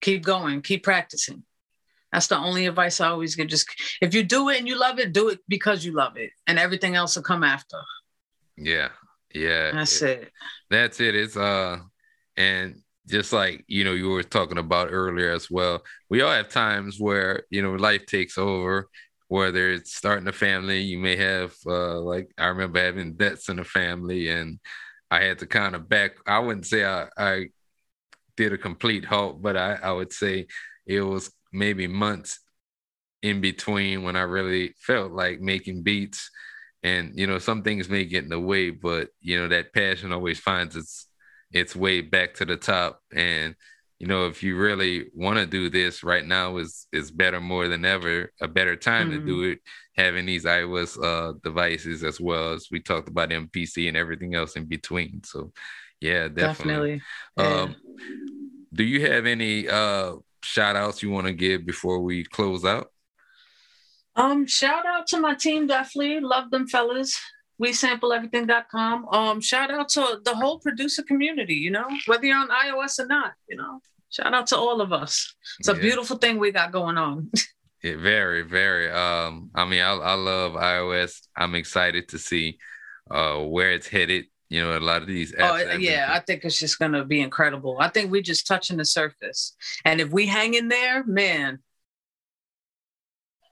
keep 0.00 0.22
going, 0.22 0.62
keep 0.62 0.82
practicing. 0.82 1.44
That's 2.12 2.26
the 2.26 2.36
only 2.36 2.66
advice 2.66 3.00
I 3.00 3.08
always 3.08 3.36
give. 3.36 3.48
Just 3.48 3.68
if 4.00 4.14
you 4.14 4.22
do 4.22 4.48
it 4.48 4.58
and 4.58 4.66
you 4.68 4.78
love 4.78 4.98
it, 4.98 5.12
do 5.12 5.28
it 5.28 5.40
because 5.48 5.84
you 5.84 5.92
love 5.92 6.16
it, 6.16 6.30
and 6.46 6.58
everything 6.58 6.96
else 6.96 7.16
will 7.16 7.22
come 7.22 7.44
after. 7.44 7.78
Yeah, 8.56 8.88
yeah. 9.32 9.70
That's 9.70 10.02
it. 10.02 10.22
it. 10.22 10.32
That's 10.70 11.00
it. 11.00 11.14
It's 11.14 11.36
uh, 11.36 11.78
and 12.36 12.82
just 13.06 13.32
like 13.32 13.64
you 13.68 13.84
know 13.84 13.92
you 13.92 14.10
were 14.10 14.24
talking 14.24 14.58
about 14.58 14.88
earlier 14.90 15.30
as 15.30 15.50
well. 15.50 15.82
We 16.08 16.22
all 16.22 16.32
have 16.32 16.48
times 16.48 16.98
where 16.98 17.44
you 17.48 17.62
know 17.62 17.74
life 17.74 18.06
takes 18.06 18.38
over, 18.38 18.88
whether 19.30 19.70
it's 19.70 19.94
starting 19.94 20.26
a 20.26 20.32
family, 20.32 20.80
you 20.80 20.98
may 20.98 21.14
have 21.14 21.54
uh, 21.64 22.00
like 22.00 22.32
I 22.36 22.46
remember 22.46 22.80
having 22.80 23.14
debts 23.14 23.48
in 23.48 23.56
the 23.56 23.64
family, 23.64 24.28
and 24.28 24.58
I 25.08 25.22
had 25.22 25.38
to 25.38 25.46
kind 25.46 25.76
of 25.76 25.88
back. 25.88 26.16
I 26.26 26.40
wouldn't 26.40 26.66
say 26.66 26.84
I, 26.84 27.06
I 27.16 27.46
did 28.36 28.52
a 28.52 28.58
complete 28.58 29.04
halt, 29.04 29.40
but 29.40 29.56
I, 29.56 29.74
I 29.74 29.92
would 29.92 30.12
say 30.12 30.48
it 30.84 31.02
was 31.02 31.30
maybe 31.52 31.86
months 31.86 32.40
in 33.22 33.40
between 33.40 34.02
when 34.02 34.16
I 34.16 34.22
really 34.22 34.74
felt 34.80 35.12
like 35.12 35.40
making 35.40 35.84
beats. 35.84 36.28
And 36.82 37.16
you 37.16 37.28
know, 37.28 37.38
some 37.38 37.62
things 37.62 37.88
may 37.88 38.06
get 38.06 38.24
in 38.24 38.30
the 38.30 38.40
way, 38.40 38.70
but 38.70 39.10
you 39.20 39.40
know 39.40 39.46
that 39.46 39.72
passion 39.72 40.12
always 40.12 40.40
finds 40.40 40.74
its 40.74 41.06
its 41.52 41.76
way 41.76 42.00
back 42.00 42.34
to 42.34 42.44
the 42.44 42.56
top. 42.56 43.00
And 43.14 43.54
you 44.00 44.06
know, 44.06 44.26
if 44.26 44.42
you 44.42 44.56
really 44.56 45.10
want 45.14 45.38
to 45.38 45.44
do 45.44 45.68
this 45.68 46.02
right 46.02 46.24
now 46.24 46.56
is 46.56 46.86
is 46.90 47.10
better 47.10 47.38
more 47.38 47.68
than 47.68 47.84
ever, 47.84 48.32
a 48.40 48.48
better 48.48 48.74
time 48.74 49.10
mm-hmm. 49.10 49.20
to 49.20 49.26
do 49.26 49.42
it, 49.42 49.58
having 49.94 50.24
these 50.24 50.46
iOS 50.46 50.98
uh, 51.04 51.34
devices 51.44 52.02
as 52.02 52.18
well 52.18 52.54
as 52.54 52.68
we 52.70 52.80
talked 52.80 53.08
about 53.08 53.28
MPC 53.28 53.88
and 53.88 53.98
everything 53.98 54.34
else 54.34 54.56
in 54.56 54.64
between. 54.64 55.22
So 55.22 55.52
yeah, 56.00 56.28
definitely. 56.28 57.02
definitely. 57.36 57.72
Um, 57.72 57.76
do 58.72 58.84
you 58.84 59.06
have 59.06 59.26
any 59.26 59.68
uh 59.68 60.14
shout 60.42 60.76
outs 60.76 61.02
you 61.02 61.10
want 61.10 61.26
to 61.26 61.34
give 61.34 61.66
before 61.66 62.00
we 62.00 62.24
close 62.24 62.64
out? 62.64 62.90
Um, 64.16 64.46
shout 64.46 64.86
out 64.86 65.08
to 65.08 65.20
my 65.20 65.34
team, 65.34 65.66
definitely. 65.66 66.20
Love 66.20 66.50
them 66.50 66.66
fellas. 66.66 67.20
We 67.60 67.74
sample 67.74 68.14
everything.com. 68.14 69.06
Um, 69.08 69.40
shout 69.42 69.70
out 69.70 69.90
to 69.90 70.20
the 70.24 70.34
whole 70.34 70.58
producer 70.58 71.02
community, 71.02 71.54
you 71.54 71.70
know, 71.70 71.86
whether 72.06 72.24
you're 72.24 72.38
on 72.38 72.48
iOS 72.48 72.98
or 72.98 73.06
not, 73.06 73.34
you 73.48 73.56
know. 73.56 73.80
Shout 74.08 74.32
out 74.32 74.46
to 74.48 74.56
all 74.56 74.80
of 74.80 74.94
us. 74.94 75.34
It's 75.58 75.68
a 75.68 75.74
yeah. 75.74 75.80
beautiful 75.80 76.16
thing 76.16 76.38
we 76.38 76.52
got 76.52 76.72
going 76.72 76.96
on. 76.96 77.30
yeah, 77.84 77.96
very, 77.98 78.42
very. 78.42 78.90
Um, 78.90 79.50
I 79.54 79.66
mean, 79.66 79.82
I, 79.82 79.92
I 79.92 80.14
love 80.14 80.54
iOS. 80.54 81.20
I'm 81.36 81.54
excited 81.54 82.08
to 82.08 82.18
see 82.18 82.58
uh 83.10 83.38
where 83.38 83.72
it's 83.72 83.88
headed 83.88 84.26
you 84.50 84.60
know, 84.60 84.76
a 84.76 84.80
lot 84.80 85.00
of 85.00 85.06
these. 85.06 85.32
oh 85.38 85.56
yeah, 85.78 86.08
I 86.10 86.18
think 86.18 86.44
it's 86.44 86.58
just 86.58 86.78
gonna 86.78 87.04
be 87.04 87.20
incredible. 87.20 87.76
I 87.78 87.88
think 87.88 88.10
we're 88.10 88.20
just 88.20 88.48
touching 88.48 88.78
the 88.78 88.84
surface, 88.84 89.54
and 89.84 90.00
if 90.00 90.10
we 90.10 90.26
hang 90.26 90.54
in 90.54 90.68
there, 90.68 91.04
man. 91.04 91.60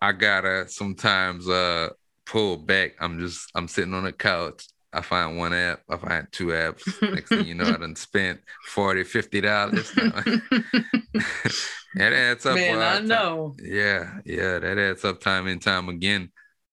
I 0.01 0.13
gotta 0.13 0.69
sometimes 0.69 1.49
uh 1.49 1.91
pull 2.29 2.59
back. 2.59 2.93
I'm 3.01 3.19
just 3.19 3.51
I'm 3.55 3.67
sitting 3.67 3.95
on 3.95 4.05
the 4.05 4.13
couch. 4.13 4.69
I 4.93 5.03
find 5.03 5.37
one 5.37 5.53
app, 5.53 5.81
I 5.91 5.97
find 5.97 6.27
two 6.33 6.47
apps. 6.47 6.83
Next 7.03 7.29
thing 7.29 7.47
you 7.47 7.55
know, 7.55 7.65
I 7.65 7.77
done 7.77 7.97
spent 7.97 8.41
40 8.69 9.41
dollars. 9.41 9.91
that 11.95 12.13
adds 12.13 12.47
up. 12.47 12.55
Man, 12.55 12.79
I 12.79 13.01
know. 13.01 13.57
Yeah, 13.63 14.19
yeah, 14.25 14.59
that 14.59 14.79
adds 14.79 15.05
up 15.05 15.21
time 15.21 15.47
and 15.47 15.61
time 15.61 15.89
again. 15.89 16.31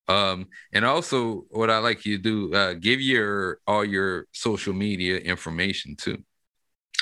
Um, 0.08 0.48
and 0.72 0.86
also 0.86 1.46
what 1.50 1.70
I 1.70 1.80
like 1.80 2.06
you 2.06 2.18
to 2.18 2.24
do, 2.24 2.54
uh, 2.54 2.74
give 2.74 3.02
your 3.02 3.60
all 3.66 3.84
your 3.84 4.28
social 4.32 4.74
media 4.74 5.18
information 5.18 5.96
too. 5.96 6.24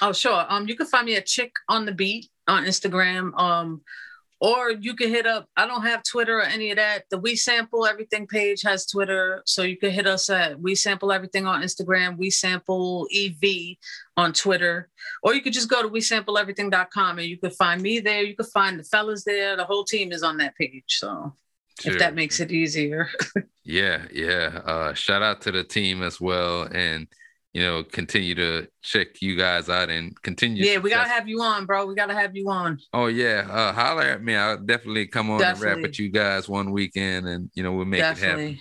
Oh, 0.01 0.13
sure. 0.13 0.45
Um, 0.49 0.67
you 0.67 0.75
can 0.75 0.87
find 0.87 1.05
me 1.05 1.15
at 1.15 1.27
Chick 1.27 1.51
on 1.69 1.85
the 1.85 1.91
Beat 1.91 2.29
on 2.47 2.65
Instagram. 2.65 3.37
Um, 3.39 3.81
or 4.43 4.71
you 4.71 4.93
can 4.93 5.09
hit 5.09 5.25
up. 5.25 5.47
I 5.55 5.65
don't 5.65 5.83
have 5.83 6.03
Twitter 6.03 6.39
or 6.39 6.43
any 6.43 6.69
of 6.69 6.75
that. 6.75 7.05
The 7.09 7.17
We 7.17 7.37
Sample 7.37 7.87
Everything 7.87 8.27
page 8.27 8.61
has 8.63 8.85
Twitter, 8.85 9.41
so 9.45 9.63
you 9.63 9.77
can 9.77 9.89
hit 9.89 10.05
us 10.05 10.29
at 10.29 10.59
We 10.59 10.75
Sample 10.75 11.13
Everything 11.13 11.47
on 11.47 11.63
Instagram. 11.63 12.17
We 12.17 12.29
Sample 12.29 13.07
EV 13.15 13.77
on 14.17 14.33
Twitter, 14.33 14.89
or 15.23 15.33
you 15.33 15.41
could 15.41 15.53
just 15.53 15.69
go 15.69 15.81
to 15.81 15.87
WeSampleEverything.com 15.87 17.19
and 17.19 17.27
you 17.27 17.37
could 17.37 17.53
find 17.53 17.81
me 17.81 18.01
there. 18.01 18.21
You 18.21 18.35
could 18.35 18.47
find 18.47 18.77
the 18.77 18.83
fellas 18.83 19.23
there. 19.23 19.55
The 19.55 19.63
whole 19.63 19.85
team 19.85 20.11
is 20.11 20.23
on 20.23 20.35
that 20.37 20.57
page. 20.57 20.83
So 20.87 21.33
sure. 21.79 21.93
if 21.93 21.99
that 21.99 22.13
makes 22.13 22.41
it 22.41 22.51
easier. 22.51 23.07
yeah, 23.63 24.03
yeah. 24.11 24.59
Uh, 24.65 24.93
shout 24.93 25.23
out 25.23 25.39
to 25.43 25.53
the 25.53 25.63
team 25.63 26.03
as 26.03 26.19
well, 26.19 26.63
and 26.63 27.07
you 27.53 27.61
know, 27.61 27.83
continue 27.83 28.33
to 28.35 28.67
check 28.81 29.21
you 29.21 29.37
guys 29.37 29.69
out 29.69 29.89
and 29.89 30.19
continue. 30.23 30.65
Yeah, 30.65 30.79
we 30.79 30.89
gotta 30.89 31.09
have 31.09 31.27
you 31.27 31.41
on, 31.41 31.65
bro. 31.67 31.85
We 31.85 31.93
gotta 31.93 32.15
have 32.15 32.35
you 32.35 32.49
on. 32.49 32.79
Oh 32.93 33.05
yeah, 33.05 33.47
uh, 33.49 33.71
holler 33.71 34.03
at 34.03 34.23
me. 34.23 34.35
I'll 34.35 34.57
definitely 34.57 35.05
come 35.05 35.29
on 35.29 35.39
definitely. 35.39 35.67
and 35.67 35.77
rap 35.77 35.89
with 35.89 35.99
you 35.99 36.09
guys 36.09 36.49
one 36.49 36.71
weekend, 36.71 37.27
and 37.27 37.51
you 37.53 37.61
know 37.61 37.71
we'll 37.71 37.85
make 37.85 38.01
definitely. 38.01 38.43
it 38.43 38.47
happen. 38.47 38.59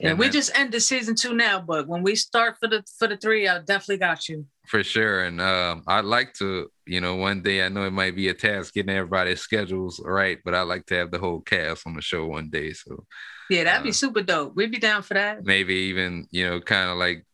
Yeah, 0.00 0.10
and 0.10 0.18
we 0.18 0.28
just 0.28 0.56
ended 0.56 0.82
season 0.82 1.16
two 1.16 1.34
now, 1.34 1.60
but 1.60 1.88
when 1.88 2.02
we 2.02 2.14
start 2.14 2.56
for 2.60 2.68
the 2.68 2.84
for 2.98 3.08
the 3.08 3.16
three, 3.16 3.48
I 3.48 3.58
definitely 3.58 3.98
got 3.98 4.28
you. 4.28 4.46
For 4.66 4.82
sure, 4.82 5.24
and 5.24 5.40
um, 5.40 5.82
I'd 5.86 6.04
like 6.04 6.34
to, 6.34 6.70
you 6.86 7.00
know, 7.00 7.16
one 7.16 7.42
day. 7.42 7.64
I 7.64 7.68
know 7.68 7.84
it 7.84 7.92
might 7.92 8.14
be 8.14 8.28
a 8.28 8.34
task 8.34 8.74
getting 8.74 8.94
everybody's 8.94 9.40
schedules 9.40 10.00
right, 10.04 10.38
but 10.44 10.54
I'd 10.54 10.62
like 10.62 10.86
to 10.86 10.94
have 10.96 11.10
the 11.10 11.18
whole 11.18 11.40
cast 11.40 11.86
on 11.86 11.94
the 11.94 12.02
show 12.02 12.26
one 12.26 12.50
day. 12.50 12.72
So, 12.74 13.06
yeah, 13.48 13.64
that'd 13.64 13.80
uh, 13.80 13.84
be 13.84 13.92
super 13.92 14.22
dope. 14.22 14.54
We'd 14.54 14.70
be 14.70 14.78
down 14.78 15.02
for 15.02 15.14
that. 15.14 15.44
Maybe 15.44 15.74
even, 15.74 16.26
you 16.30 16.48
know, 16.48 16.60
kind 16.60 16.90
of 16.90 16.98
like 16.98 17.24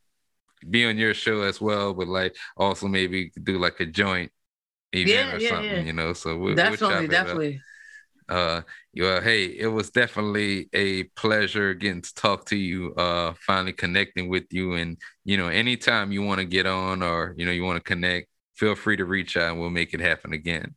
be 0.70 0.86
on 0.86 0.96
your 0.96 1.14
show 1.14 1.42
as 1.42 1.60
well, 1.60 1.94
but 1.94 2.08
like 2.08 2.36
also 2.56 2.88
maybe 2.88 3.30
do 3.42 3.58
like 3.58 3.80
a 3.80 3.86
joint 3.86 4.30
event 4.92 5.08
yeah, 5.08 5.34
or 5.34 5.38
yeah, 5.38 5.48
something, 5.48 5.70
yeah. 5.70 5.82
you 5.82 5.92
know. 5.92 6.12
So 6.12 6.36
we'll, 6.36 6.54
definitely, 6.54 7.00
we'll 7.00 7.08
definitely. 7.08 7.60
Uh 8.26 8.62
well 8.96 9.20
hey 9.20 9.44
it 9.44 9.66
was 9.66 9.90
definitely 9.90 10.70
a 10.72 11.02
pleasure 11.14 11.74
getting 11.74 12.00
to 12.00 12.14
talk 12.14 12.46
to 12.46 12.56
you 12.56 12.94
uh 12.94 13.34
finally 13.38 13.74
connecting 13.74 14.30
with 14.30 14.44
you. 14.50 14.74
And 14.74 14.96
you 15.24 15.36
know 15.36 15.48
anytime 15.48 16.10
you 16.10 16.22
want 16.22 16.38
to 16.38 16.46
get 16.46 16.64
on 16.64 17.02
or 17.02 17.34
you 17.36 17.44
know 17.44 17.52
you 17.52 17.64
want 17.64 17.76
to 17.76 17.82
connect 17.82 18.28
feel 18.54 18.74
free 18.74 18.96
to 18.96 19.04
reach 19.04 19.36
out 19.36 19.50
and 19.50 19.60
we'll 19.60 19.68
make 19.68 19.92
it 19.92 20.00
happen 20.00 20.32
again. 20.32 20.74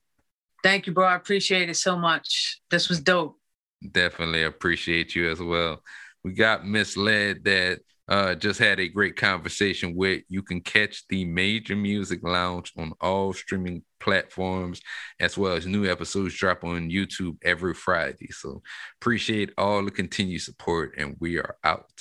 Thank 0.61 0.87
you 0.87 0.93
bro. 0.93 1.05
I 1.05 1.15
appreciate 1.15 1.69
it 1.69 1.77
so 1.77 1.97
much. 1.97 2.59
This 2.69 2.89
was 2.89 2.99
dope. 2.99 3.39
Definitely 3.91 4.43
appreciate 4.43 5.15
you 5.15 5.31
as 5.31 5.39
well. 5.39 5.81
We 6.23 6.33
got 6.33 6.63
MSLED 6.63 7.45
that 7.45 7.79
uh, 8.09 8.35
just 8.35 8.59
had 8.59 8.79
a 8.79 8.87
great 8.87 9.15
conversation 9.15 9.95
with. 9.95 10.23
You 10.29 10.41
can 10.41 10.61
catch 10.61 11.07
the 11.07 11.25
Major 11.25 11.75
Music 11.75 12.21
Lounge 12.23 12.71
on 12.77 12.93
all 13.01 13.33
streaming 13.33 13.83
platforms, 13.99 14.81
as 15.19 15.37
well 15.37 15.53
as 15.53 15.65
new 15.65 15.89
episodes 15.89 16.35
drop 16.35 16.63
on 16.63 16.89
YouTube 16.89 17.37
every 17.43 17.73
Friday. 17.73 18.29
So 18.31 18.61
appreciate 19.01 19.51
all 19.57 19.83
the 19.83 19.91
continued 19.91 20.41
support, 20.41 20.95
and 20.97 21.15
we 21.19 21.37
are 21.37 21.57
out. 21.63 21.91